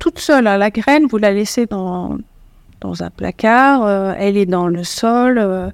toute 0.00 0.18
seule, 0.18 0.48
hein, 0.48 0.58
la 0.58 0.70
graine, 0.70 1.06
vous 1.06 1.18
la 1.18 1.30
laissez 1.30 1.66
dans, 1.66 2.18
dans 2.80 3.04
un 3.04 3.10
placard, 3.10 3.88
elle 4.18 4.36
est 4.36 4.46
dans 4.46 4.66
le 4.66 4.82
sol. 4.82 5.72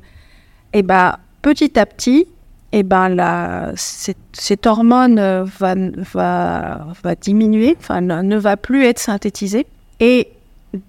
Et 0.75 0.83
ben 0.83 1.17
petit 1.41 1.79
à 1.79 1.87
petit, 1.87 2.27
et 2.73 2.83
ben 2.83 3.09
la, 3.09 3.73
cette, 3.77 4.67
hormone 4.67 5.19
euh, 5.21 5.45
va, 5.45 5.75
va, 6.13 6.87
va 7.03 7.15
diminuer, 7.15 7.77
enfin 7.79 8.01
ne, 8.01 8.37
va 8.37 8.57
plus 8.57 8.85
être 8.85 8.99
synthétisée. 8.99 9.67
Et 10.01 10.29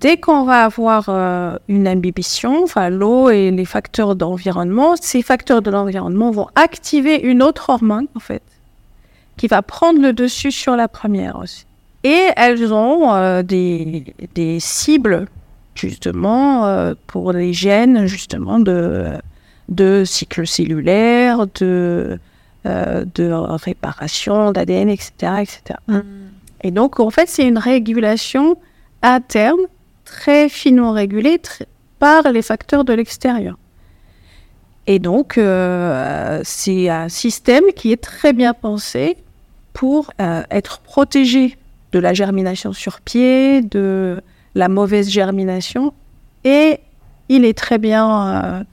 dès 0.02 0.18
qu'on 0.18 0.44
va 0.44 0.66
avoir 0.66 1.06
euh, 1.10 1.58
une 1.68 1.88
imbibition, 1.88 2.64
enfin 2.64 2.90
l'eau 2.90 3.30
et 3.30 3.52
les 3.52 3.66
facteurs 3.66 4.16
d'environnement, 4.16 4.96
ces 5.00 5.22
facteurs 5.22 5.62
de 5.62 5.70
l'environnement 5.70 6.32
vont 6.32 6.48
activer 6.56 7.18
une 7.22 7.44
autre 7.44 7.70
hormone 7.70 8.08
en 8.16 8.20
fait, 8.20 8.42
qui 9.38 9.46
va 9.46 9.62
prendre 9.62 10.02
le 10.02 10.12
dessus 10.12 10.52
sur 10.52 10.76
la 10.76 10.88
première 10.88 11.38
aussi. 11.38 11.68
Et 12.04 12.30
elles 12.36 12.74
ont 12.74 13.14
euh, 13.14 13.44
des, 13.44 14.58
cibles 14.60 15.28
justement 15.76 16.94
pour 17.06 17.34
les 17.34 17.52
gènes 17.54 18.06
justement 18.08 18.60
de, 18.60 19.12
de 19.70 20.04
cycle 20.06 20.46
cellulaire, 20.46 21.48
de, 21.60 22.20
euh, 22.66 23.06
de 23.16 23.32
réparation 23.32 24.52
d'ADN, 24.52 24.90
etc., 24.90 25.12
etc. 25.42 25.80
Et 26.62 26.72
donc 26.72 27.00
en 27.00 27.10
fait 27.10 27.30
c'est 27.30 27.48
une 27.48 27.58
régulation 27.58 28.58
interne 29.02 29.60
très 30.04 30.50
finement 30.50 30.92
régulée 30.92 31.40
par 32.00 32.32
les 32.32 32.42
facteurs 32.42 32.84
de 32.84 32.94
l'extérieur. 32.94 33.58
Et 34.88 35.00
donc 35.00 35.38
euh, 35.38 36.42
c'est 36.44 36.90
un 36.90 37.10
système 37.10 37.64
qui 37.76 37.92
est 37.92 38.02
très 38.02 38.34
bien 38.34 38.54
pensé 38.54 39.18
pour 39.74 40.12
euh, 40.22 40.44
être 40.52 40.80
protégé 40.80 41.58
de 41.92 42.00
la 42.00 42.14
germination 42.14 42.74
sur 42.74 43.02
pied, 43.02 43.62
de 43.62 44.22
la 44.54 44.70
mauvaise 44.70 45.10
germination. 45.10 45.94
Et 46.44 46.80
il 47.30 47.46
est 47.46 47.58
très 47.58 47.78
bien, 47.78 48.66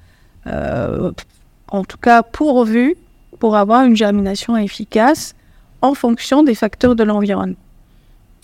en 0.47 1.84
tout 1.84 1.99
cas, 1.99 2.22
pourvu 2.22 2.97
pour 3.38 3.57
avoir 3.57 3.84
une 3.84 3.97
germination 3.97 4.57
efficace 4.57 5.34
en 5.80 5.95
fonction 5.95 6.43
des 6.43 6.55
facteurs 6.55 6.95
de 6.95 7.03
l'environnement. 7.03 7.57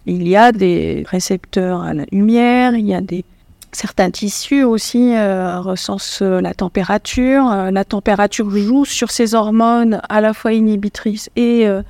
Il 0.06 0.26
y 0.26 0.36
a 0.36 0.52
des 0.52 1.04
récepteurs 1.06 1.82
à 1.82 1.94
la 1.94 2.04
lumière, 2.10 2.74
il 2.74 2.86
y 2.86 2.94
a 2.94 3.00
des 3.00 3.24
certains 3.72 4.10
tissus 4.10 4.64
aussi 4.64 5.14
euh, 5.14 5.60
recensent 5.60 6.22
euh, 6.22 6.40
la 6.40 6.54
température. 6.54 7.50
Euh, 7.50 7.70
la 7.70 7.84
température 7.84 8.50
joue 8.50 8.84
sur 8.84 9.10
ces 9.10 9.34
hormones 9.34 10.00
à 10.08 10.20
la 10.20 10.32
fois 10.32 10.52
inhibitrices 10.52 11.30
et 11.36 11.66
euh, 11.66 11.82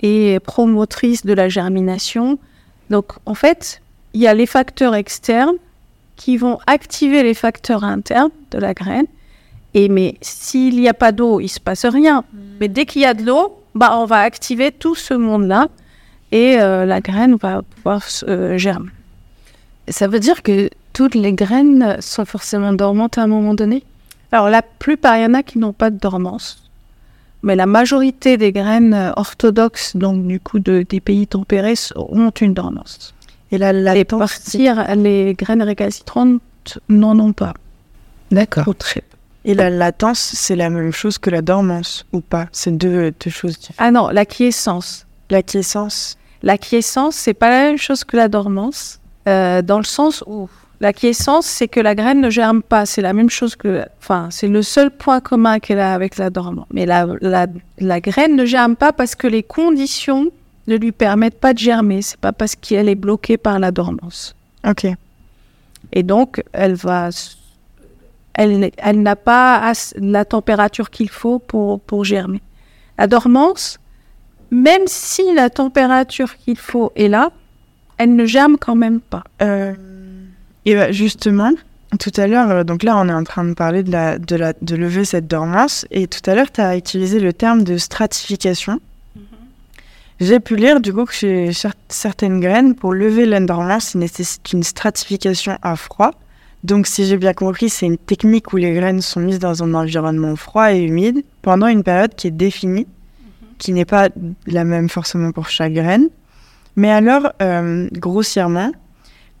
et 0.00 0.40
promotrice 0.40 1.24
de 1.24 1.32
la 1.32 1.48
germination. 1.48 2.38
Donc, 2.90 3.12
en 3.24 3.34
fait, 3.34 3.80
il 4.14 4.20
y 4.20 4.26
a 4.26 4.34
les 4.34 4.46
facteurs 4.46 4.96
externes 4.96 5.56
qui 6.16 6.36
vont 6.36 6.58
activer 6.66 7.22
les 7.22 7.34
facteurs 7.34 7.84
internes 7.84 8.32
de 8.50 8.58
la 8.58 8.74
graine. 8.74 9.06
Et 9.74 9.88
mais 9.88 10.16
s'il 10.20 10.80
n'y 10.80 10.88
a 10.88 10.94
pas 10.94 11.12
d'eau, 11.12 11.40
il 11.40 11.48
se 11.48 11.60
passe 11.60 11.86
rien. 11.86 12.24
Mais 12.60 12.68
dès 12.68 12.84
qu'il 12.86 13.02
y 13.02 13.06
a 13.06 13.14
de 13.14 13.24
l'eau, 13.24 13.58
bah, 13.74 13.96
on 13.96 14.04
va 14.04 14.20
activer 14.20 14.70
tout 14.70 14.94
ce 14.94 15.14
monde-là 15.14 15.68
et 16.30 16.60
euh, 16.60 16.84
la 16.84 17.00
graine 17.00 17.36
va 17.36 17.62
pouvoir 17.62 18.02
euh, 18.28 18.58
germer. 18.58 18.90
Ça 19.88 20.08
veut 20.08 20.20
dire 20.20 20.42
que 20.42 20.70
toutes 20.92 21.14
les 21.14 21.32
graines 21.32 21.96
sont 22.00 22.24
forcément 22.24 22.72
dormantes 22.72 23.18
à 23.18 23.22
un 23.22 23.26
moment 23.26 23.54
donné? 23.54 23.82
Alors, 24.30 24.48
la 24.48 24.62
plupart, 24.62 25.16
il 25.16 25.22
y 25.22 25.26
en 25.26 25.34
a 25.34 25.42
qui 25.42 25.58
n'ont 25.58 25.72
pas 25.72 25.90
de 25.90 25.98
dormance. 25.98 26.70
Mais 27.42 27.56
la 27.56 27.66
majorité 27.66 28.36
des 28.36 28.52
graines 28.52 28.94
euh, 28.94 29.12
orthodoxes, 29.16 29.96
donc 29.96 30.26
du 30.26 30.38
coup 30.38 30.58
de, 30.58 30.86
des 30.88 31.00
pays 31.00 31.26
tempérés, 31.26 31.74
ont 31.96 32.30
une 32.30 32.54
dormance. 32.54 33.14
Et 33.50 33.58
la 33.58 33.70
Et 33.70 33.82
latence, 33.82 34.18
partir, 34.18 34.94
les 34.96 35.34
graines 35.34 35.62
récalcitrantes 35.62 36.78
n'en 36.88 37.18
ont 37.18 37.32
pas. 37.32 37.54
D'accord. 38.30 38.68
Ou 38.68 38.74
très 38.74 39.00
peu. 39.00 39.11
Et 39.44 39.54
la 39.54 39.70
latence, 39.70 40.18
c'est 40.20 40.56
la 40.56 40.70
même 40.70 40.92
chose 40.92 41.18
que 41.18 41.30
la 41.30 41.42
dormance 41.42 42.06
ou 42.12 42.20
pas? 42.20 42.46
C'est 42.52 42.76
deux, 42.76 43.12
deux 43.22 43.30
choses 43.30 43.58
différentes. 43.58 43.76
Ah 43.78 43.90
non, 43.90 44.08
la 44.08 44.24
quiescence. 44.24 45.06
L'acquiescence, 45.30 46.16
La 46.42 46.58
quiescence, 46.58 47.14
c'est 47.16 47.34
pas 47.34 47.48
la 47.50 47.62
même 47.68 47.78
chose 47.78 48.04
que 48.04 48.16
la 48.16 48.28
dormance, 48.28 49.00
euh, 49.28 49.62
dans 49.62 49.78
le 49.78 49.84
sens 49.84 50.22
où 50.26 50.48
la 50.80 50.92
quiescence, 50.92 51.46
c'est 51.46 51.68
que 51.68 51.78
la 51.80 51.94
graine 51.94 52.20
ne 52.20 52.28
germe 52.28 52.60
pas. 52.62 52.86
C'est 52.86 53.02
la 53.02 53.12
même 53.12 53.30
chose 53.30 53.54
que, 53.54 53.84
enfin, 54.00 54.28
c'est 54.30 54.48
le 54.48 54.62
seul 54.62 54.90
point 54.90 55.20
commun 55.20 55.60
qu'elle 55.60 55.78
a 55.78 55.94
avec 55.94 56.16
la 56.18 56.28
dormance. 56.28 56.66
Mais 56.72 56.86
la, 56.86 57.06
la, 57.20 57.46
la 57.78 58.00
graine 58.00 58.34
ne 58.34 58.44
germe 58.44 58.74
pas 58.74 58.92
parce 58.92 59.14
que 59.14 59.28
les 59.28 59.44
conditions 59.44 60.26
ne 60.66 60.76
lui 60.76 60.90
permettent 60.92 61.38
pas 61.38 61.54
de 61.54 61.58
germer. 61.60 62.02
C'est 62.02 62.18
pas 62.20 62.32
parce 62.32 62.56
qu'elle 62.56 62.88
est 62.88 62.96
bloquée 62.96 63.36
par 63.38 63.58
la 63.60 63.70
dormance. 63.70 64.34
ok. 64.68 64.86
Et 65.92 66.02
donc, 66.02 66.42
elle 66.52 66.74
va, 66.74 67.10
elle, 68.34 68.70
elle 68.76 69.02
n'a 69.02 69.16
pas 69.16 69.72
la 69.96 70.24
température 70.24 70.90
qu'il 70.90 71.10
faut 71.10 71.38
pour, 71.38 71.80
pour 71.80 72.04
germer. 72.04 72.40
La 72.98 73.06
dormance, 73.06 73.78
même 74.50 74.82
si 74.86 75.22
la 75.34 75.50
température 75.50 76.36
qu'il 76.36 76.58
faut 76.58 76.92
est 76.96 77.08
là, 77.08 77.30
elle 77.98 78.14
ne 78.16 78.24
germe 78.26 78.56
quand 78.58 78.74
même 78.74 79.00
pas. 79.00 79.24
Euh, 79.42 79.74
et 80.64 80.74
bah, 80.74 80.92
justement, 80.92 81.52
tout 82.00 82.12
à 82.16 82.26
l'heure, 82.26 82.50
euh, 82.50 82.64
donc 82.64 82.82
là, 82.82 82.96
on 82.96 83.08
est 83.08 83.12
en 83.12 83.24
train 83.24 83.44
de 83.44 83.54
parler 83.54 83.82
de, 83.82 83.90
la, 83.90 84.18
de, 84.18 84.36
la, 84.36 84.52
de 84.60 84.76
lever 84.76 85.04
cette 85.04 85.26
dormance. 85.26 85.86
Et 85.90 86.06
tout 86.06 86.28
à 86.30 86.34
l'heure, 86.34 86.50
tu 86.50 86.60
as 86.60 86.76
utilisé 86.76 87.20
le 87.20 87.32
terme 87.32 87.64
de 87.64 87.76
stratification. 87.78 88.80
J'ai 90.20 90.38
pu 90.38 90.54
lire 90.54 90.80
du 90.80 90.92
coup 90.92 91.04
que 91.04 91.12
chez 91.12 91.50
cer- 91.50 91.72
certaines 91.88 92.38
graines, 92.38 92.76
pour 92.76 92.92
lever 92.92 93.26
la 93.26 93.40
dormance, 93.40 93.94
il 93.94 93.98
nécessite 93.98 94.52
une 94.52 94.62
stratification 94.62 95.58
à 95.62 95.74
froid. 95.74 96.12
Donc, 96.64 96.86
si 96.86 97.04
j'ai 97.06 97.16
bien 97.16 97.32
compris, 97.34 97.68
c'est 97.68 97.86
une 97.86 97.98
technique 97.98 98.52
où 98.52 98.56
les 98.56 98.72
graines 98.72 99.00
sont 99.00 99.20
mises 99.20 99.40
dans 99.40 99.62
un 99.64 99.74
environnement 99.74 100.36
froid 100.36 100.72
et 100.72 100.82
humide 100.82 101.24
pendant 101.42 101.66
une 101.66 101.82
période 101.82 102.14
qui 102.14 102.28
est 102.28 102.32
définie, 102.32 102.86
qui 103.58 103.72
n'est 103.72 103.84
pas 103.84 104.08
la 104.46 104.64
même 104.64 104.88
forcément 104.88 105.32
pour 105.32 105.48
chaque 105.48 105.72
graine. 105.72 106.08
Mais 106.76 106.90
alors, 106.90 107.32
euh, 107.42 107.88
grossièrement, 107.92 108.70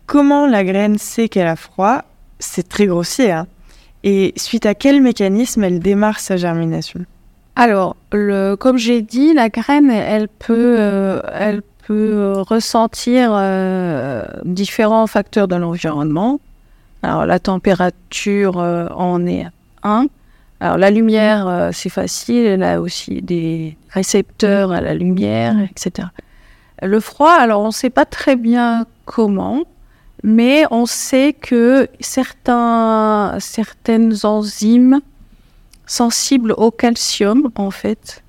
comment 0.06 0.46
la 0.48 0.64
graine 0.64 0.98
sait 0.98 1.28
qu'elle 1.28 1.46
a 1.46 1.56
froid 1.56 2.02
C'est 2.40 2.68
très 2.68 2.86
grossier. 2.86 3.30
hein. 3.30 3.46
Et 4.04 4.32
suite 4.36 4.66
à 4.66 4.74
quel 4.74 5.00
mécanisme 5.00 5.62
elle 5.62 5.78
démarre 5.78 6.18
sa 6.18 6.36
germination? 6.36 7.04
Alors, 7.54 7.96
le, 8.12 8.56
comme 8.56 8.78
j'ai 8.78 9.00
dit, 9.00 9.32
la 9.32 9.48
graine, 9.48 9.90
elle 9.90 10.26
peut, 10.28 10.76
euh, 10.78 11.20
elle 11.32 11.62
peut 11.86 12.32
ressentir 12.38 13.30
euh, 13.32 14.24
différents 14.44 15.06
facteurs 15.06 15.46
de 15.46 15.54
l'environnement. 15.54 16.40
Alors, 17.02 17.26
la 17.26 17.38
température 17.38 18.58
euh, 18.58 18.88
en 18.94 19.26
est 19.26 19.46
un. 19.82 20.06
Alors, 20.60 20.78
la 20.78 20.90
lumière, 20.90 21.48
euh, 21.48 21.70
c'est 21.72 21.88
facile. 21.88 22.46
Elle 22.46 22.62
a 22.62 22.80
aussi 22.80 23.22
des 23.22 23.76
récepteurs 23.90 24.72
à 24.72 24.80
la 24.80 24.94
lumière, 24.94 25.56
etc. 25.60 26.08
Le 26.80 27.00
froid, 27.00 27.32
alors, 27.32 27.62
on 27.62 27.68
ne 27.68 27.72
sait 27.72 27.90
pas 27.90 28.04
très 28.04 28.36
bien 28.36 28.86
comment, 29.04 29.62
mais 30.22 30.64
on 30.70 30.86
sait 30.86 31.32
que 31.32 31.88
certains, 32.00 33.36
certaines 33.40 34.14
enzymes 34.24 35.00
sensibles 35.86 36.54
au 36.56 36.70
calcium, 36.70 37.50
en 37.56 37.70
fait, 37.70 38.22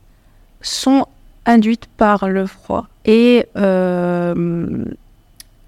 sont 0.61 1.05
induites 1.45 1.88
par 1.97 2.28
le 2.28 2.45
froid. 2.47 2.88
Et 3.05 3.45
euh, 3.57 4.86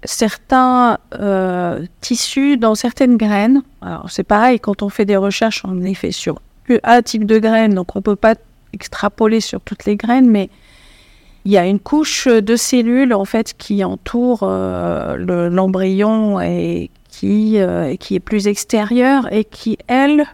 certains 0.06 0.98
euh, 1.14 1.84
tissus 2.00 2.56
dans 2.56 2.74
certaines 2.74 3.16
graines, 3.16 3.62
alors 3.82 4.10
c'est 4.10 4.24
pareil, 4.24 4.58
quand 4.60 4.82
on 4.82 4.88
fait 4.88 5.04
des 5.04 5.16
recherches, 5.16 5.62
on 5.64 5.72
les 5.74 5.94
fait 5.94 6.12
sur 6.12 6.40
un 6.82 7.02
type 7.02 7.26
de 7.26 7.38
graine, 7.38 7.74
donc 7.74 7.94
on 7.94 7.98
ne 7.98 8.02
peut 8.02 8.16
pas 8.16 8.34
extrapoler 8.72 9.40
sur 9.40 9.60
toutes 9.60 9.84
les 9.84 9.96
graines, 9.96 10.28
mais 10.30 10.48
il 11.44 11.52
y 11.52 11.58
a 11.58 11.66
une 11.66 11.78
couche 11.78 12.26
de 12.26 12.56
cellules 12.56 13.14
en 13.14 13.24
fait 13.24 13.54
qui 13.56 13.84
entoure 13.84 14.40
euh, 14.42 15.16
le- 15.16 15.48
l'embryon 15.48 16.40
et 16.40 16.90
qui, 17.08 17.58
euh, 17.60 17.94
qui 17.96 18.16
est 18.16 18.20
plus 18.20 18.48
extérieure 18.48 19.32
et 19.32 19.44
qui, 19.44 19.78
elle, 19.86 20.26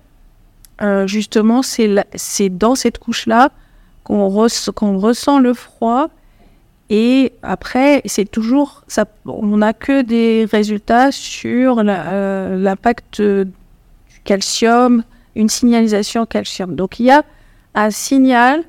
justement, 1.06 1.60
c'est 1.62 2.48
dans 2.48 2.74
cette 2.74 2.98
couche-là 2.98 3.50
qu'on 4.04 4.28
ressent 4.28 5.38
le 5.38 5.54
froid 5.54 6.08
Et 6.94 7.32
après, 7.42 8.02
c'est 8.04 8.30
toujours, 8.30 8.84
on 9.24 9.56
n'a 9.56 9.72
que 9.72 10.02
des 10.02 10.44
résultats 10.44 11.10
sur 11.10 11.82
euh, 11.82 12.62
l'impact 12.62 13.22
du 13.22 13.50
calcium, 14.24 15.02
une 15.34 15.48
signalisation 15.48 16.26
calcium. 16.26 16.76
Donc 16.76 17.00
il 17.00 17.06
y 17.06 17.10
a 17.10 17.24
un 17.74 17.90
signal 17.90 18.62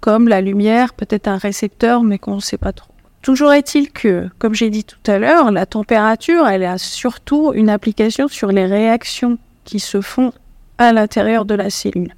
comme 0.00 0.26
la 0.26 0.40
lumière, 0.40 0.94
peut-être 0.94 1.28
un 1.28 1.36
récepteur, 1.36 2.02
mais 2.02 2.18
qu'on 2.18 2.34
ne 2.34 2.40
sait 2.40 2.58
pas 2.58 2.72
trop. 2.72 2.90
Toujours 3.22 3.52
est-il 3.52 3.92
que, 3.92 4.28
comme 4.40 4.54
j'ai 4.54 4.70
dit 4.70 4.82
tout 4.82 5.08
à 5.08 5.20
l'heure, 5.20 5.52
la 5.52 5.64
température, 5.64 6.48
elle 6.48 6.64
a 6.64 6.76
surtout 6.76 7.52
une 7.54 7.68
application 7.68 8.26
sur 8.26 8.50
les 8.50 8.66
réactions 8.66 9.38
qui 9.62 9.78
se 9.78 10.00
font 10.00 10.32
à 10.78 10.92
l'intérieur 10.92 11.44
de 11.44 11.54
la 11.54 11.70
cellule. 11.70 12.16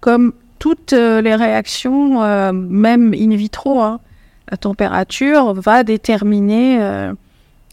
Comme 0.00 0.34
toutes 0.58 0.92
euh, 0.92 1.22
les 1.22 1.36
réactions, 1.36 2.22
euh, 2.22 2.52
même 2.52 3.14
in 3.14 3.34
vitro, 3.34 3.80
hein, 3.80 4.00
la 4.50 4.56
température 4.56 5.54
va 5.54 5.84
déterminer 5.84 6.80
euh, 6.80 7.12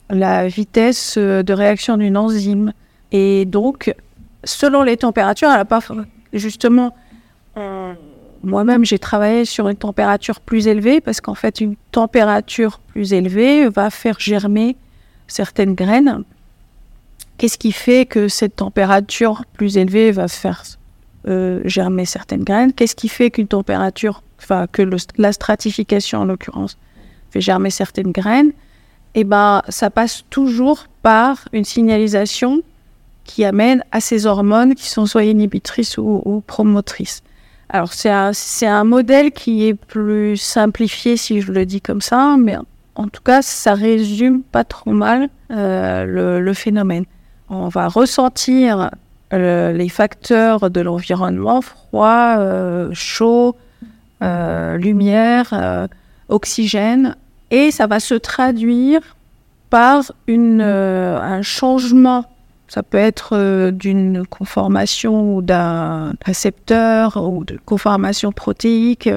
la 0.09 0.47
vitesse 0.47 1.17
de 1.17 1.53
réaction 1.53 1.97
d'une 1.97 2.17
enzyme. 2.17 2.73
Et 3.11 3.45
donc, 3.45 3.93
selon 4.43 4.83
les 4.83 4.97
températures, 4.97 5.49
elle 5.49 5.57
n'a 5.57 5.65
pas 5.65 5.81
justement 6.33 6.93
moi-même, 8.43 8.85
j'ai 8.85 8.99
travaillé 8.99 9.45
sur 9.45 9.67
une 9.67 9.75
température 9.75 10.39
plus 10.39 10.67
élevée 10.67 11.01
parce 11.01 11.21
qu'en 11.21 11.35
fait, 11.35 11.61
une 11.61 11.75
température 11.91 12.79
plus 12.79 13.13
élevée 13.13 13.67
va 13.69 13.89
faire 13.89 14.19
germer 14.19 14.75
certaines 15.27 15.75
graines. 15.75 16.23
Qu'est-ce 17.37 17.57
qui 17.57 17.71
fait 17.71 18.05
que 18.05 18.27
cette 18.27 18.57
température 18.57 19.43
plus 19.53 19.77
élevée 19.77 20.11
va 20.11 20.27
faire 20.27 20.63
euh, 21.27 21.61
germer 21.65 22.05
certaines 22.05 22.43
graines? 22.43 22.73
Qu'est-ce 22.73 22.95
qui 22.95 23.09
fait 23.09 23.31
qu'une 23.31 23.47
température, 23.47 24.23
enfin 24.41 24.67
que 24.71 24.83
la 25.17 25.31
stratification 25.31 26.19
en 26.19 26.25
l'occurrence, 26.25 26.77
fait 27.29 27.41
germer 27.41 27.69
certaines 27.69 28.11
graines 28.11 28.51
Eh 29.15 29.23
ben, 29.23 29.61
ça 29.69 29.89
passe 29.89 30.25
toujours 30.29 30.85
par 31.01 31.47
une 31.53 31.65
signalisation 31.65 32.61
qui 33.23 33.45
amène 33.45 33.83
à 33.91 34.01
ces 34.01 34.25
hormones 34.25 34.75
qui 34.75 34.89
sont 34.89 35.05
soit 35.05 35.23
inhibitrices 35.23 35.97
ou 35.97 36.43
promotrices. 36.45 37.23
Alors 37.73 37.93
c'est 37.93 38.09
un, 38.09 38.33
un, 38.63 38.83
modèle 38.83 39.31
qui 39.31 39.65
est 39.65 39.73
plus 39.73 40.35
simplifié 40.35 41.15
si 41.15 41.39
je 41.39 41.53
le 41.53 41.65
dis 41.65 41.79
comme 41.79 42.01
ça, 42.01 42.35
mais 42.37 42.57
en 42.95 43.07
tout 43.07 43.21
cas 43.23 43.41
ça 43.41 43.75
résume 43.75 44.43
pas 44.43 44.65
trop 44.65 44.91
mal 44.91 45.29
euh, 45.51 46.39
le, 46.41 46.53
phénomène. 46.53 47.05
On 47.49 47.69
va 47.69 47.87
ressentir 47.87 48.91
euh, 49.31 49.71
les 49.71 49.87
facteurs 49.87 50.69
de 50.69 50.81
l'environnement, 50.81 51.61
froid, 51.61 52.35
euh, 52.39 52.89
chaud, 52.91 53.55
lumière, 54.21 55.87
oxygène, 56.29 57.15
et 57.49 57.71
ça 57.71 57.87
va 57.87 57.99
se 57.99 58.13
traduire 58.13 59.01
par 59.69 60.11
une, 60.27 60.61
un 60.61 61.41
changement 61.41 62.25
ça 62.71 62.83
peut 62.83 62.97
être 62.97 63.31
euh, 63.33 63.69
d'une 63.69 64.25
conformation 64.25 65.35
ou 65.35 65.41
d'un 65.41 66.13
récepteur 66.23 67.17
ou 67.17 67.43
de 67.43 67.59
conformation 67.65 68.31
protéique, 68.31 69.09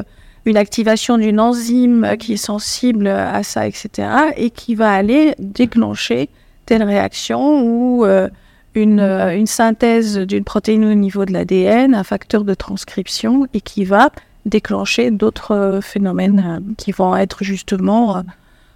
une 0.44 0.56
activation 0.56 1.18
d'une 1.18 1.38
enzyme 1.38 2.16
qui 2.18 2.32
est 2.32 2.36
sensible 2.36 3.06
à 3.06 3.44
ça, 3.44 3.68
etc. 3.68 4.08
et 4.36 4.50
qui 4.50 4.74
va 4.74 4.92
aller 4.92 5.36
déclencher 5.38 6.30
telle 6.66 6.82
réaction 6.82 7.62
ou 7.62 8.04
euh, 8.04 8.28
une, 8.74 8.98
euh, 8.98 9.36
une, 9.36 9.46
synthèse 9.46 10.18
d'une 10.18 10.42
protéine 10.42 10.84
au 10.86 10.94
niveau 10.94 11.24
de 11.24 11.32
l'ADN, 11.32 11.94
un 11.94 12.02
facteur 12.02 12.42
de 12.42 12.54
transcription 12.54 13.46
et 13.54 13.60
qui 13.60 13.84
va 13.84 14.10
déclencher 14.46 15.10
d'autres 15.10 15.80
phénomènes 15.82 16.62
qui 16.76 16.92
vont 16.92 17.16
être 17.16 17.44
justement 17.44 18.24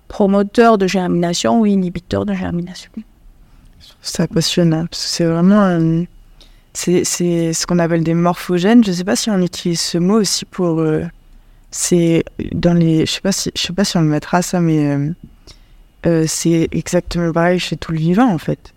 promoteurs 0.08 0.78
de 0.78 0.86
germination 0.86 1.60
ou 1.60 1.66
inhibiteurs 1.66 2.26
de 2.26 2.32
germination. 2.32 2.90
C'est 4.00 4.30
passionnant, 4.30 4.86
parce 4.86 5.02
que 5.04 5.08
c'est 5.08 5.24
vraiment. 5.24 6.06
c'est 6.72 7.04
ce 7.04 7.66
qu'on 7.66 7.78
appelle 7.78 8.02
des 8.02 8.14
morphogènes. 8.14 8.82
Je 8.82 8.90
ne 8.90 8.96
sais 8.96 9.04
pas 9.04 9.16
si 9.16 9.30
on 9.30 9.40
utilise 9.40 9.80
ce 9.80 9.98
mot 9.98 10.20
aussi 10.20 10.44
pour. 10.44 10.80
Euh, 10.80 11.04
c'est 11.70 12.24
dans 12.52 12.74
les. 12.74 13.06
Je 13.06 13.12
sais 13.12 13.20
pas 13.20 13.32
si 13.32 13.50
sais 13.54 13.72
pas 13.72 13.84
si 13.84 13.96
on 13.96 14.00
le 14.00 14.08
mettra 14.08 14.42
ça, 14.42 14.60
mais 14.60 14.88
euh, 14.88 15.10
euh, 16.06 16.24
c'est 16.26 16.68
exactement 16.72 17.32
pareil 17.32 17.58
chez 17.58 17.76
tout 17.76 17.92
le 17.92 17.98
vivant 17.98 18.30
en 18.32 18.38
fait. 18.38 18.72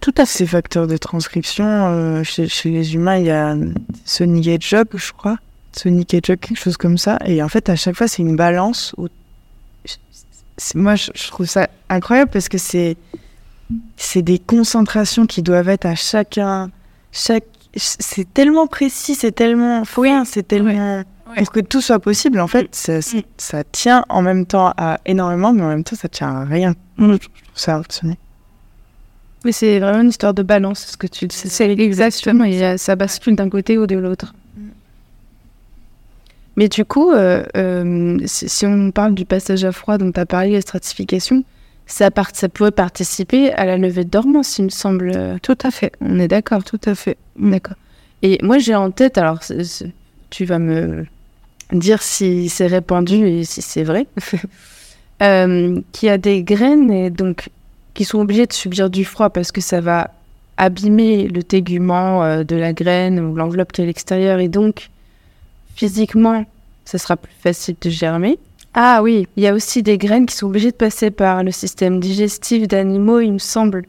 Tout 0.00 0.14
à 0.16 0.24
ces 0.24 0.46
facteurs 0.46 0.86
de 0.86 0.96
transcription. 0.96 2.22
Chez, 2.24 2.48
chez, 2.48 2.70
les 2.70 2.94
humains, 2.94 3.18
il 3.18 3.26
y 3.26 3.30
a 3.30 3.54
Sonic 4.06 4.46
Hedgehog, 4.46 4.88
je 4.94 5.12
crois. 5.12 5.36
Sonic 5.72 6.14
Hedgehog, 6.14 6.38
quelque 6.38 6.58
chose 6.58 6.76
comme 6.76 6.98
ça. 6.98 7.18
Et 7.24 7.42
en 7.42 7.48
fait, 7.48 7.68
à 7.68 7.76
chaque 7.76 7.96
fois, 7.96 8.08
c'est 8.08 8.22
une 8.22 8.36
balance. 8.36 8.94
Où... 8.98 9.08
Moi, 10.74 10.94
je 10.96 11.28
trouve 11.28 11.46
ça 11.46 11.68
incroyable 11.88 12.30
parce 12.30 12.48
que 12.48 12.58
c'est 12.58 12.96
c'est 13.96 14.22
des 14.22 14.38
concentrations 14.38 15.26
qui 15.26 15.42
doivent 15.42 15.68
être 15.68 15.86
à 15.86 15.94
chacun. 15.94 16.70
Chaque, 17.10 17.44
c'est 17.76 18.32
tellement 18.32 18.66
précis, 18.66 19.14
c'est 19.14 19.32
tellement 19.32 19.84
fouillant, 19.84 20.24
c'est 20.24 20.46
tellement. 20.46 21.02
Pour 21.36 21.50
que 21.50 21.60
tout 21.60 21.80
soit 21.80 21.98
possible, 21.98 22.40
en 22.40 22.46
fait, 22.46 22.74
ça, 22.74 22.98
mm. 22.98 23.62
tient 23.72 24.04
en 24.10 24.20
même 24.20 24.44
temps 24.44 24.74
à 24.76 25.00
énormément, 25.06 25.52
mais 25.52 25.62
en 25.62 25.68
même 25.68 25.84
temps, 25.84 25.96
ça 25.96 26.08
tient 26.08 26.28
à 26.28 26.44
rien. 26.44 26.74
Mm. 26.98 27.12
Je 27.12 27.16
trouve 27.16 27.30
ça 27.54 27.76
fonctionner. 27.76 28.18
Mais 29.44 29.52
c'est 29.52 29.80
vraiment 29.80 30.02
une 30.02 30.10
histoire 30.10 30.34
de 30.34 30.42
balance, 30.42 30.86
ce 30.92 30.96
que 30.96 31.06
tu 31.06 31.26
sais. 31.30 31.48
C'est 31.48 31.70
exactement, 31.70 32.44
et 32.44 32.76
ça 32.76 32.96
bascule 32.96 33.34
d'un 33.34 33.48
côté 33.48 33.78
ou 33.78 33.86
de 33.86 33.96
l'autre. 33.96 34.34
Mais 36.56 36.68
du 36.68 36.84
coup, 36.84 37.10
euh, 37.10 37.44
euh, 37.56 38.18
si, 38.26 38.66
on 38.66 38.90
parle 38.90 39.14
du 39.14 39.24
passage 39.24 39.64
à 39.64 39.72
froid 39.72 39.98
dont 39.98 40.12
tu 40.12 40.20
as 40.20 40.26
parlé, 40.26 40.52
la 40.52 40.60
stratification, 40.60 41.44
ça, 41.86 42.10
ça 42.34 42.48
pourrait 42.48 42.70
participer 42.70 43.52
à 43.52 43.64
la 43.64 43.76
levée 43.78 44.04
de 44.04 44.10
dormance, 44.10 44.58
il 44.58 44.64
me 44.64 44.70
semble. 44.70 45.38
Tout 45.42 45.58
à 45.62 45.70
fait. 45.70 45.92
On 46.00 46.18
est 46.18 46.28
d'accord, 46.28 46.64
tout 46.64 46.80
à 46.84 46.94
fait. 46.94 47.16
D'accord. 47.36 47.76
Et 48.22 48.38
moi, 48.42 48.58
j'ai 48.58 48.74
en 48.74 48.90
tête, 48.90 49.18
alors 49.18 49.40
tu 50.30 50.44
vas 50.44 50.58
me 50.58 51.06
dire 51.72 52.02
si 52.02 52.48
c'est 52.48 52.66
répandu 52.66 53.26
et 53.26 53.44
si 53.44 53.62
c'est 53.62 53.82
vrai, 53.82 54.06
euh, 55.22 55.80
qu'il 55.92 56.06
y 56.06 56.10
a 56.10 56.18
des 56.18 56.42
graines 56.42 56.90
et 56.90 57.10
donc 57.10 57.48
qui 57.94 58.04
sont 58.04 58.20
obligées 58.20 58.46
de 58.46 58.52
subir 58.52 58.90
du 58.90 59.04
froid 59.04 59.30
parce 59.30 59.52
que 59.52 59.60
ça 59.60 59.80
va 59.80 60.10
abîmer 60.56 61.28
le 61.28 61.42
tégument 61.42 62.22
euh, 62.22 62.44
de 62.44 62.56
la 62.56 62.72
graine 62.72 63.20
ou 63.20 63.34
l'enveloppe 63.34 63.72
qui 63.72 63.80
est 63.80 63.84
à 63.84 63.86
l'extérieur 63.86 64.38
et 64.38 64.48
donc 64.48 64.90
physiquement, 65.74 66.44
ça 66.84 66.98
sera 66.98 67.16
plus 67.16 67.32
facile 67.40 67.76
de 67.80 67.90
germer. 67.90 68.38
Ah 68.74 69.00
oui, 69.02 69.26
il 69.36 69.42
y 69.42 69.46
a 69.46 69.54
aussi 69.54 69.82
des 69.82 69.98
graines 69.98 70.26
qui 70.26 70.34
sont 70.34 70.46
obligées 70.46 70.70
de 70.70 70.76
passer 70.76 71.10
par 71.10 71.42
le 71.42 71.50
système 71.50 72.00
digestif 72.00 72.66
d'animaux, 72.66 73.20
il 73.20 73.32
me 73.32 73.38
semble. 73.38 73.84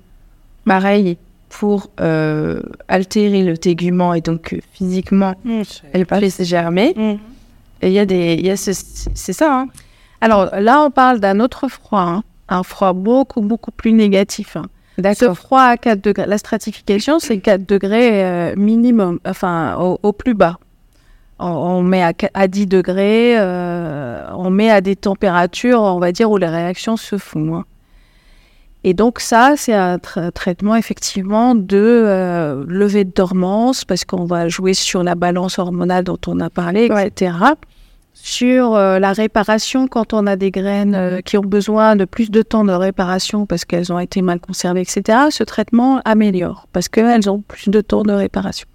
Pareil, 0.66 1.18
pour 1.50 1.90
euh, 2.02 2.62
altérer 2.88 3.44
le 3.44 3.58
tégument 3.58 4.14
et 4.14 4.22
donc 4.22 4.54
euh, 4.54 4.60
physiquement, 4.74 5.36
mmh, 5.46 5.62
elle 5.94 6.06
peut 6.06 6.18
laisser 6.18 6.46
germer. 6.46 6.94
Mmh. 6.96 7.20
Et 7.82 7.88
il 7.88 7.94
y 7.94 8.00
a 8.00 8.06
des, 8.06 8.36
y 8.36 8.50
a 8.50 8.58
c'est 8.58 9.34
ça. 9.34 9.60
Hein. 9.60 9.68
Alors 10.20 10.50
là, 10.60 10.82
on 10.82 10.90
parle 10.90 11.20
d'un 11.20 11.40
autre 11.40 11.68
froid, 11.68 12.02
hein. 12.02 12.24
un 12.50 12.64
froid 12.64 12.94
beaucoup 12.94 13.42
beaucoup 13.42 13.72
plus 13.72 13.94
négatif. 13.94 14.58
Hein. 14.58 14.66
Ce 15.16 15.34
froid 15.34 15.62
à 15.62 15.78
4 15.78 16.02
degrés, 16.02 16.26
la 16.28 16.38
stratification, 16.38 17.20
c'est 17.20 17.40
4 17.40 17.68
degrés 17.68 18.24
euh, 18.24 18.56
minimum, 18.56 19.20
enfin 19.26 19.76
au, 19.76 20.14
plus 20.14 20.34
bas 20.34 20.58
on 21.40 21.82
met 21.82 22.04
à, 22.34 22.48
10 22.48 22.68
degrés, 22.68 23.36
euh, 23.38 24.26
on 24.36 24.50
met 24.50 24.70
à 24.70 24.82
des 24.82 24.96
températures, 24.96 25.82
on 25.82 26.00
va 26.00 26.12
dire, 26.12 26.30
où 26.32 26.38
les 26.38 26.48
réactions 26.48 26.98
se 26.98 27.18
font. 27.18 27.58
Hein. 27.58 27.66
Et 28.84 28.94
donc 28.94 29.20
ça, 29.20 29.54
c'est 29.56 29.74
un 29.74 29.98
traitement 29.98 30.76
effectivement 30.76 31.56
de 31.56 31.78
euh, 31.78 32.66
levée 32.68 33.06
de 33.06 33.12
dormance, 33.14 33.86
parce 33.86 34.04
qu'on 34.04 34.26
va 34.26 34.50
jouer 34.50 34.74
sur 34.74 35.04
la 35.04 35.16
balance 35.16 35.58
hormonale 35.58 36.04
dont 36.04 36.20
on 36.28 36.40
a 36.40 36.50
parlé, 36.50 36.86
etc. 36.86 37.36
Sur 38.14 38.76
euh, 38.76 39.00
la 39.00 39.14
réparation, 39.14 39.88
quand 39.88 40.14
on 40.14 40.28
a 40.28 40.36
des 40.36 40.52
graines 40.52 41.22
qui 41.24 41.38
ont 41.38 41.44
besoin 41.44 41.96
de 41.96 42.06
plus 42.06 42.30
de 42.30 42.42
temps 42.42 42.64
de 42.64 42.74
réparation 42.74 43.46
parce 43.46 43.66
qu'elles 43.66 43.92
ont 43.92 44.00
été 44.00 44.22
mal 44.22 44.40
conservées, 44.40 44.82
etc., 44.82 45.18
ce 45.32 45.44
traitement 45.44 46.02
améliore, 46.06 46.68
parce 46.74 46.90
qu'elles 46.90 47.30
ont 47.30 47.42
plus 47.42 47.70
de 47.70 47.82
temps 47.82 48.04
de 48.04 48.14
réparation. 48.14 48.68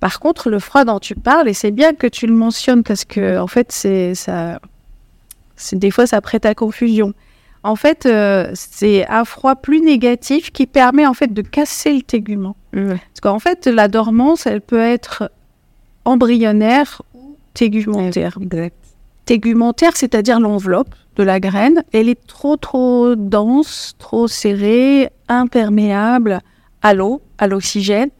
Par 0.00 0.20
contre, 0.20 0.50
le 0.50 0.58
froid 0.58 0.84
dont 0.84 0.98
tu 0.98 1.14
parles, 1.14 1.48
et 1.48 1.54
c'est 1.54 1.70
bien 1.70 1.94
que 1.94 2.06
tu 2.06 2.26
le 2.26 2.34
mentionnes 2.34 2.82
parce 2.82 3.04
que 3.04 3.38
en 3.38 3.46
fait, 3.46 3.72
c'est 3.72 4.14
ça, 4.14 4.60
c'est 5.56 5.78
des 5.78 5.90
fois 5.90 6.06
ça 6.06 6.20
prête 6.20 6.46
à 6.46 6.54
confusion. 6.54 7.14
En 7.62 7.74
fait, 7.74 8.06
euh, 8.06 8.50
c'est 8.54 9.08
un 9.08 9.24
froid 9.24 9.56
plus 9.56 9.80
négatif 9.80 10.52
qui 10.52 10.66
permet 10.66 11.06
en 11.06 11.14
fait 11.14 11.32
de 11.32 11.42
casser 11.42 11.94
le 11.94 12.02
tégument. 12.02 12.56
Parce 12.72 13.20
qu'en 13.22 13.38
fait, 13.38 13.66
la 13.66 13.88
dormance, 13.88 14.46
elle 14.46 14.60
peut 14.60 14.80
être 14.80 15.32
embryonnaire 16.04 17.02
ou 17.14 17.36
tégumentaire. 17.54 18.38
Exact. 18.40 18.76
Tégumentaire, 19.24 19.96
c'est-à-dire 19.96 20.38
l'enveloppe 20.38 20.94
de 21.16 21.22
la 21.22 21.40
graine, 21.40 21.82
elle 21.92 22.08
est 22.08 22.26
trop 22.26 22.56
trop 22.56 23.16
dense, 23.16 23.94
trop 23.98 24.28
serrée, 24.28 25.08
imperméable 25.28 26.40
à 26.82 26.94
l'eau, 26.94 27.22
à 27.38 27.48
l'oxygène, 27.48 28.10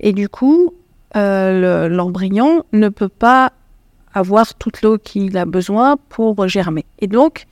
et 0.00 0.12
du 0.12 0.28
coup, 0.28 0.72
euh, 1.16 1.88
l'embryon 1.88 2.64
ne 2.72 2.88
peut 2.88 3.08
pas 3.08 3.52
avoir 4.12 4.54
toute 4.54 4.82
l'eau 4.82 4.98
qu'il 4.98 5.36
a 5.36 5.44
besoin 5.44 5.96
pour 6.08 6.46
germer. 6.48 6.84
Et 7.00 7.06
donc, 7.06 7.46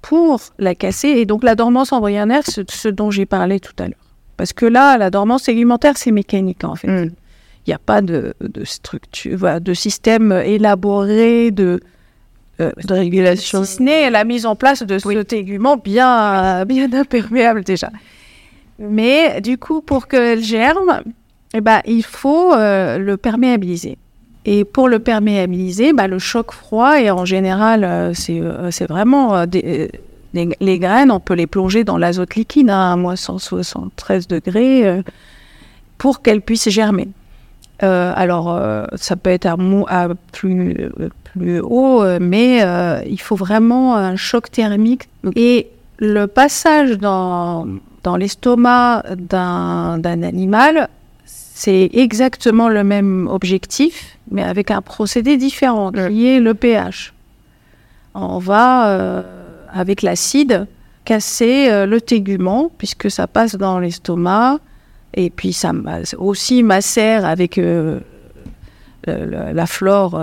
pour 0.00 0.40
la 0.58 0.74
casser, 0.74 1.08
et 1.08 1.26
donc 1.26 1.44
la 1.44 1.54
dormance 1.54 1.92
embryonnaire, 1.92 2.42
c'est 2.44 2.70
ce 2.70 2.88
dont 2.88 3.10
j'ai 3.10 3.26
parlé 3.26 3.60
tout 3.60 3.74
à 3.78 3.84
l'heure. 3.84 3.94
Parce 4.36 4.52
que 4.52 4.66
là, 4.66 4.98
la 4.98 5.10
dormance 5.10 5.48
alimentaire, 5.48 5.96
c'est 5.96 6.10
mécanique 6.10 6.64
en 6.64 6.74
fait. 6.74 6.88
Mm. 6.88 7.10
Il 7.64 7.70
n'y 7.70 7.74
a 7.74 7.78
pas 7.78 8.00
de, 8.00 8.34
de 8.40 8.64
structure, 8.64 9.38
voilà, 9.38 9.60
de 9.60 9.72
système 9.72 10.32
élaboré, 10.32 11.52
de, 11.52 11.78
euh, 12.60 12.72
De 12.88 12.94
régulation. 12.94 13.62
si 13.62 13.76
ce 13.76 13.82
n'est 13.82 14.10
la 14.10 14.24
mise 14.24 14.46
en 14.46 14.56
place 14.56 14.82
de 14.82 14.98
ce 14.98 15.22
tégument 15.22 15.76
bien, 15.76 16.64
bien 16.64 16.92
imperméable 16.92 17.62
déjà. 17.62 17.90
Mais 18.80 19.40
du 19.40 19.58
coup, 19.58 19.80
pour 19.80 20.08
qu'elle 20.08 20.42
germe, 20.42 21.02
eh 21.54 21.60
ben, 21.60 21.80
il 21.86 22.02
faut 22.04 22.52
euh, 22.54 22.98
le 22.98 23.16
perméabiliser. 23.16 23.98
Et 24.44 24.64
pour 24.64 24.88
le 24.88 24.98
perméabiliser, 24.98 25.92
bah, 25.92 26.08
le 26.08 26.18
choc 26.18 26.52
froid, 26.52 26.98
et 27.00 27.10
en 27.10 27.24
général, 27.24 27.84
euh, 27.84 28.12
c'est 28.14 28.40
euh, 28.40 28.70
c'est 28.70 28.86
vraiment 28.88 29.46
des- 29.46 29.90
les, 30.34 30.48
les 30.60 30.78
graines, 30.78 31.10
on 31.10 31.20
peut 31.20 31.34
les 31.34 31.46
plonger 31.46 31.84
dans 31.84 31.98
l'azote 31.98 32.34
liquide 32.34 32.70
hein, 32.70 32.92
à 32.92 32.96
moins 32.96 33.16
173 33.16 34.26
degrés 34.28 35.02
pour 35.98 36.22
qu'elles 36.22 36.40
puissent 36.40 36.70
germer. 36.70 37.08
Alors, 37.80 38.58
ça 38.94 39.16
peut 39.16 39.28
être 39.30 39.44
à, 39.46 40.08
plus, 40.32 40.88
plus 41.24 41.60
haut, 41.60 42.02
mais 42.20 42.64
il 43.06 43.20
faut 43.20 43.36
vraiment 43.36 43.96
un 43.96 44.16
choc 44.16 44.50
thermique. 44.50 45.08
Et 45.36 45.68
le 45.98 46.26
passage 46.26 46.96
dans, 46.96 47.66
dans 48.04 48.16
l'estomac 48.16 49.02
d'un 49.18 50.00
animal, 50.22 50.88
c'est 51.62 51.90
exactement 51.92 52.68
le 52.68 52.82
même 52.82 53.28
objectif, 53.28 54.18
mais 54.32 54.42
avec 54.42 54.72
un 54.72 54.82
procédé 54.82 55.36
différent, 55.36 55.92
qui 55.92 56.26
est 56.26 56.40
le 56.40 56.54
pH. 56.54 57.14
On 58.14 58.38
va, 58.38 58.88
euh, 58.88 59.22
avec 59.72 60.02
l'acide, 60.02 60.66
casser 61.04 61.68
euh, 61.70 61.86
le 61.86 62.00
tégument, 62.00 62.68
puisque 62.78 63.08
ça 63.12 63.28
passe 63.28 63.54
dans 63.54 63.78
l'estomac, 63.78 64.58
et 65.14 65.30
puis 65.30 65.52
ça 65.52 65.70
aussi 66.18 66.64
macère 66.64 67.24
avec 67.24 67.58
euh, 67.58 68.00
le- 69.06 69.52
la 69.52 69.66
flore 69.66 70.20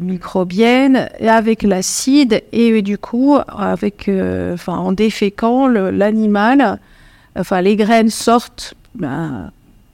microbienne, 0.00 1.08
et 1.20 1.28
avec 1.28 1.62
l'acide, 1.62 2.42
et 2.50 2.82
du 2.82 2.98
coup, 2.98 3.36
avec, 3.48 4.10
en 4.66 4.90
déféquant 4.92 5.68
le- 5.68 5.90
l'animal, 5.90 6.80
enfin, 7.38 7.60
les 7.60 7.76
graines 7.76 8.10
sortent 8.10 8.74
ben, 8.96 9.52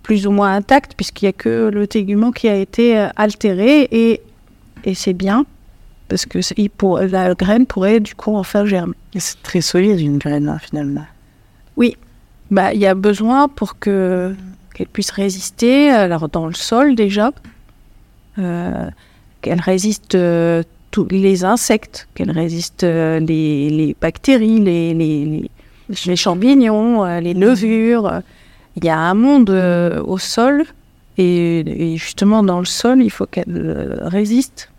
plus 0.08 0.26
ou 0.26 0.30
moins 0.30 0.54
intactes, 0.54 0.94
puisqu'il 0.96 1.26
n'y 1.26 1.28
a 1.28 1.32
que 1.34 1.68
le 1.70 1.86
tégument 1.86 2.32
qui 2.32 2.48
a 2.48 2.56
été 2.56 2.98
euh, 2.98 3.08
altéré, 3.16 3.82
et, 3.92 4.22
et 4.84 4.94
c'est 4.94 5.12
bien, 5.12 5.44
parce 6.08 6.24
que 6.24 6.38
pour- 6.68 6.98
la 7.00 7.34
graine 7.34 7.66
pourrait 7.66 8.00
du 8.00 8.14
coup 8.14 8.34
en 8.34 8.42
faire 8.42 8.64
germer. 8.64 8.94
C'est 9.18 9.42
très 9.42 9.60
solide 9.60 10.00
une 10.00 10.16
graine, 10.16 10.48
hein, 10.48 10.58
finalement. 10.58 11.04
Bah, 12.50 12.72
il 12.72 12.80
y 12.80 12.86
a 12.86 12.94
besoin 12.94 13.48
pour 13.48 13.78
que 13.78 14.34
qu'elle 14.74 14.86
puisse 14.86 15.10
résister, 15.10 15.90
alors 15.90 16.30
dans 16.30 16.46
le 16.46 16.54
sol 16.54 16.94
déjà, 16.94 17.30
euh, 18.38 18.88
qu'elle 19.42 19.60
résiste 19.60 20.14
euh, 20.14 20.62
tous 20.90 21.06
les 21.10 21.44
insectes, 21.44 22.08
qu'elle 22.14 22.30
résiste 22.30 22.84
euh, 22.84 23.20
les, 23.20 23.68
les 23.68 23.94
bactéries, 24.00 24.60
les, 24.60 24.94
les, 24.94 25.50
les, 26.06 26.16
champignons, 26.16 27.04
les 27.20 27.34
levures. 27.34 28.22
Il 28.80 28.84
y 28.84 28.90
a 28.90 28.98
un 28.98 29.14
monde 29.14 29.50
euh, 29.50 30.00
au 30.04 30.18
sol 30.18 30.64
et, 31.16 31.96
justement 31.96 32.44
dans 32.44 32.60
le 32.60 32.64
sol, 32.64 33.02
il 33.02 33.10
faut 33.10 33.26
qu'elle 33.26 33.44
euh, 33.48 33.96
résiste. 34.02 34.70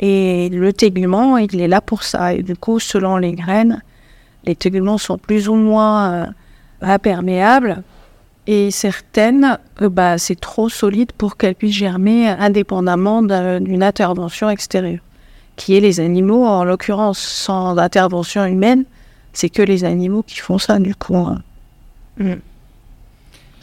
Et 0.00 0.48
le 0.48 0.72
tégument, 0.72 1.38
il 1.38 1.60
est 1.60 1.68
là 1.68 1.80
pour 1.80 2.02
ça. 2.02 2.34
Et 2.34 2.42
du 2.42 2.56
coup, 2.56 2.80
selon 2.80 3.16
les 3.16 3.32
graines, 3.32 3.80
les 4.44 4.56
téguments 4.56 4.98
sont 4.98 5.18
plus 5.18 5.48
ou 5.48 5.54
moins 5.54 6.12
euh, 6.12 6.26
imperméables 6.82 7.82
et 8.48 8.70
certaines, 8.72 9.58
bah, 9.80 10.18
c'est 10.18 10.38
trop 10.40 10.68
solide 10.68 11.12
pour 11.12 11.36
qu'elles 11.36 11.54
puissent 11.54 11.76
germer 11.76 12.28
indépendamment 12.28 13.22
d'un- 13.22 13.60
d'une 13.60 13.82
intervention 13.84 14.50
extérieure, 14.50 15.00
qui 15.56 15.76
est 15.76 15.80
les 15.80 16.00
animaux, 16.00 16.44
en 16.44 16.64
l'occurrence 16.64 17.18
sans 17.20 17.78
intervention 17.78 18.44
humaine, 18.44 18.84
c'est 19.32 19.48
que 19.48 19.62
les 19.62 19.84
animaux 19.84 20.22
qui 20.24 20.38
font 20.38 20.58
ça 20.58 20.78
du 20.80 20.94
coup. 20.94 21.16
hein. 21.16 21.42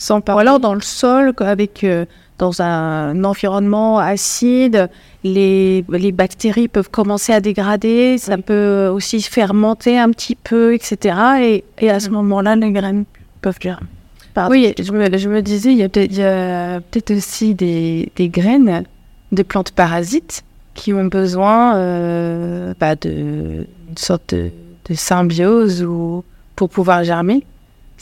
Sans 0.03 0.19
Ou 0.19 0.37
alors 0.37 0.59
dans 0.59 0.73
le 0.73 0.81
sol, 0.81 1.31
avec, 1.39 1.85
euh, 1.85 2.03
dans 2.37 2.61
un 2.61 3.23
environnement 3.23 3.99
acide, 3.99 4.89
les, 5.23 5.85
les 5.87 6.11
bactéries 6.11 6.67
peuvent 6.67 6.89
commencer 6.89 7.31
à 7.31 7.39
dégrader, 7.39 8.17
ça 8.17 8.37
peut 8.37 8.89
aussi 8.93 9.21
fermenter 9.21 9.97
un 9.97 10.09
petit 10.09 10.35
peu, 10.35 10.73
etc. 10.73 11.15
Et, 11.39 11.63
et 11.79 11.89
à 11.89 12.01
ce 12.01 12.09
moment-là, 12.09 12.57
les 12.57 12.73
graines 12.73 13.05
peuvent 13.39 13.59
germer. 13.61 13.87
Pardon. 14.33 14.51
Oui, 14.51 14.73
je 14.77 14.91
me, 14.91 15.17
je 15.17 15.29
me 15.29 15.41
disais, 15.41 15.71
il 15.71 15.77
y 15.77 15.83
a 15.83 15.87
peut-être 16.81 17.11
aussi 17.11 17.55
des, 17.55 18.11
des 18.17 18.27
graines 18.27 18.83
de 19.31 19.43
plantes 19.43 19.71
parasites 19.71 20.43
qui 20.73 20.91
ont 20.91 21.05
besoin 21.05 21.77
euh, 21.77 22.73
bah, 22.77 22.95
de 22.97 23.65
une 23.89 23.97
sorte 23.97 24.35
de, 24.35 24.51
de 24.89 24.95
symbiose 24.95 25.81
ou 25.81 26.25
pour 26.57 26.67
pouvoir 26.67 27.05
germer. 27.05 27.45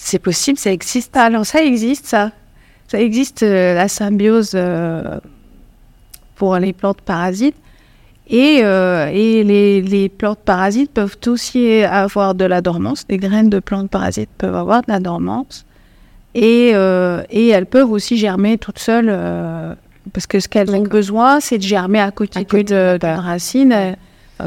C'est 0.04 0.18
possible, 0.20 0.58
ça 0.58 0.72
existe. 0.72 1.16
Alors 1.16 1.46
ça 1.46 1.64
existe, 1.64 2.08
ça. 2.08 2.32
Ça 2.88 3.00
existe, 3.00 3.44
euh, 3.44 3.76
la 3.76 3.88
symbiose 3.88 4.52
euh, 4.56 5.20
pour 6.36 6.58
les 6.58 6.74
plantes 6.74 7.02
parasites. 7.02 7.56
Et, 8.28 8.62
euh, 8.64 9.10
et 9.14 9.44
les, 9.44 9.82
les 9.82 10.10
plantes 10.10 10.40
parasites 10.40 10.92
peuvent 10.92 11.18
aussi 11.28 11.84
avoir 11.84 12.34
de 12.34 12.46
la 12.46 12.62
dormance. 12.62 13.06
Les 13.10 13.18
graines 13.18 13.50
de 13.50 13.60
plantes 13.60 13.92
parasites 13.92 14.32
peuvent 14.40 14.56
avoir 14.56 14.82
de 14.82 14.92
la 14.92 15.00
dormance. 15.00 15.66
Et, 16.34 16.70
et 16.70 17.48
elles 17.50 17.66
peuvent 17.66 17.92
aussi 17.92 18.18
germer 18.18 18.58
toutes 18.58 18.80
seules. 18.80 19.14
parce 20.14 20.28
que 20.28 20.40
ce 20.40 20.48
qu'elles 20.48 20.74
ont 20.74 20.84
besoin, 20.84 21.42
c'est 21.42 21.58
de 21.58 21.64
germer 21.64 22.00
à 22.00 22.12
côté, 22.12 22.40
À 22.40 22.44
côté 22.46 22.64
de, 22.64 22.98
d'une 22.98 23.20
racine. 23.20 23.98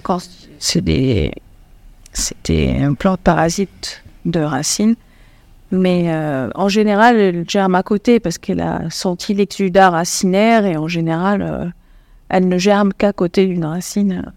Quand 0.03 0.19
c'est 0.59 0.81
des, 0.81 1.31
c'est 2.13 2.37
des 2.45 2.89
plantes 2.99 3.21
parasites 3.21 4.03
de 4.25 4.41
racines. 4.41 4.97
Mais 5.75 6.05
euh, 6.07 6.49
en 6.55 6.69
général, 6.69 7.17
elle 7.19 7.45
germe 7.49 7.75
à 7.75 7.83
côté 7.83 8.21
parce 8.21 8.39
qu'elle 8.39 8.61
a 8.61 8.83
senti 8.91 9.35
l'exudat 9.35 9.91
racinaire 9.91 10.65
et 10.67 10.77
en 10.77 10.87
général, 10.89 11.43
euh, 11.43 11.67
elle 12.29 12.49
ne 12.49 12.59
germe 12.59 12.93
qu'à 12.93 13.13
côté 13.13 13.47
d'une 13.47 13.65
racine. 13.65 14.33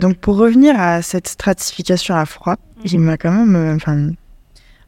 Donc 0.00 0.18
pour 0.18 0.36
revenir 0.36 0.78
à 0.78 1.00
cette 1.02 1.28
stratification 1.28 2.14
à 2.14 2.26
froid, 2.26 2.56
il 2.84 3.00
m'a 3.00 3.16
quand 3.16 3.32
même, 3.32 3.56
euh, 3.56 3.74
enfin, 3.76 4.10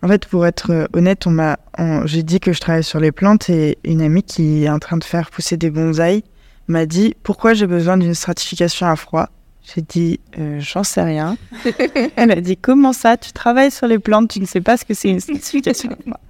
en 0.02 0.08
fait 0.08 0.26
pour 0.26 0.46
être 0.46 0.88
honnête, 0.92 1.26
on 1.26 1.30
m'a, 1.30 1.56
on- 1.78 2.04
j'ai 2.06 2.22
dit 2.22 2.40
que 2.40 2.52
je 2.52 2.60
travaille 2.60 2.84
sur 2.84 3.00
les 3.00 3.12
plantes 3.12 3.48
et 3.48 3.78
une 3.84 4.02
amie 4.02 4.22
qui 4.22 4.64
est 4.64 4.68
en 4.70 4.78
train 4.78 4.98
de 4.98 5.04
faire 5.04 5.30
pousser 5.30 5.56
des 5.56 5.70
bonsaïs 5.70 6.22
m'a 6.68 6.84
dit 6.84 7.14
pourquoi 7.22 7.54
j'ai 7.54 7.66
besoin 7.66 7.96
d'une 7.96 8.14
stratification 8.14 8.86
à 8.88 8.96
froid? 8.96 9.30
J'ai 9.74 9.82
dit 9.82 10.20
euh, 10.38 10.58
j'en 10.60 10.84
sais 10.84 11.02
rien. 11.02 11.36
Elle 12.16 12.30
a 12.30 12.40
dit 12.40 12.56
comment 12.56 12.92
ça? 12.92 13.16
Tu 13.16 13.32
travailles 13.32 13.70
sur 13.70 13.86
les 13.86 13.98
plantes, 13.98 14.30
tu 14.30 14.40
ne 14.40 14.46
sais 14.46 14.60
pas 14.60 14.76
ce 14.76 14.84
que 14.84 14.94
c'est 14.94 15.10
une 15.10 15.20
stratification 15.20 15.90
à 15.90 15.96
froid. 16.02 16.20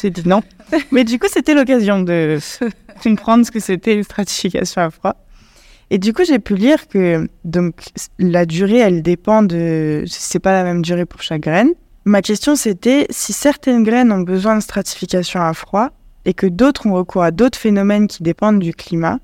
J'ai 0.00 0.10
dit 0.10 0.26
non. 0.26 0.42
Mais 0.90 1.04
du 1.04 1.18
coup 1.18 1.26
c'était 1.30 1.54
l'occasion 1.54 2.00
de 2.02 2.38
comprendre 3.02 3.46
ce 3.46 3.50
que 3.50 3.60
c'était 3.60 3.94
une 3.94 4.04
stratification 4.04 4.82
à 4.82 4.90
froid. 4.90 5.16
Et 5.92 5.98
du 5.98 6.14
coup, 6.14 6.24
j'ai 6.24 6.38
pu 6.38 6.54
lire 6.54 6.88
que 6.88 7.28
donc 7.44 7.74
la 8.18 8.46
durée, 8.46 8.78
elle 8.78 9.02
dépend 9.02 9.42
de. 9.42 10.04
C'est 10.06 10.38
pas 10.38 10.52
la 10.52 10.64
même 10.64 10.80
durée 10.80 11.04
pour 11.04 11.20
chaque 11.20 11.42
graine. 11.42 11.68
Ma 12.06 12.22
question, 12.22 12.56
c'était 12.56 13.06
si 13.10 13.34
certaines 13.34 13.82
graines 13.84 14.10
ont 14.10 14.22
besoin 14.22 14.56
de 14.56 14.62
stratification 14.62 15.42
à 15.42 15.52
froid 15.52 15.90
et 16.24 16.32
que 16.32 16.46
d'autres 16.46 16.86
ont 16.86 16.94
recours 16.94 17.22
à 17.22 17.30
d'autres 17.30 17.58
phénomènes 17.58 18.08
qui 18.08 18.22
dépendent 18.22 18.58
du 18.58 18.72
climat, 18.72 19.18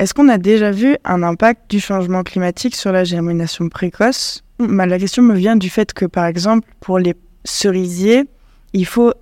est-ce 0.00 0.14
qu'on 0.14 0.28
a 0.28 0.38
déjà 0.38 0.70
vu 0.70 0.96
un 1.04 1.22
impact 1.22 1.70
du 1.70 1.78
changement 1.78 2.22
climatique 2.22 2.74
sur 2.74 2.90
la 2.90 3.04
germination 3.04 3.68
précoce? 3.68 4.42
Ma- 4.58 4.86
La 4.86 4.98
question 4.98 5.22
me 5.22 5.34
vient 5.34 5.56
du 5.56 5.70
fait 5.70 5.92
que, 5.92 6.06
par 6.06 6.26
exemple, 6.26 6.66
pour 6.80 6.98
les 6.98 7.14
cerisiers, 7.44 8.24
il 8.72 8.86
faut 8.86 9.12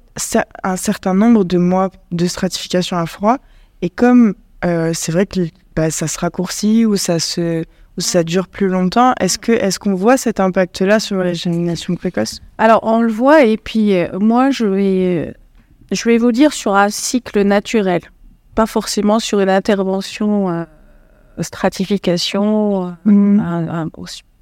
un 0.64 0.76
certain 0.76 1.14
nombre 1.14 1.44
de 1.44 1.58
mois 1.58 1.90
de 2.12 2.26
stratification 2.26 2.96
à 2.96 3.06
froid. 3.06 3.38
Et 3.82 3.90
comme 3.90 4.34
euh, 4.64 4.92
c'est 4.94 5.12
vrai 5.12 5.26
que 5.26 5.40
bah, 5.76 5.90
ça 5.90 6.06
se 6.08 6.18
raccourcit 6.18 6.84
ou 6.86 6.96
ça 6.96 7.18
se 7.18 7.64
ou 7.96 8.00
ça 8.00 8.22
dure 8.22 8.46
plus 8.46 8.68
longtemps, 8.68 9.12
est-ce 9.18 9.78
qu'on 9.80 9.94
voit 9.94 10.16
cet 10.16 10.38
impact-là 10.38 11.00
sur 11.00 11.16
la 11.16 11.32
germination 11.32 11.96
précoce? 11.96 12.40
Alors, 12.56 12.78
on 12.84 13.00
le 13.02 13.10
voit, 13.10 13.42
et 13.44 13.56
puis 13.56 13.96
euh, 13.96 14.06
moi, 14.20 14.50
je 14.52 14.66
vais, 14.66 15.34
je 15.90 16.04
vais 16.08 16.16
vous 16.18 16.30
dire 16.30 16.52
sur 16.52 16.76
un 16.76 16.90
cycle 16.90 17.42
naturel, 17.42 18.02
pas 18.58 18.66
forcément 18.66 19.20
sur 19.20 19.38
une 19.38 19.50
intervention 19.50 20.50
euh, 20.50 20.64
stratification, 21.38 22.96
euh, 23.06 23.38
un- 23.38 23.88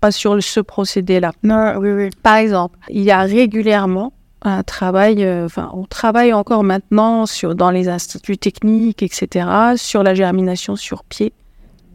pas 0.00 0.10
sur 0.10 0.42
ce 0.42 0.60
procédé-là. 0.60 1.32
Non, 1.42 1.74
oui, 1.76 1.90
oui. 1.90 2.08
Par 2.22 2.36
exemple, 2.36 2.78
il 2.88 3.02
y 3.02 3.10
a 3.10 3.20
régulièrement 3.20 4.14
un 4.40 4.62
travail, 4.62 5.22
euh, 5.22 5.44
enfin, 5.44 5.70
on 5.74 5.84
travaille 5.84 6.32
encore 6.32 6.64
maintenant 6.64 7.26
sur, 7.26 7.54
dans 7.54 7.70
les 7.70 7.90
instituts 7.90 8.38
techniques, 8.38 9.02
etc., 9.02 9.48
sur 9.76 10.02
la 10.02 10.14
germination 10.14 10.76
sur 10.76 11.04
pied 11.04 11.34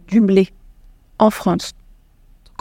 du 0.08 0.22
blé 0.22 0.50
en 1.18 1.32
France. 1.32 1.72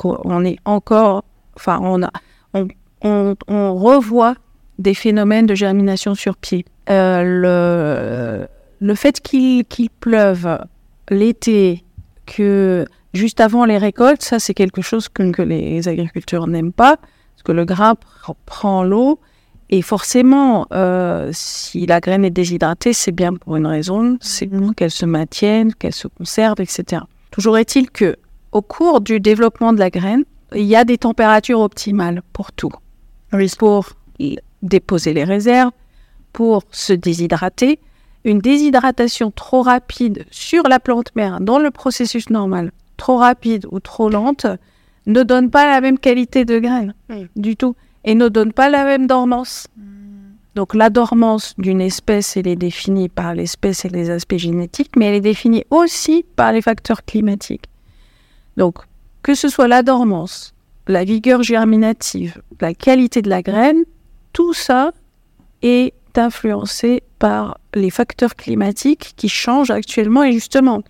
on 0.03 0.43
est 0.43 0.57
encore, 0.65 1.23
enfin, 1.55 1.81
on, 1.83 2.03
a, 2.03 2.11
on, 2.55 3.37
on, 3.47 3.75
revoit 3.75 4.37
des 4.79 4.95
phénomènes 4.95 5.45
de 5.45 5.55
germination 5.55 6.15
sur 6.15 6.39
pied. 6.39 6.65
Euh, 6.89 8.47
le, 8.47 8.49
le 8.81 8.95
fait 8.95 9.21
qu'il 9.21 9.91
pleuve 10.01 10.59
l'été, 11.09 11.85
que 12.27 12.87
juste 13.15 13.41
avant 13.41 13.65
les 13.65 13.79
récoltes, 13.79 14.23
ça 14.23 14.39
c'est 14.39 14.55
quelque 14.55 14.83
chose 14.83 15.09
que, 15.09 15.31
que 15.31 15.43
les 15.43 15.89
agriculteurs 15.89 16.47
n'aiment 16.47 16.73
pas, 16.73 16.97
parce 16.97 17.43
que 17.45 17.53
le 17.53 17.65
grain 17.65 17.95
prend 18.47 18.83
l'eau 18.83 19.21
et 19.73 19.83
forcément, 19.83 20.67
euh, 20.73 21.31
si 21.33 21.87
la 21.87 22.01
graine 22.01 22.25
est 22.25 22.31
déshydratée, 22.31 22.93
c'est 22.93 23.13
bien 23.13 23.35
pour 23.35 23.57
une 23.57 23.69
raison, 23.69 24.19
c'est 24.21 24.49
pour 24.49 24.75
qu'elle 24.75 24.91
se 24.91 25.07
maintienne, 25.07 25.73
qu'elle 25.73 25.95
se 25.95 26.09
conserve, 26.09 26.61
etc. 26.61 27.03
Toujours 27.31 27.57
est-il 27.57 27.89
que, 27.89 28.17
au 28.51 28.63
cours 28.63 29.01
du 29.01 29.21
développement 29.21 29.73
de 29.73 29.79
la 29.79 29.91
graine, 29.91 30.25
il 30.57 30.65
y 30.65 30.75
a 30.75 30.85
des 30.85 30.99
températures 30.99 31.61
optimales 31.61 32.23
pour 32.33 32.51
tout. 32.51 32.73
Oui. 33.33 33.49
Pour 33.57 33.91
déposer 34.61 35.15
les 35.15 35.23
réserves, 35.23 35.71
pour 36.33 36.65
se 36.73 36.93
déshydrater. 36.93 37.79
Une 38.25 38.39
déshydratation 38.39 39.31
trop 39.31 39.63
rapide 39.63 40.27
sur 40.31 40.65
la 40.69 40.79
plante 40.79 41.15
mère 41.17 41.41
dans 41.41 41.59
le 41.59 41.71
processus 41.71 42.29
normal, 42.31 42.71
trop 42.97 43.17
rapide 43.17 43.67
ou 43.71 43.81
trop 43.81 44.11
lente, 44.11 44.47
ne 45.07 45.23
donne 45.23 45.51
pas 45.51 45.67
la 45.67 45.81
même 45.81 45.99
qualité 45.99 46.45
de 46.45 46.59
graine 46.59 46.95
du 47.37 47.57
tout 47.57 47.75
et 48.05 48.15
ne 48.15 48.29
donne 48.29 48.53
pas 48.53 48.69
la 48.69 48.85
même 48.85 49.07
dormance. 49.07 49.69
Hmm. 49.77 49.91
Donc 50.55 50.75
la 50.75 50.91
dormance 50.91 51.55
d'une 51.59 51.81
espèce, 51.81 52.37
elle 52.37 52.49
est 52.49 52.57
définie 52.57 53.09
par 53.09 53.35
l'espèce 53.35 53.85
et 53.85 53.89
les 53.89 54.11
aspects 54.11 54.37
génétiques, 54.37 54.97
mais 54.97 55.07
elle 55.07 55.15
est 55.15 55.21
définie 55.21 55.65
aussi 55.71 56.25
par 56.37 56.53
les 56.53 56.63
facteurs 56.63 57.05
climatiques. 57.05 57.67
Donc 58.57 58.79
que 59.23 59.35
ce 59.35 59.49
soit 59.49 59.69
la 59.69 59.83
dormance, 59.83 60.55
la 60.87 61.05
vigueur 61.05 61.43
germinative, 61.43 62.43
la 62.61 62.75
qualité 62.75 63.23
de 63.23 63.31
la 63.31 63.43
graine, 63.43 63.85
tout 64.33 64.53
ça 64.53 64.93
est 65.63 65.95
influencé 66.19 67.03
par 67.19 67.59
les 67.75 67.91
facteurs 67.91 68.37
climatiques 68.37 69.15
qui 69.17 69.29
changent 69.29 69.71
actuellement 69.71 70.25
et 70.25 70.33
justement 70.33 70.83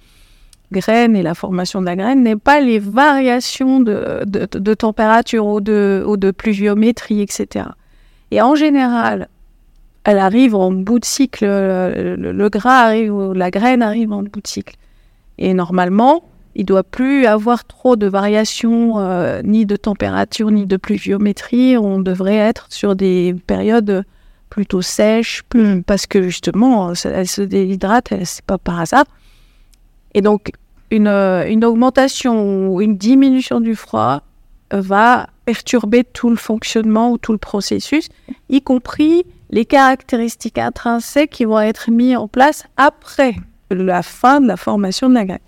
graine 0.73 1.16
et 1.16 1.23
la 1.23 1.35
formation 1.35 1.81
de 1.81 1.87
la 1.87 1.97
graine 1.97 2.23
n'est 2.23 2.37
pas 2.37 2.61
les 2.61 2.79
variations 2.79 3.81
de, 3.81 4.23
de, 4.25 4.75
température 4.75 5.47
ou 5.47 5.61
de, 5.61 6.05
ou 6.07 6.16
de 6.16 6.31
pluviométrie, 6.31 7.21
etc. 7.21 7.66
Et 8.31 8.41
en 8.41 8.55
général, 8.55 9.29
elle 10.05 10.18
arrive 10.18 10.55
en 10.55 10.71
bout 10.71 10.99
de 10.99 11.05
cycle, 11.05 11.45
le, 11.45 12.49
gras 12.49 12.83
arrive, 12.87 13.14
ou 13.14 13.33
la 13.33 13.51
graine 13.51 13.83
arrive 13.83 14.12
en 14.12 14.23
bout 14.23 14.41
de 14.41 14.47
cycle. 14.47 14.77
Et 15.39 15.55
normalement, 15.55 16.23
il 16.55 16.64
doit 16.64 16.85
plus 16.85 17.27
avoir 17.27 17.64
trop 17.64 17.97
de 17.97 18.07
variations, 18.07 18.99
euh, 18.99 19.41
ni 19.43 19.66
de 19.66 19.77
température, 19.77 20.51
ni 20.51 20.66
de 20.66 20.77
pluviométrie. 20.77 21.77
On 21.77 22.01
devrait 22.01 22.37
être 22.37 22.66
sur 22.71 22.97
des 22.97 23.35
périodes 23.47 24.05
plutôt 24.51 24.83
sèches, 24.83 25.43
parce 25.87 26.07
que 26.07 26.23
justement, 26.23 26.93
elle 27.05 27.29
se 27.29 27.43
déhydrate, 27.43 28.13
c'est 28.25 28.45
pas 28.45 28.59
par 28.59 28.81
hasard. 28.81 29.05
Et 30.13 30.21
donc, 30.21 30.51
une, 30.91 31.07
euh, 31.07 31.49
une 31.49 31.65
augmentation 31.65 32.69
ou 32.69 32.81
une 32.83 32.97
diminution 32.97 33.61
du 33.61 33.77
froid 33.77 34.23
va 34.73 35.29
perturber 35.45 36.05
tout 36.05 36.31
le 36.31 36.37
fonctionnement 36.37 37.13
ou 37.13 37.19
tout 37.19 37.33
le 37.33 37.39
processus, 37.39 38.09
y 38.49 38.61
compris 38.63 39.25
les 39.51 39.65
caractéristiques 39.65 40.59
intrinsèques 40.59 41.31
qui 41.31 41.45
vont 41.45 41.61
être 41.61 41.91
mises 41.91 42.17
en 42.17 42.29
place 42.29 42.65
après 42.77 43.35
la 43.71 44.03
fin 44.03 44.41
de 44.41 44.47
la 44.47 44.57
formation 44.57 45.09
de 45.09 45.15
la 45.15 45.25
graine. 45.25 45.39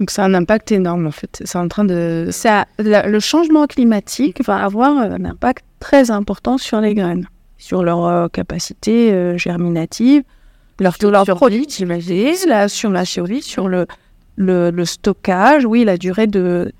Donc 0.00 0.10
ça 0.10 0.24
a 0.24 0.26
un 0.26 0.34
impact 0.34 0.72
énorme 0.72 1.06
en 1.06 1.10
fait. 1.10 1.42
C'est 1.44 1.58
en 1.58 1.68
train 1.68 1.84
de. 1.84 2.28
Ça, 2.30 2.66
le 2.78 3.18
changement 3.20 3.66
climatique 3.66 4.44
va 4.44 4.62
avoir 4.62 4.96
un 4.96 5.24
impact 5.24 5.64
très 5.80 6.10
important 6.10 6.58
sur 6.58 6.80
les 6.80 6.94
graines, 6.94 7.26
sur 7.58 7.82
leur 7.82 8.04
euh, 8.04 8.28
capacité 8.28 9.12
euh, 9.12 9.36
germinative, 9.38 10.22
leur, 10.78 10.96
sur 10.96 11.10
leur 11.10 11.24
productivité, 11.24 12.34
sur 12.68 12.90
la 12.90 13.04
survie, 13.04 13.42
sur 13.42 13.68
le, 13.68 13.86
le, 14.36 14.84
stockage, 14.84 15.64
oui, 15.64 15.84
la 15.84 15.96
durée 15.96 16.26
de, 16.26 16.72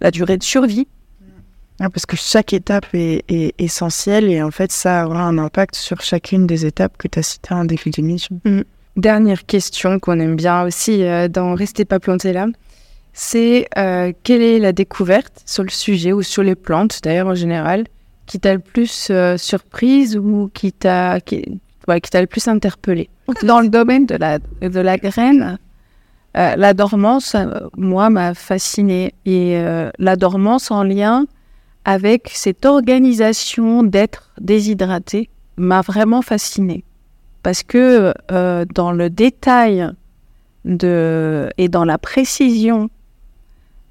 la 0.00 0.10
durée 0.10 0.38
de 0.38 0.42
survie. 0.42 0.88
Ah, 1.80 1.90
parce 1.90 2.06
que 2.06 2.16
chaque 2.16 2.52
étape 2.52 2.86
est, 2.92 3.54
essentielle 3.58 4.30
et 4.30 4.42
en 4.42 4.50
fait, 4.50 4.70
ça 4.70 5.06
aura 5.06 5.22
un 5.22 5.38
impact 5.38 5.74
sur 5.74 6.00
chacune 6.00 6.46
des 6.46 6.64
étapes 6.64 6.96
que 6.96 7.08
tu 7.08 7.18
as 7.18 7.22
citées 7.22 7.54
en 7.54 7.64
début 7.64 7.90
d'émission. 7.90 8.40
Mm. 8.44 8.60
Dernière 8.96 9.46
question 9.46 9.98
qu'on 9.98 10.20
aime 10.20 10.36
bien 10.36 10.64
aussi 10.64 11.02
euh, 11.02 11.26
dans 11.26 11.54
Restez 11.54 11.84
pas 11.84 11.98
planté 11.98 12.32
là, 12.32 12.46
c'est 13.14 13.66
euh, 13.78 14.12
quelle 14.22 14.42
est 14.42 14.58
la 14.58 14.72
découverte 14.72 15.42
sur 15.46 15.62
le 15.62 15.70
sujet 15.70 16.12
ou 16.12 16.22
sur 16.22 16.42
les 16.42 16.54
plantes 16.54 17.00
d'ailleurs 17.02 17.28
en 17.28 17.34
général 17.34 17.84
qui 18.32 18.40
t'a 18.40 18.54
le 18.54 18.60
plus 18.60 19.08
euh, 19.10 19.36
surprise 19.36 20.16
ou 20.16 20.50
qui 20.54 20.72
t'a 20.72 21.20
qui, 21.20 21.42
qui 21.42 22.10
t'a 22.10 22.20
le 22.22 22.26
plus 22.26 22.48
interpellé 22.48 23.10
Dans 23.42 23.60
le 23.60 23.68
domaine 23.68 24.06
de 24.06 24.14
la, 24.14 24.38
de 24.38 24.80
la 24.80 24.96
graine, 24.96 25.58
euh, 26.38 26.56
la 26.56 26.72
dormance, 26.72 27.34
euh, 27.34 27.68
moi, 27.76 28.08
m'a 28.08 28.32
fascinée. 28.32 29.12
Et 29.26 29.58
euh, 29.58 29.90
la 29.98 30.16
dormance 30.16 30.70
en 30.70 30.82
lien 30.82 31.26
avec 31.84 32.30
cette 32.32 32.64
organisation 32.64 33.82
d'être 33.82 34.32
déshydraté 34.40 35.28
m'a 35.58 35.82
vraiment 35.82 36.22
fascinée. 36.22 36.84
Parce 37.42 37.62
que 37.62 38.14
dans 38.72 38.92
le 38.92 39.10
détail 39.10 39.90
de, 40.64 41.50
et 41.58 41.68
dans 41.68 41.84
la 41.84 41.98
précision 41.98 42.88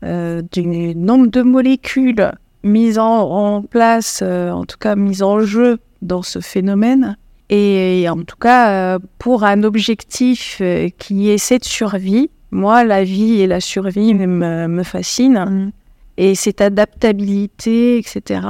du 0.02 0.96
nombre 0.96 1.28
de 1.28 1.42
molécules 1.42 2.32
mises 2.64 2.99
en 2.99 3.62
place, 3.62 4.22
en 4.22 4.66
tout 4.66 4.78
cas 4.78 4.95
mises 4.95 5.24
en 5.24 5.41
jeu 5.41 5.80
dans 6.01 6.22
ce 6.22 6.39
phénomène, 6.39 7.18
et 7.53 8.07
en 8.07 8.24
tout 8.24 8.38
cas, 8.38 8.72
euh, 8.95 8.99
pour 9.20 9.43
un 9.43 9.64
objectif 9.64 10.59
euh, 10.62 10.88
qui 10.97 11.30
est 11.30 11.38
cette 11.38 11.66
survie, 11.66 12.30
moi, 12.49 12.86
la 12.86 13.03
vie 13.03 13.41
et 13.41 13.47
la 13.47 13.59
survie 13.59 14.14
me, 14.14 14.68
me 14.68 14.84
fascinent. 14.84 15.45
Mm. 15.45 15.72
Et 16.16 16.34
cette 16.36 16.62
adaptabilité, 16.62 17.97
etc. 17.97 18.41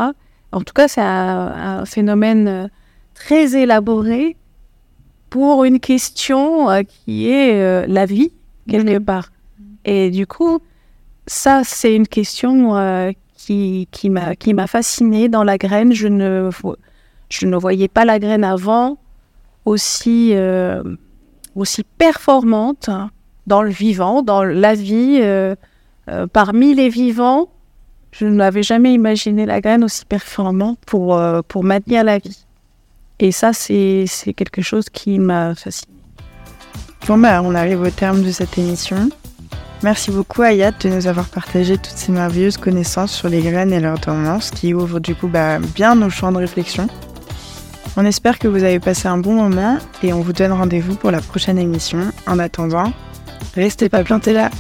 En 0.52 0.62
tout 0.62 0.74
cas, 0.74 0.88
c'est 0.88 1.02
un, 1.02 1.84
phénomène 1.86 2.48
euh, 2.48 2.68
très 3.16 3.56
élaboré 3.60 4.38
pour 5.32 5.64
une 5.64 5.80
question 5.80 6.68
qui 6.84 7.30
est 7.30 7.88
la 7.88 8.06
vie, 8.06 8.34
quelque 8.68 9.00
mm. 9.00 9.06
part. 9.06 9.32
Et 9.86 10.12
du 10.12 10.28
coup, 10.28 10.60
ça, 11.26 11.62
c'est 11.64 11.96
une 11.96 12.08
question 12.08 12.76
qui, 13.92 14.10
qui 14.40 14.54
m'a 14.54 14.68
fascinée 14.68 15.30
dans 15.30 15.44
la 15.44 15.58
graine. 15.58 15.94
Je 15.94 16.08
ne 16.08 16.50
je 17.30 17.46
ne 17.46 17.58
voyais 17.58 17.88
pas 17.88 18.06
la 18.06 18.20
graine 18.20 18.44
avant 18.44 18.98
aussi, 19.66 20.32
euh, 20.34 20.84
aussi 21.56 21.84
performante 21.98 22.90
dans 23.48 23.62
le 23.62 23.70
vivant, 23.70 24.22
dans 24.22 24.44
la 24.44 24.74
vie. 24.74 25.20
Euh, 25.22 25.56
euh, 26.10 26.28
parmi 26.28 26.74
les 26.74 26.90
vivants, 26.90 27.50
je 28.12 28.26
n'avais 28.26 28.64
jamais 28.64 28.94
imaginé 28.94 29.46
la 29.46 29.62
graine 29.62 29.84
aussi 29.84 30.06
performante 30.06 30.80
pour, 30.86 31.22
pour 31.48 31.64
maintenir 31.64 32.04
la 32.04 32.18
vie. 32.18 32.46
Et 33.20 33.32
ça, 33.32 33.54
c'est 33.54 34.08
quelque 34.36 34.62
chose 34.62 34.90
qui 34.90 35.20
m'a 35.20 35.54
fasciné. 35.56 35.94
Bon, 37.08 37.18
bah, 37.18 37.42
on 37.44 37.54
arrive 37.56 37.82
au 37.82 37.90
terme 37.90 38.24
de 38.24 38.32
cette 38.32 38.58
émission. 38.58 39.10
Merci 39.84 40.12
beaucoup 40.12 40.44
Ayat 40.44 40.72
de 40.72 40.90
nous 40.90 41.08
avoir 41.08 41.28
partagé 41.28 41.76
toutes 41.76 41.98
ces 41.98 42.12
merveilleuses 42.12 42.58
connaissances 42.58 43.12
sur 43.12 43.30
les 43.30 43.42
graines 43.42 43.74
et 43.74 43.80
leur 43.80 44.00
tendance 44.00 44.52
qui 44.52 44.76
ouvrent 44.76 45.00
du 45.00 45.16
coup 45.16 45.28
bah, 45.28 45.58
bien 45.58 45.96
nos 45.96 46.10
champs 46.12 46.32
de 46.32 46.38
réflexion. 46.38 46.88
On 47.98 48.06
espère 48.06 48.38
que 48.38 48.48
vous 48.48 48.64
avez 48.64 48.80
passé 48.80 49.08
un 49.08 49.18
bon 49.18 49.34
moment 49.34 49.80
et 50.04 50.14
on 50.14 50.22
vous 50.22 50.34
donne 50.34 50.52
rendez-vous 50.52 50.96
pour 50.96 51.10
la 51.10 51.20
prochaine 51.20 51.58
émission. 51.58 52.12
En 52.28 52.38
attendant, 52.38 52.94
restez 53.56 53.90
pas 53.90 54.04
plantés 54.04 54.34
là. 54.34 54.52